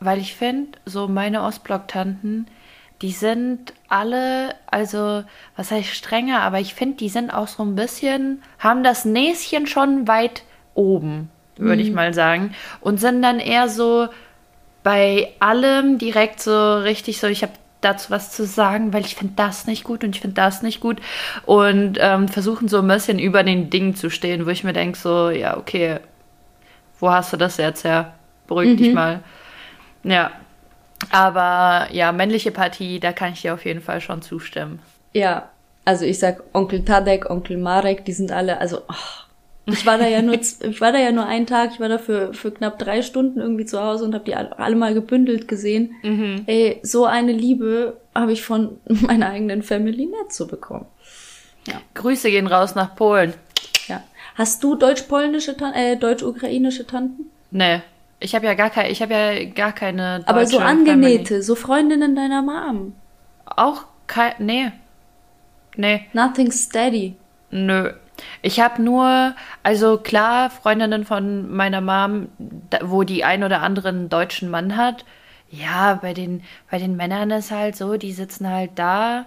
weil 0.00 0.18
ich 0.18 0.34
finde, 0.34 0.78
so 0.84 1.06
meine 1.06 1.42
Ostblock-Tanten, 1.42 2.46
die 3.02 3.12
sind 3.12 3.72
alle, 3.88 4.54
also 4.66 5.24
was 5.56 5.70
heißt 5.70 5.88
strenger, 5.88 6.40
aber 6.40 6.60
ich 6.60 6.74
finde, 6.74 6.96
die 6.96 7.08
sind 7.08 7.30
auch 7.30 7.48
so 7.48 7.62
ein 7.62 7.74
bisschen, 7.74 8.42
haben 8.58 8.82
das 8.82 9.04
Näschen 9.04 9.66
schon 9.66 10.08
weit 10.08 10.42
oben, 10.74 11.30
würde 11.56 11.82
ich 11.82 11.92
mal 11.92 12.14
sagen, 12.14 12.54
und 12.80 13.00
sind 13.00 13.22
dann 13.22 13.38
eher 13.38 13.68
so 13.68 14.08
bei 14.82 15.32
allem 15.40 15.98
direkt 15.98 16.40
so 16.40 16.76
richtig 16.78 17.18
so, 17.18 17.26
ich 17.26 17.42
habe 17.42 17.52
dazu 17.80 18.10
was 18.10 18.30
zu 18.30 18.46
sagen, 18.46 18.92
weil 18.92 19.04
ich 19.04 19.14
finde 19.14 19.34
das 19.36 19.66
nicht 19.66 19.84
gut 19.84 20.04
und 20.04 20.14
ich 20.14 20.20
finde 20.20 20.34
das 20.34 20.62
nicht 20.62 20.80
gut 20.80 21.00
und 21.44 21.98
ähm, 22.00 22.28
versuchen 22.28 22.68
so 22.68 22.78
ein 22.78 22.88
bisschen 22.88 23.18
über 23.18 23.42
den 23.42 23.70
Dingen 23.70 23.94
zu 23.94 24.10
stehen, 24.10 24.46
wo 24.46 24.50
ich 24.50 24.64
mir 24.64 24.72
denke 24.72 24.98
so, 24.98 25.30
ja, 25.30 25.56
okay, 25.56 25.98
wo 26.98 27.10
hast 27.10 27.32
du 27.32 27.36
das 27.36 27.56
jetzt 27.56 27.84
her? 27.84 28.14
Beruhig 28.46 28.76
dich 28.76 28.92
mal. 28.92 29.20
Ja, 30.02 30.32
aber 31.10 31.88
ja, 31.92 32.12
männliche 32.12 32.50
Partie, 32.50 33.00
da 33.00 33.12
kann 33.12 33.32
ich 33.32 33.42
dir 33.42 33.54
auf 33.54 33.64
jeden 33.64 33.80
Fall 33.80 34.00
schon 34.00 34.22
zustimmen. 34.22 34.80
Ja, 35.12 35.48
also 35.84 36.04
ich 36.04 36.18
sag 36.18 36.42
Onkel 36.52 36.84
Tadek, 36.84 37.28
Onkel 37.30 37.56
Marek, 37.56 38.04
die 38.04 38.12
sind 38.12 38.32
alle, 38.32 38.58
also 38.58 38.82
ach, 38.88 39.23
ich 39.66 39.86
war 39.86 39.98
da 39.98 40.06
ja 40.06 40.20
nur, 40.22 40.34
ich 40.34 40.80
war 40.80 40.92
da 40.92 40.98
ja 40.98 41.10
nur 41.12 41.26
einen 41.26 41.46
Tag, 41.46 41.70
ich 41.74 41.80
war 41.80 41.88
da 41.88 41.98
für, 41.98 42.34
für 42.34 42.50
knapp 42.50 42.78
drei 42.78 43.02
Stunden 43.02 43.40
irgendwie 43.40 43.64
zu 43.64 43.80
Hause 43.82 44.04
und 44.04 44.14
habe 44.14 44.24
die 44.24 44.34
alle, 44.34 44.76
mal 44.76 44.94
gebündelt 44.94 45.48
gesehen. 45.48 45.94
Ey, 46.46 46.80
so 46.82 47.06
eine 47.06 47.32
Liebe 47.32 47.96
habe 48.14 48.32
ich 48.32 48.42
von 48.42 48.78
meiner 48.88 49.30
eigenen 49.30 49.62
Family 49.62 50.06
nicht 50.06 50.32
so 50.32 50.46
bekommen. 50.46 50.86
Grüße 51.94 52.30
gehen 52.30 52.46
raus 52.46 52.74
nach 52.74 52.94
Polen. 52.94 53.32
Ja. 53.88 54.02
Hast 54.34 54.62
du 54.62 54.74
deutsch-polnische, 54.74 55.56
äh, 55.74 55.96
deutsch-ukrainische 55.96 56.86
Tanten? 56.86 57.30
Nee, 57.50 57.80
ich 58.20 58.34
habe 58.34 58.46
ja 58.46 58.54
gar 58.54 58.68
keine, 58.70 58.90
ich 58.90 59.00
habe 59.00 59.14
ja 59.14 59.44
gar 59.44 59.72
keine 59.72 60.18
deutsche 60.18 60.28
Aber 60.28 60.46
so 60.46 60.58
Family. 60.58 60.90
angenähte, 60.92 61.42
so 61.42 61.54
Freundinnen 61.54 62.14
deiner 62.16 62.42
Mom. 62.42 62.94
Auch 63.46 63.84
kein, 64.06 64.32
nee. 64.38 64.72
Nee, 65.76 66.06
Nothing 66.12 66.50
steady. 66.52 67.16
nö. 67.50 67.92
Ich 68.42 68.60
habe 68.60 68.82
nur, 68.82 69.34
also 69.62 69.98
klar, 69.98 70.50
Freundinnen 70.50 71.04
von 71.04 71.50
meiner 71.54 71.80
Mom, 71.80 72.28
da, 72.70 72.78
wo 72.82 73.02
die 73.02 73.24
ein 73.24 73.42
oder 73.44 73.60
anderen 73.62 74.08
deutschen 74.08 74.50
Mann 74.50 74.76
hat. 74.76 75.04
Ja, 75.50 75.98
bei 76.00 76.14
den, 76.14 76.42
bei 76.70 76.78
den 76.78 76.96
Männern 76.96 77.30
ist 77.30 77.50
halt 77.50 77.76
so, 77.76 77.96
die 77.96 78.12
sitzen 78.12 78.48
halt 78.48 78.72
da, 78.76 79.26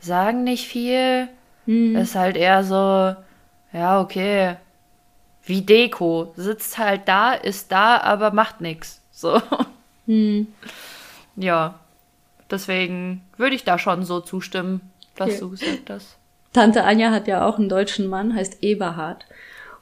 sagen 0.00 0.44
nicht 0.44 0.66
viel. 0.66 1.28
Ist 1.66 2.14
halt 2.14 2.36
eher 2.36 2.64
so, 2.64 3.14
ja, 3.72 4.00
okay. 4.00 4.56
Wie 5.44 5.62
Deko. 5.62 6.32
Sitzt 6.36 6.78
halt 6.78 7.02
da, 7.06 7.32
ist 7.32 7.72
da, 7.72 7.98
aber 7.98 8.30
macht 8.30 8.60
nix. 8.60 9.00
So. 9.12 9.40
Ja. 11.36 11.74
Deswegen 12.50 13.22
würde 13.36 13.54
ich 13.56 13.64
da 13.64 13.78
schon 13.78 14.04
so 14.04 14.20
zustimmen, 14.20 14.80
was 15.16 15.28
Okay. 15.28 15.38
du 15.40 15.50
gesagt 15.50 15.90
hast. 15.90 16.17
Tante 16.58 16.82
Anja 16.82 17.12
hat 17.12 17.28
ja 17.28 17.46
auch 17.46 17.56
einen 17.58 17.68
deutschen 17.68 18.08
Mann, 18.08 18.34
heißt 18.34 18.62
Eberhard. 18.62 19.26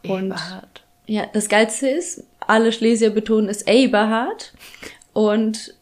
Und 0.06 0.26
Eberhard. 0.26 0.82
ja, 1.06 1.24
das 1.32 1.48
Geilste 1.48 1.88
ist, 1.88 2.24
alle 2.46 2.70
Schlesier 2.70 3.08
betonen 3.08 3.48
es 3.48 3.62
Eberhard. 3.66 4.52
Und, 5.14 5.74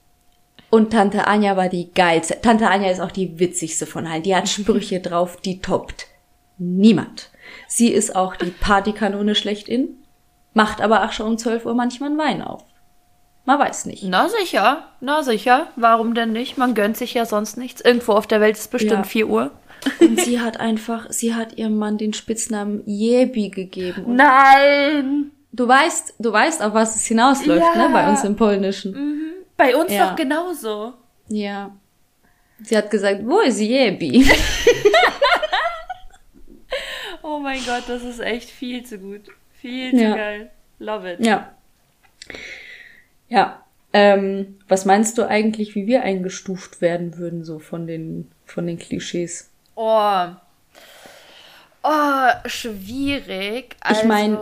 und 0.71 0.93
Tante 0.93 1.27
Anja 1.27 1.57
war 1.57 1.69
die 1.69 1.93
geilste. 1.93 2.41
Tante 2.41 2.69
Anja 2.71 2.91
ist 2.93 3.01
auch 3.01 3.11
die 3.11 3.41
witzigste 3.41 3.87
von 3.87 4.07
allen. 4.07 4.23
Die 4.23 4.37
hat 4.37 4.49
Sprüche 4.51 5.01
drauf, 5.01 5.37
die 5.39 5.61
toppt 5.61 6.07
niemand. 6.59 7.31
Sie 7.67 7.89
ist 7.89 8.15
auch 8.15 8.37
die 8.37 8.51
Partykanone 8.53 9.35
schlechthin, 9.35 9.97
macht 10.53 10.81
aber 10.81 11.05
auch 11.05 11.11
schon 11.13 11.27
um 11.27 11.39
12 11.39 11.67
Uhr 11.67 11.75
manchmal 11.75 12.11
einen 12.11 12.19
Wein 12.19 12.41
auf. 12.41 12.63
Man 13.47 13.59
weiß 13.59 13.87
nicht. 13.87 14.05
Na 14.05 14.29
sicher, 14.29 14.85
na 15.01 15.25
sicher. 15.25 15.67
Warum 15.75 16.15
denn 16.15 16.31
nicht? 16.33 16.57
Man 16.57 16.75
gönnt 16.75 16.97
sich 16.97 17.15
ja 17.15 17.27
sonst 17.27 17.59
nichts. 17.59 17.81
Irgendwo 17.81 18.13
auf 18.13 18.29
der 18.29 18.41
Welt 18.41 18.57
ist 18.57 18.71
bestimmt 18.71 18.93
Ja. 18.93 19.03
4 19.05 19.29
Uhr. 19.29 19.51
Und 20.01 20.21
sie 20.21 20.41
hat 20.41 20.59
einfach, 20.61 21.07
sie 21.11 21.35
hat 21.35 21.57
ihrem 21.59 21.77
Mann 21.77 21.99
den 21.99 22.13
Spitznamen 22.15 22.83
Jebi 22.87 23.51
gegeben. 23.51 24.05
Und 24.05 24.17
Nein! 24.17 25.31
du 25.53 25.69
weißt, 25.69 26.15
du 26.19 26.33
weißt, 26.33 26.63
auf 26.63 26.75
was 26.75 26.97
es 26.97 27.07
hinausläuft, 27.07 27.63
Ja. 27.75 27.89
ne, 27.89 27.93
bei 27.93 28.09
uns 28.09 28.25
im 28.25 28.35
Polnischen. 28.37 29.33
Bei 29.57 29.77
uns 29.77 29.93
Ja. 29.93 30.09
doch 30.11 30.17
genauso. 30.17 30.95
Ja. 31.29 31.71
Sie 32.63 32.77
hat 32.77 32.91
gesagt, 32.91 33.21
wo 33.25 33.41
ist 33.41 33.61
Jebi? 33.61 34.27
Oh 37.23 37.39
mein 37.39 37.59
Gott, 37.65 37.85
das 37.89 38.03
ist 38.05 38.21
echt 38.21 38.51
viel 38.51 38.85
zu 38.85 38.99
gut. 38.99 39.23
Viel 39.55 39.91
zu 39.93 39.97
Ja. 40.03 40.15
geil. 40.17 40.51
Love 40.79 41.13
it. 41.15 41.25
ja. 41.25 41.55
Ja. 43.29 43.61
Ähm, 43.93 44.59
was 44.69 44.85
meinst 44.85 45.17
du 45.19 45.23
eigentlich, 45.27 45.75
wie 45.75 45.87
wir 45.87 46.03
eingestuft 46.03 46.81
werden 46.81 47.17
würden, 47.17 47.45
so 47.45 47.59
von 47.61 47.87
den, 47.87 48.31
von 48.45 48.67
den 48.67 48.79
Klischees? 48.79 49.51
Oh. 49.75 50.27
Oh, 51.83 52.29
schwierig. 52.47 53.77
Also, 53.81 54.03
Ich 54.03 54.09
mein- 54.09 54.39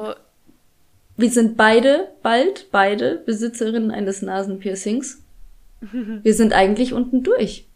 Wir 1.17 1.31
sind 1.31 1.57
beide, 1.57 2.09
bald 2.23 2.71
beide, 2.73 3.17
Besitzerinnen 3.17 3.91
eines 3.91 4.23
Nasenpiercings. 4.23 5.23
Wir 5.81 6.35
sind 6.35 6.53
eigentlich 6.53 6.93
unten 6.95 7.23
durch. 7.23 7.67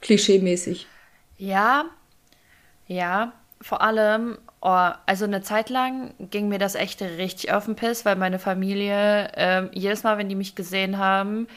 Klischeemäßig. 0.00 0.86
Ja, 1.38 1.86
ja, 2.86 3.32
vor 3.60 3.80
allem, 3.82 4.38
oh, 4.60 4.90
also 5.06 5.24
eine 5.24 5.40
Zeit 5.42 5.70
lang 5.70 6.14
ging 6.30 6.48
mir 6.48 6.58
das 6.58 6.74
echt 6.74 7.00
richtig 7.02 7.52
auf 7.52 7.64
den 7.64 7.74
Piss, 7.76 8.04
weil 8.04 8.16
meine 8.16 8.38
Familie, 8.38 9.30
ähm, 9.34 9.70
jedes 9.72 10.02
Mal, 10.02 10.18
wenn 10.18 10.28
die 10.28 10.34
mich 10.34 10.54
gesehen 10.54 10.98
haben, 10.98 11.48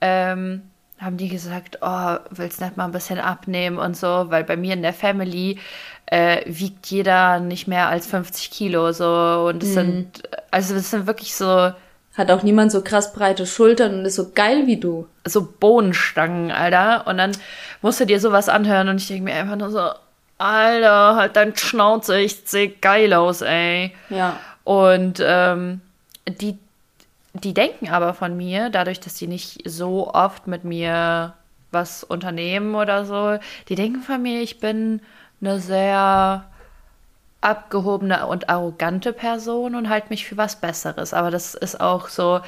ähm, 0.00 0.62
haben 1.00 1.16
die 1.16 1.28
gesagt, 1.28 1.78
oh, 1.82 2.16
willst 2.30 2.60
nicht 2.60 2.76
mal 2.76 2.86
ein 2.86 2.92
bisschen 2.92 3.18
abnehmen 3.18 3.78
und 3.78 3.96
so, 3.96 4.26
weil 4.30 4.44
bei 4.44 4.56
mir 4.56 4.72
in 4.72 4.82
der 4.82 4.94
Family 4.94 5.58
äh, 6.06 6.40
wiegt 6.46 6.86
jeder 6.86 7.40
nicht 7.40 7.68
mehr 7.68 7.88
als 7.88 8.06
50 8.06 8.50
Kilo 8.50 8.92
so 8.92 9.46
und 9.48 9.62
es 9.62 9.70
mhm. 9.70 9.74
sind, 9.74 10.22
also 10.50 10.74
es 10.74 10.90
sind 10.90 11.06
wirklich 11.06 11.34
so 11.34 11.72
hat 12.16 12.30
auch 12.30 12.42
niemand 12.42 12.72
so 12.72 12.82
krass 12.82 13.12
breite 13.12 13.46
Schultern 13.46 13.98
und 13.98 14.04
ist 14.06 14.16
so 14.16 14.30
geil 14.34 14.66
wie 14.66 14.78
du. 14.78 15.06
So 15.24 15.46
Bohnenstangen, 15.60 16.50
Alter. 16.50 17.06
Und 17.06 17.18
dann 17.18 17.32
musst 17.82 18.00
du 18.00 18.06
dir 18.06 18.20
sowas 18.20 18.48
anhören 18.48 18.88
und 18.88 19.00
ich 19.00 19.08
denke 19.08 19.24
mir 19.24 19.34
einfach 19.34 19.56
nur 19.56 19.70
so, 19.70 19.90
Alter, 20.38 21.16
halt 21.16 21.36
dein 21.36 21.56
Schnauze, 21.56 22.18
ich 22.18 22.42
seh 22.44 22.68
geil 22.68 23.12
aus, 23.12 23.42
ey. 23.42 23.92
Ja. 24.08 24.38
Und 24.64 25.22
ähm, 25.22 25.82
die, 26.26 26.58
die 27.44 27.54
denken 27.54 27.88
aber 27.88 28.14
von 28.14 28.36
mir, 28.36 28.70
dadurch, 28.70 29.00
dass 29.00 29.14
die 29.14 29.26
nicht 29.26 29.68
so 29.68 30.12
oft 30.12 30.46
mit 30.46 30.64
mir 30.64 31.34
was 31.70 32.04
unternehmen 32.04 32.74
oder 32.74 33.04
so, 33.04 33.38
die 33.68 33.74
denken 33.74 34.02
von 34.02 34.22
mir, 34.22 34.40
ich 34.40 34.60
bin 34.60 35.00
eine 35.40 35.60
sehr 35.60 36.46
abgehobene 37.46 38.26
und 38.26 38.50
arrogante 38.50 39.12
Person 39.12 39.76
und 39.76 39.88
halte 39.88 40.08
mich 40.10 40.26
für 40.26 40.36
was 40.36 40.56
Besseres. 40.56 41.14
Aber 41.14 41.30
das 41.30 41.54
ist 41.54 41.80
auch 41.80 42.08
so 42.08 42.40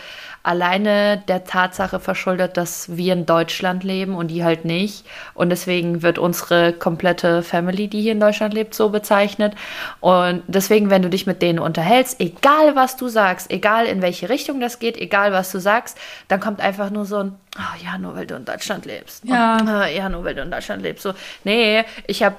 alleine 0.42 1.22
der 1.28 1.44
Tatsache 1.44 2.00
verschuldet, 2.00 2.56
dass 2.56 2.96
wir 2.96 3.12
in 3.12 3.24
Deutschland 3.24 3.84
leben 3.84 4.16
und 4.16 4.28
die 4.28 4.42
halt 4.42 4.64
nicht. 4.64 5.06
Und 5.34 5.50
deswegen 5.50 6.02
wird 6.02 6.18
unsere 6.18 6.72
komplette 6.72 7.44
Family, 7.44 7.86
die 7.86 8.02
hier 8.02 8.12
in 8.12 8.18
Deutschland 8.18 8.54
lebt, 8.54 8.74
so 8.74 8.88
bezeichnet. 8.88 9.54
Und 10.00 10.42
deswegen, 10.48 10.90
wenn 10.90 11.02
du 11.02 11.10
dich 11.10 11.26
mit 11.26 11.42
denen 11.42 11.60
unterhältst, 11.60 12.20
egal 12.20 12.74
was 12.74 12.96
du 12.96 13.06
sagst, 13.06 13.52
egal 13.52 13.86
in 13.86 14.02
welche 14.02 14.28
Richtung 14.28 14.58
das 14.58 14.80
geht, 14.80 14.96
egal 14.96 15.32
was 15.32 15.52
du 15.52 15.60
sagst, 15.60 15.96
dann 16.26 16.40
kommt 16.40 16.60
einfach 16.60 16.90
nur 16.90 17.04
so 17.04 17.18
ein, 17.18 17.36
oh, 17.56 17.84
ja, 17.84 17.98
nur 17.98 18.16
weil 18.16 18.26
du 18.26 18.34
in 18.34 18.44
Deutschland 18.44 18.84
lebst. 18.84 19.24
Ja. 19.24 19.58
Und, 19.58 19.68
äh, 19.68 19.96
ja, 19.96 20.08
nur 20.08 20.24
weil 20.24 20.34
du 20.34 20.42
in 20.42 20.50
Deutschland 20.50 20.82
lebst. 20.82 21.04
So, 21.04 21.12
nee, 21.44 21.84
ich 22.08 22.24
habe 22.24 22.34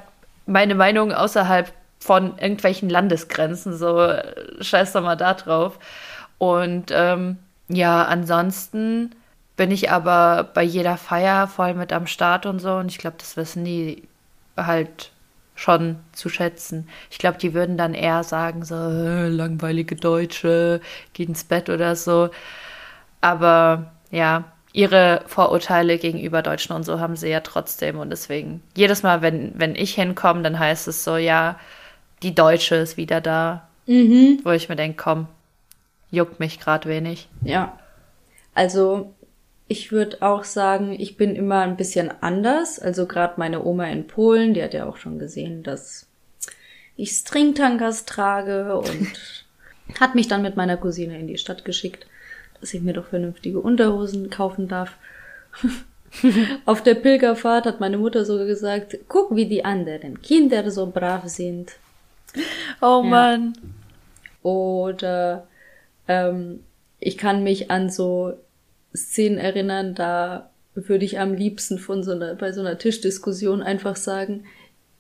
meine 0.46 0.76
Meinung 0.76 1.14
außerhalb 1.14 1.72
von 2.00 2.38
irgendwelchen 2.38 2.90
Landesgrenzen, 2.90 3.78
so 3.78 4.14
scheiß 4.62 4.94
doch 4.94 5.04
mal 5.04 5.16
da 5.18 5.34
drauf. 5.34 5.80
Und 6.38 6.92
ähm, 6.92 7.38
ja, 7.68 8.04
ansonsten 8.06 9.16
bin 9.58 9.72
ich 9.72 9.92
aber 9.92 10.50
bei 10.54 10.64
jeder 10.64 10.98
Feier 10.98 11.48
voll 11.48 11.74
mit 11.74 11.92
am 11.92 12.08
Start 12.08 12.46
und 12.46 12.60
so. 12.60 12.76
Und 12.76 12.88
ich 12.88 12.98
glaube, 12.98 13.18
das 13.20 13.36
wissen 13.36 13.66
die 13.66 14.04
halt 14.56 15.12
schon 15.56 15.98
zu 16.14 16.30
schätzen. 16.30 16.88
Ich 17.12 17.18
glaube, 17.18 17.38
die 17.38 17.54
würden 17.54 17.78
dann 17.78 17.94
eher 17.94 18.24
sagen, 18.24 18.64
so, 18.64 18.76
äh, 18.76 19.28
langweilige 19.28 19.98
Deutsche, 19.98 20.80
geht 21.14 21.28
ins 21.28 21.44
Bett 21.44 21.70
oder 21.70 21.98
so. 21.98 22.30
Aber 23.20 23.92
ja, 24.12 24.46
ihre 24.72 25.24
Vorurteile 25.28 25.98
gegenüber 25.98 26.42
Deutschen 26.42 26.74
und 26.74 26.84
so 26.84 27.00
haben 27.02 27.18
sie 27.18 27.30
ja 27.30 27.42
trotzdem. 27.42 28.00
Und 28.00 28.12
deswegen, 28.12 28.64
jedes 28.76 29.04
Mal, 29.04 29.22
wenn, 29.22 29.52
wenn 29.56 29.76
ich 29.76 29.96
hinkomme, 29.96 30.42
dann 30.44 30.58
heißt 30.58 30.88
es 30.88 31.04
so, 31.04 31.18
ja, 31.18 31.60
die 32.24 32.36
Deutsche 32.36 32.76
ist 32.76 32.98
wieder 32.98 33.22
da. 33.22 33.68
Mhm. 33.86 34.40
Wo 34.44 34.52
ich 34.52 34.70
mir 34.70 34.76
denke, 34.76 35.02
komm, 35.02 35.28
juckt 36.12 36.40
mich 36.40 36.60
gerade 36.60 36.88
wenig. 36.88 37.28
Ja. 37.44 37.80
Also 38.54 39.14
ich 39.68 39.92
würde 39.92 40.22
auch 40.22 40.44
sagen, 40.44 40.96
ich 41.00 41.16
bin 41.16 41.36
immer 41.36 41.62
ein 41.62 41.78
bisschen 41.78 42.12
anders. 42.22 42.80
Also 42.80 43.06
gerade 43.06 43.36
meine 43.38 43.64
Oma 43.64 43.86
in 43.86 44.08
Polen, 44.08 44.54
die 44.54 44.64
hat 44.64 44.74
ja 44.74 44.88
auch 44.88 44.98
schon 44.98 45.20
gesehen, 45.20 45.64
dass 45.64 46.08
ich 46.96 47.12
Stringtankers 47.12 48.06
trage 48.06 48.78
und 48.78 49.46
hat 50.00 50.16
mich 50.16 50.28
dann 50.28 50.42
mit 50.42 50.58
meiner 50.58 50.78
Cousine 50.78 51.18
in 51.18 51.28
die 51.28 51.38
Stadt 51.38 51.66
geschickt, 51.66 52.08
dass 52.60 52.74
ich 52.74 52.82
mir 52.82 52.94
doch 52.94 53.08
vernünftige 53.08 53.60
Unterhosen 53.60 54.30
kaufen 54.30 54.68
darf. 54.68 54.98
Auf 56.66 56.82
der 56.82 56.96
Pilgerfahrt 56.96 57.66
hat 57.66 57.80
meine 57.80 58.00
Mutter 58.00 58.26
sogar 58.26 58.48
gesagt, 58.48 58.98
guck, 59.08 59.36
wie 59.36 59.46
die 59.46 59.64
anderen 59.64 60.22
Kinder 60.22 60.70
so 60.72 60.88
brav 60.88 61.28
sind. 61.28 61.74
Oh 62.82 63.02
ja. 63.04 63.10
Mann. 63.10 63.54
Oder 64.42 65.48
ähm, 66.08 66.62
ich 67.00 67.18
kann 67.18 67.44
mich 67.44 67.72
an 67.72 67.90
so 67.90 68.34
Szenen 68.96 69.38
erinnern, 69.38 69.96
da 69.96 70.50
würde 70.76 71.06
ich 71.06 71.20
am 71.20 71.34
liebsten 71.34 71.78
von 71.78 72.04
so 72.04 72.12
einer, 72.12 72.36
bei 72.36 72.52
so 72.52 72.62
einer 72.62 72.78
Tischdiskussion 72.78 73.62
einfach 73.62 73.96
sagen, 73.96 74.46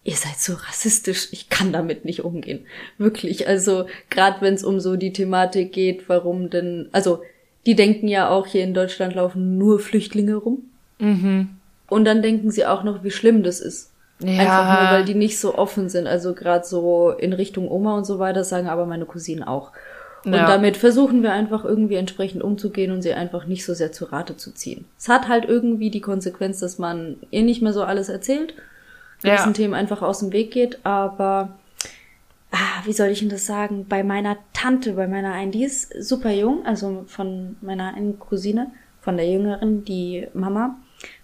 ihr 0.04 0.16
seid 0.16 0.40
so 0.40 0.54
rassistisch, 0.54 1.30
ich 1.32 1.50
kann 1.50 1.72
damit 1.72 2.06
nicht 2.06 2.24
umgehen. 2.24 2.66
Wirklich. 2.98 3.48
Also, 3.48 3.88
gerade 4.10 4.42
wenn 4.42 4.54
es 4.54 4.64
um 4.64 4.80
so 4.80 4.96
die 4.96 5.14
Thematik 5.14 5.72
geht, 5.72 6.10
warum 6.10 6.50
denn, 6.50 6.90
also, 6.92 7.22
die 7.66 7.76
denken 7.76 8.08
ja 8.08 8.30
auch, 8.30 8.48
hier 8.48 8.64
in 8.64 8.74
Deutschland 8.74 9.16
laufen 9.16 9.58
nur 9.58 9.80
Flüchtlinge 9.80 10.36
rum. 10.36 10.64
Mhm. 11.00 11.50
Und 11.88 12.06
dann 12.06 12.22
denken 12.22 12.52
sie 12.52 12.66
auch 12.66 12.84
noch, 12.84 13.04
wie 13.04 13.12
schlimm 13.12 13.44
das 13.44 13.60
ist. 13.60 13.89
Ja. 14.20 14.39
Einfach 14.39 14.82
nur, 14.82 14.91
weil 14.91 15.05
die 15.05 15.15
nicht 15.15 15.39
so 15.39 15.55
offen 15.55 15.89
sind. 15.89 16.07
Also 16.07 16.34
gerade 16.34 16.65
so 16.65 17.11
in 17.11 17.34
Richtung 17.34 17.70
Oma 17.70 17.97
und 17.97 18.05
so 18.05 18.20
weiter 18.20 18.43
sagen 18.43 18.67
aber 18.67 18.86
meine 18.86 19.05
Cousinen 19.05 19.43
auch. 19.43 19.72
Und 20.26 20.34
ja. 20.34 20.47
damit 20.47 20.76
versuchen 20.76 21.24
wir 21.24 21.32
einfach 21.32 21.63
irgendwie 21.63 21.95
entsprechend 21.95 22.43
umzugehen 22.43 22.91
und 22.91 23.01
sie 23.01 23.13
einfach 23.13 23.45
nicht 23.45 23.65
so 23.65 23.74
sehr 23.74 23.91
zu 23.91 24.05
Rate 24.05 24.36
zu 24.36 24.51
ziehen. 24.51 24.86
Es 24.97 25.07
hat 25.07 25.30
halt 25.30 25.45
irgendwie 25.45 25.89
die 25.89 26.01
Konsequenz, 26.01 26.59
dass 26.59 26.78
man 26.78 27.17
ihr 27.32 27.43
nicht 27.43 27.61
mehr 27.61 27.72
so 27.72 27.84
alles 27.84 28.09
erzählt, 28.09 28.53
gewissen 29.22 29.47
ja. 29.47 29.53
Themen 29.53 29.74
einfach 29.74 30.01
aus 30.01 30.20
dem 30.20 30.34
Weg 30.34 30.51
geht, 30.51 30.80
aber 30.84 31.57
ah, 32.51 32.84
wie 32.84 32.91
soll 32.91 33.07
ich 33.07 33.20
denn 33.20 33.30
das 33.30 33.45
sagen? 33.45 33.86
Bei 33.88 34.03
meiner 34.03 34.38
Tante, 34.51 34.93
bei 34.93 35.07
meiner 35.07 35.32
einen, 35.32 35.51
die 35.51 35.63
ist 35.63 35.93
super 36.03 36.32
jung, 36.32 36.65
also 36.65 37.05
von 37.07 37.55
meiner 37.61 37.93
einen 37.93 38.20
Cousine, 38.20 38.72
von 38.99 39.15
der 39.15 39.30
jüngeren, 39.30 39.86
die 39.86 40.28
Mama, 40.34 40.76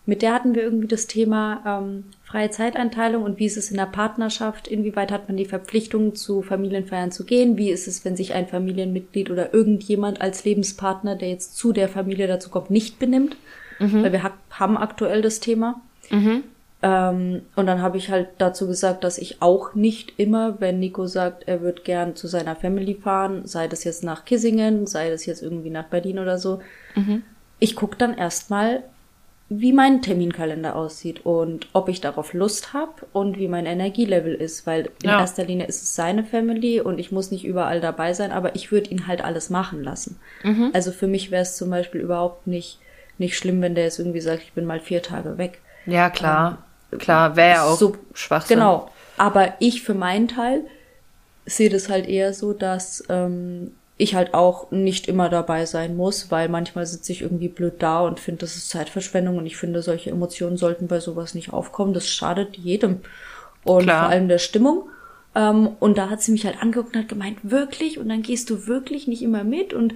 mit 0.05 0.21
der 0.21 0.33
hatten 0.33 0.53
wir 0.53 0.61
irgendwie 0.61 0.87
das 0.87 1.07
Thema 1.07 1.61
ähm, 1.65 2.03
freie 2.23 2.51
Zeiteinteilung 2.51 3.23
und 3.23 3.39
wie 3.39 3.45
ist 3.45 3.57
es 3.57 3.71
in 3.71 3.77
der 3.77 3.85
Partnerschaft, 3.85 4.67
inwieweit 4.67 5.11
hat 5.11 5.27
man 5.27 5.37
die 5.37 5.45
Verpflichtung, 5.45 6.15
zu 6.15 6.41
Familienfeiern 6.41 7.11
zu 7.11 7.25
gehen, 7.25 7.57
wie 7.57 7.71
ist 7.71 7.87
es, 7.87 8.05
wenn 8.05 8.15
sich 8.15 8.33
ein 8.33 8.47
Familienmitglied 8.47 9.31
oder 9.31 9.53
irgendjemand 9.53 10.21
als 10.21 10.45
Lebenspartner, 10.45 11.15
der 11.15 11.29
jetzt 11.29 11.57
zu 11.57 11.73
der 11.73 11.89
Familie 11.89 12.27
dazu 12.27 12.49
kommt, 12.49 12.69
nicht 12.69 12.99
benimmt, 12.99 13.35
mhm. 13.79 14.03
weil 14.03 14.11
wir 14.11 14.23
ha 14.23 14.33
haben 14.51 14.77
aktuell 14.77 15.21
das 15.21 15.39
Thema. 15.39 15.81
Mhm. 16.09 16.43
Ähm, 16.81 17.41
und 17.55 17.65
dann 17.65 17.81
habe 17.81 17.97
ich 17.97 18.09
halt 18.09 18.29
dazu 18.37 18.67
gesagt, 18.67 19.03
dass 19.03 19.17
ich 19.17 19.41
auch 19.41 19.73
nicht 19.73 20.13
immer, 20.17 20.61
wenn 20.61 20.79
Nico 20.79 21.07
sagt, 21.07 21.47
er 21.47 21.61
wird 21.61 21.83
gern 21.83 22.15
zu 22.15 22.27
seiner 22.27 22.55
Family 22.55 22.93
fahren, 22.95 23.47
sei 23.47 23.67
das 23.67 23.83
jetzt 23.83 24.03
nach 24.03 24.23
Kissingen, 24.23 24.85
sei 24.85 25.09
das 25.09 25.25
jetzt 25.25 25.41
irgendwie 25.41 25.71
nach 25.71 25.85
Berlin 25.85 26.19
oder 26.19 26.37
so, 26.37 26.59
mhm. 26.95 27.23
ich 27.59 27.75
gucke 27.75 27.97
dann 27.97 28.15
erstmal, 28.15 28.83
wie 29.47 29.73
mein 29.73 30.01
Terminkalender 30.01 30.75
aussieht 30.75 31.23
und 31.23 31.67
ob 31.73 31.87
ich 31.87 32.01
darauf 32.01 32.33
Lust 32.33 32.73
habe 32.73 32.93
und 33.13 33.37
wie 33.37 33.47
mein 33.47 33.67
Energielevel 33.67 34.33
ist, 34.33 34.65
weil 34.65 34.89
in 35.03 35.09
ja. 35.09 35.19
erster 35.19 35.45
Linie 35.45 35.67
ist 35.67 35.83
es 35.83 35.95
seine 35.95 36.23
Family 36.23 36.81
und 36.81 36.97
ich 36.97 37.11
muss 37.11 37.29
nicht 37.29 37.45
überall 37.45 37.79
dabei 37.79 38.13
sein, 38.13 38.31
aber 38.31 38.55
ich 38.55 38.71
würde 38.71 38.89
ihn 38.89 39.05
halt 39.05 39.23
alles 39.23 39.51
machen 39.51 39.83
lassen. 39.83 40.19
Mhm. 40.43 40.71
Also 40.73 40.91
für 40.91 41.05
mich 41.05 41.29
wäre 41.29 41.43
es 41.43 41.57
zum 41.57 41.69
Beispiel 41.69 42.01
überhaupt 42.01 42.47
nicht, 42.47 42.79
nicht 43.19 43.37
schlimm, 43.37 43.61
wenn 43.61 43.75
der 43.75 43.83
jetzt 43.83 43.99
irgendwie 43.99 44.21
sagt, 44.21 44.41
ich 44.41 44.53
bin 44.53 44.65
mal 44.65 44.79
vier 44.79 45.03
Tage 45.03 45.37
weg. 45.37 45.59
Ja, 45.85 46.09
klar. 46.09 46.63
Ähm, 46.91 46.97
klar, 46.97 47.35
wäre 47.35 47.49
ja 47.49 47.63
auch 47.65 47.77
so, 47.77 47.95
Schwachsinn. 48.15 48.57
Genau. 48.57 48.89
Aber 49.17 49.53
ich 49.59 49.83
für 49.83 49.93
meinen 49.93 50.27
Teil 50.27 50.65
sehe 51.45 51.69
das 51.69 51.87
halt 51.87 52.07
eher 52.07 52.33
so, 52.33 52.53
dass 52.53 53.03
ähm, 53.09 53.75
ich 53.97 54.15
halt 54.15 54.33
auch 54.33 54.71
nicht 54.71 55.07
immer 55.07 55.29
dabei 55.29 55.65
sein 55.65 55.95
muss, 55.95 56.29
weil 56.29 56.49
manchmal 56.49 56.85
sitze 56.85 57.13
ich 57.13 57.21
irgendwie 57.21 57.47
blöd 57.47 57.75
da 57.79 58.01
und 58.01 58.19
finde, 58.19 58.41
das 58.41 58.57
ist 58.57 58.69
Zeitverschwendung 58.69 59.37
und 59.37 59.45
ich 59.45 59.55
finde, 59.55 59.81
solche 59.81 60.09
Emotionen 60.09 60.57
sollten 60.57 60.87
bei 60.87 60.99
sowas 60.99 61.33
nicht 61.33 61.53
aufkommen. 61.53 61.93
Das 61.93 62.09
schadet 62.09 62.57
jedem 62.57 62.99
und 63.63 63.83
Klar. 63.83 64.03
vor 64.03 64.09
allem 64.09 64.27
der 64.27 64.39
Stimmung. 64.39 64.89
Ähm, 65.33 65.69
und 65.79 65.97
da 65.97 66.09
hat 66.09 66.21
sie 66.21 66.33
mich 66.33 66.45
halt 66.45 66.61
angeguckt 66.61 66.95
und 66.95 67.01
hat 67.01 67.09
gemeint, 67.09 67.37
wirklich? 67.43 67.97
Und 67.97 68.09
dann 68.09 68.21
gehst 68.21 68.49
du 68.49 68.67
wirklich 68.67 69.07
nicht 69.07 69.21
immer 69.21 69.45
mit 69.45 69.73
und 69.73 69.93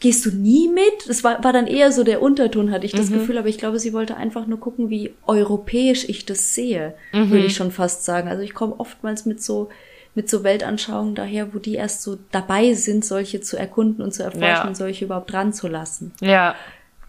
gehst 0.00 0.26
du 0.26 0.30
nie 0.30 0.68
mit? 0.68 1.08
Das 1.08 1.22
war, 1.22 1.42
war 1.44 1.52
dann 1.52 1.68
eher 1.68 1.92
so 1.92 2.02
der 2.02 2.20
Unterton, 2.20 2.72
hatte 2.72 2.86
ich 2.86 2.92
das 2.92 3.10
mhm. 3.10 3.14
Gefühl, 3.14 3.38
aber 3.38 3.48
ich 3.48 3.58
glaube, 3.58 3.78
sie 3.78 3.92
wollte 3.92 4.16
einfach 4.16 4.46
nur 4.46 4.58
gucken, 4.58 4.90
wie 4.90 5.14
europäisch 5.26 6.08
ich 6.08 6.26
das 6.26 6.54
sehe, 6.54 6.94
mhm. 7.12 7.30
würde 7.30 7.46
ich 7.46 7.54
schon 7.54 7.70
fast 7.70 8.04
sagen. 8.04 8.28
Also 8.28 8.42
ich 8.42 8.54
komme 8.54 8.78
oftmals 8.78 9.24
mit 9.24 9.40
so 9.40 9.68
mit 10.14 10.30
so 10.30 10.44
Weltanschauungen 10.44 11.14
daher, 11.14 11.54
wo 11.54 11.58
die 11.58 11.74
erst 11.74 12.02
so 12.02 12.18
dabei 12.30 12.74
sind, 12.74 13.04
solche 13.04 13.40
zu 13.40 13.56
erkunden 13.56 14.02
und 14.02 14.12
zu 14.12 14.22
erforschen 14.22 14.46
ja. 14.46 14.66
und 14.66 14.76
solche 14.76 15.04
überhaupt 15.06 15.32
dran 15.32 15.52
zu 15.52 15.68
lassen. 15.68 16.12
Ja, 16.20 16.54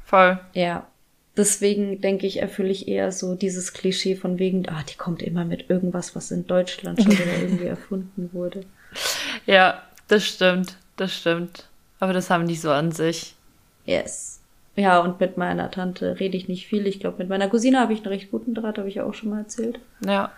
voll. 0.04 0.40
Ja. 0.54 0.88
Deswegen 1.38 2.00
denke 2.00 2.26
ich, 2.26 2.42
erfülle 2.42 2.70
ich 2.70 2.88
eher 2.88 3.12
so 3.12 3.36
dieses 3.36 3.74
Klischee 3.74 4.16
von 4.16 4.40
wegen, 4.40 4.68
ah, 4.70 4.84
die 4.90 4.96
kommt 4.96 5.22
immer 5.22 5.44
mit 5.44 5.70
irgendwas, 5.70 6.16
was 6.16 6.32
in 6.32 6.48
Deutschland 6.48 7.02
schon 7.02 7.12
wieder 7.12 7.38
irgendwie 7.42 7.66
erfunden 7.66 8.30
wurde. 8.32 8.62
Ja, 9.46 9.84
das 10.08 10.26
stimmt, 10.26 10.78
das 10.96 11.14
stimmt. 11.14 11.68
Aber 12.00 12.14
das 12.14 12.30
haben 12.30 12.48
die 12.48 12.56
so 12.56 12.72
an 12.72 12.92
sich. 12.92 13.36
Yes. 13.86 14.40
Ja, 14.76 15.00
und 15.00 15.20
mit 15.20 15.38
meiner 15.38 15.72
Tante 15.72 16.20
rede 16.20 16.36
ich 16.36 16.48
nicht 16.48 16.68
viel. 16.68 16.86
Ich 16.88 17.00
glaube, 17.00 17.18
mit 17.20 17.30
meiner 17.30 17.48
Cousine 17.48 17.80
habe 17.80 17.94
ich 17.94 18.00
einen 18.00 18.14
recht 18.14 18.32
guten 18.32 18.54
Draht, 18.54 18.78
habe 18.78 18.90
ich 18.90 19.02
auch 19.02 19.14
schon 19.14 19.30
mal 19.30 19.40
erzählt. 19.40 19.80
Ja. 20.06 20.32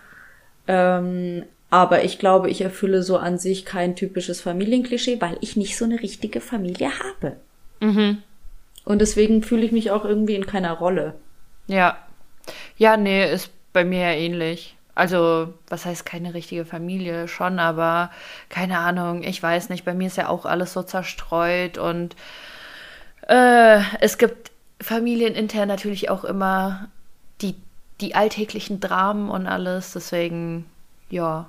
Ähm, 0.68 1.44
aber 1.70 2.04
ich 2.04 2.18
glaube, 2.18 2.48
ich 2.50 2.60
erfülle 2.60 3.02
so 3.02 3.18
an 3.18 3.38
sich 3.38 3.64
kein 3.64 3.94
typisches 3.94 4.40
Familienklischee, 4.40 5.20
weil 5.20 5.36
ich 5.40 5.56
nicht 5.56 5.76
so 5.76 5.84
eine 5.84 6.00
richtige 6.00 6.40
Familie 6.40 6.90
habe. 6.98 7.36
Mhm. 7.80 8.22
Und 8.84 9.00
deswegen 9.00 9.42
fühle 9.42 9.66
ich 9.66 9.72
mich 9.72 9.90
auch 9.90 10.04
irgendwie 10.04 10.34
in 10.34 10.46
keiner 10.46 10.72
Rolle. 10.72 11.14
Ja. 11.66 11.98
Ja, 12.78 12.96
nee, 12.96 13.30
ist 13.30 13.50
bei 13.74 13.84
mir 13.84 14.00
ja 14.00 14.12
ähnlich. 14.12 14.76
Also, 14.94 15.52
was 15.68 15.84
heißt 15.84 16.06
keine 16.06 16.34
richtige 16.34 16.64
Familie? 16.64 17.28
Schon, 17.28 17.58
aber 17.58 18.10
keine 18.48 18.78
Ahnung, 18.78 19.22
ich 19.22 19.42
weiß 19.42 19.68
nicht. 19.68 19.84
Bei 19.84 19.94
mir 19.94 20.06
ist 20.06 20.16
ja 20.16 20.28
auch 20.28 20.46
alles 20.46 20.72
so 20.72 20.82
zerstreut 20.82 21.76
und 21.76 22.16
äh, 23.28 23.80
es 24.00 24.18
gibt 24.18 24.50
familienintern 24.80 25.68
natürlich 25.68 26.08
auch 26.08 26.24
immer 26.24 26.88
die, 27.42 27.54
die 28.00 28.14
alltäglichen 28.14 28.80
Dramen 28.80 29.28
und 29.28 29.46
alles. 29.46 29.92
Deswegen, 29.92 30.64
ja, 31.10 31.46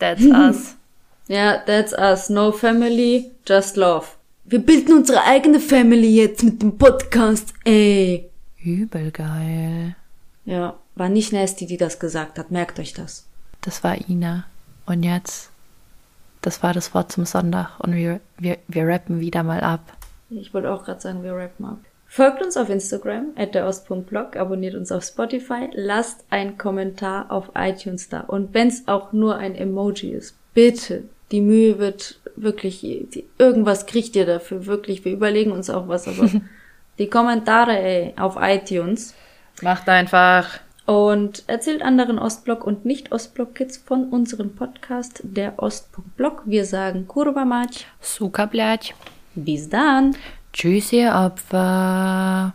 that's 0.00 0.24
us. 0.24 0.76
Ja, 1.28 1.62
that's 1.64 1.92
us. 1.92 2.28
No 2.28 2.50
family, 2.50 3.30
just 3.46 3.76
love. 3.76 4.08
Wir 4.44 4.58
bilden 4.58 4.94
unsere 4.96 5.22
eigene 5.22 5.60
Family 5.60 6.16
jetzt 6.16 6.42
mit 6.42 6.60
dem 6.60 6.76
Podcast, 6.76 7.54
ey. 7.64 8.28
Übel 8.58 9.12
geil. 9.12 9.94
Ja, 10.44 10.74
war 10.96 11.08
nicht 11.08 11.32
Nasty, 11.32 11.66
die 11.66 11.76
das 11.76 12.00
gesagt 12.00 12.38
hat. 12.38 12.50
Merkt 12.50 12.80
euch 12.80 12.92
das. 12.92 13.26
Das 13.60 13.84
war 13.84 13.96
Ina. 14.08 14.44
Und 14.86 15.04
jetzt, 15.04 15.50
das 16.42 16.62
war 16.64 16.74
das 16.74 16.92
Wort 16.94 17.12
zum 17.12 17.26
Sonntag. 17.26 17.78
Und 17.78 17.94
wir, 17.94 18.20
wir, 18.38 18.58
wir 18.66 18.88
rappen 18.88 19.20
wieder 19.20 19.44
mal 19.44 19.60
ab. 19.60 19.96
Ich 20.30 20.52
wollte 20.52 20.72
auch 20.72 20.84
gerade 20.84 21.00
sagen, 21.00 21.22
wir 21.22 21.36
rappen 21.36 21.64
ab. 21.66 21.78
Folgt 22.12 22.42
uns 22.42 22.56
auf 22.56 22.68
Instagram 22.68 23.28
at 23.36 23.54
der 23.54 23.68
Ost.blog, 23.68 24.34
abonniert 24.34 24.74
uns 24.74 24.90
auf 24.90 25.04
Spotify, 25.04 25.70
lasst 25.74 26.24
einen 26.28 26.58
Kommentar 26.58 27.30
auf 27.30 27.52
iTunes 27.54 28.08
da. 28.08 28.22
Und 28.22 28.52
wenn 28.52 28.66
es 28.66 28.88
auch 28.88 29.12
nur 29.12 29.36
ein 29.36 29.54
Emoji 29.54 30.10
ist, 30.10 30.34
bitte, 30.52 31.04
die 31.30 31.40
Mühe 31.40 31.78
wird 31.78 32.18
wirklich, 32.34 32.80
die, 32.80 33.26
irgendwas 33.38 33.86
kriegt 33.86 34.16
ihr 34.16 34.26
dafür, 34.26 34.66
wirklich. 34.66 35.04
Wir 35.04 35.12
überlegen 35.12 35.52
uns 35.52 35.70
auch 35.70 35.86
was, 35.86 36.08
aber 36.08 36.28
die 36.98 37.06
Kommentare 37.06 37.78
ey, 37.78 38.14
auf 38.16 38.36
iTunes. 38.40 39.14
Macht 39.62 39.88
einfach. 39.88 40.58
Und 40.86 41.44
erzählt 41.46 41.80
anderen 41.80 42.18
Ostblock 42.18 42.66
und 42.66 42.84
Nicht-Ostblock-Kids 42.84 43.76
von 43.76 44.08
unserem 44.08 44.56
Podcast, 44.56 45.20
der 45.22 45.62
Ost.blog. 45.62 46.42
Wir 46.44 46.64
sagen 46.64 47.06
Kurva 47.06 47.44
Mać. 47.44 47.86
Suka 48.00 48.50
Bis 49.36 49.68
dann. 49.68 50.16
Tschüss, 50.52 50.92
ihr 50.92 51.14
Opfer. 51.14 52.48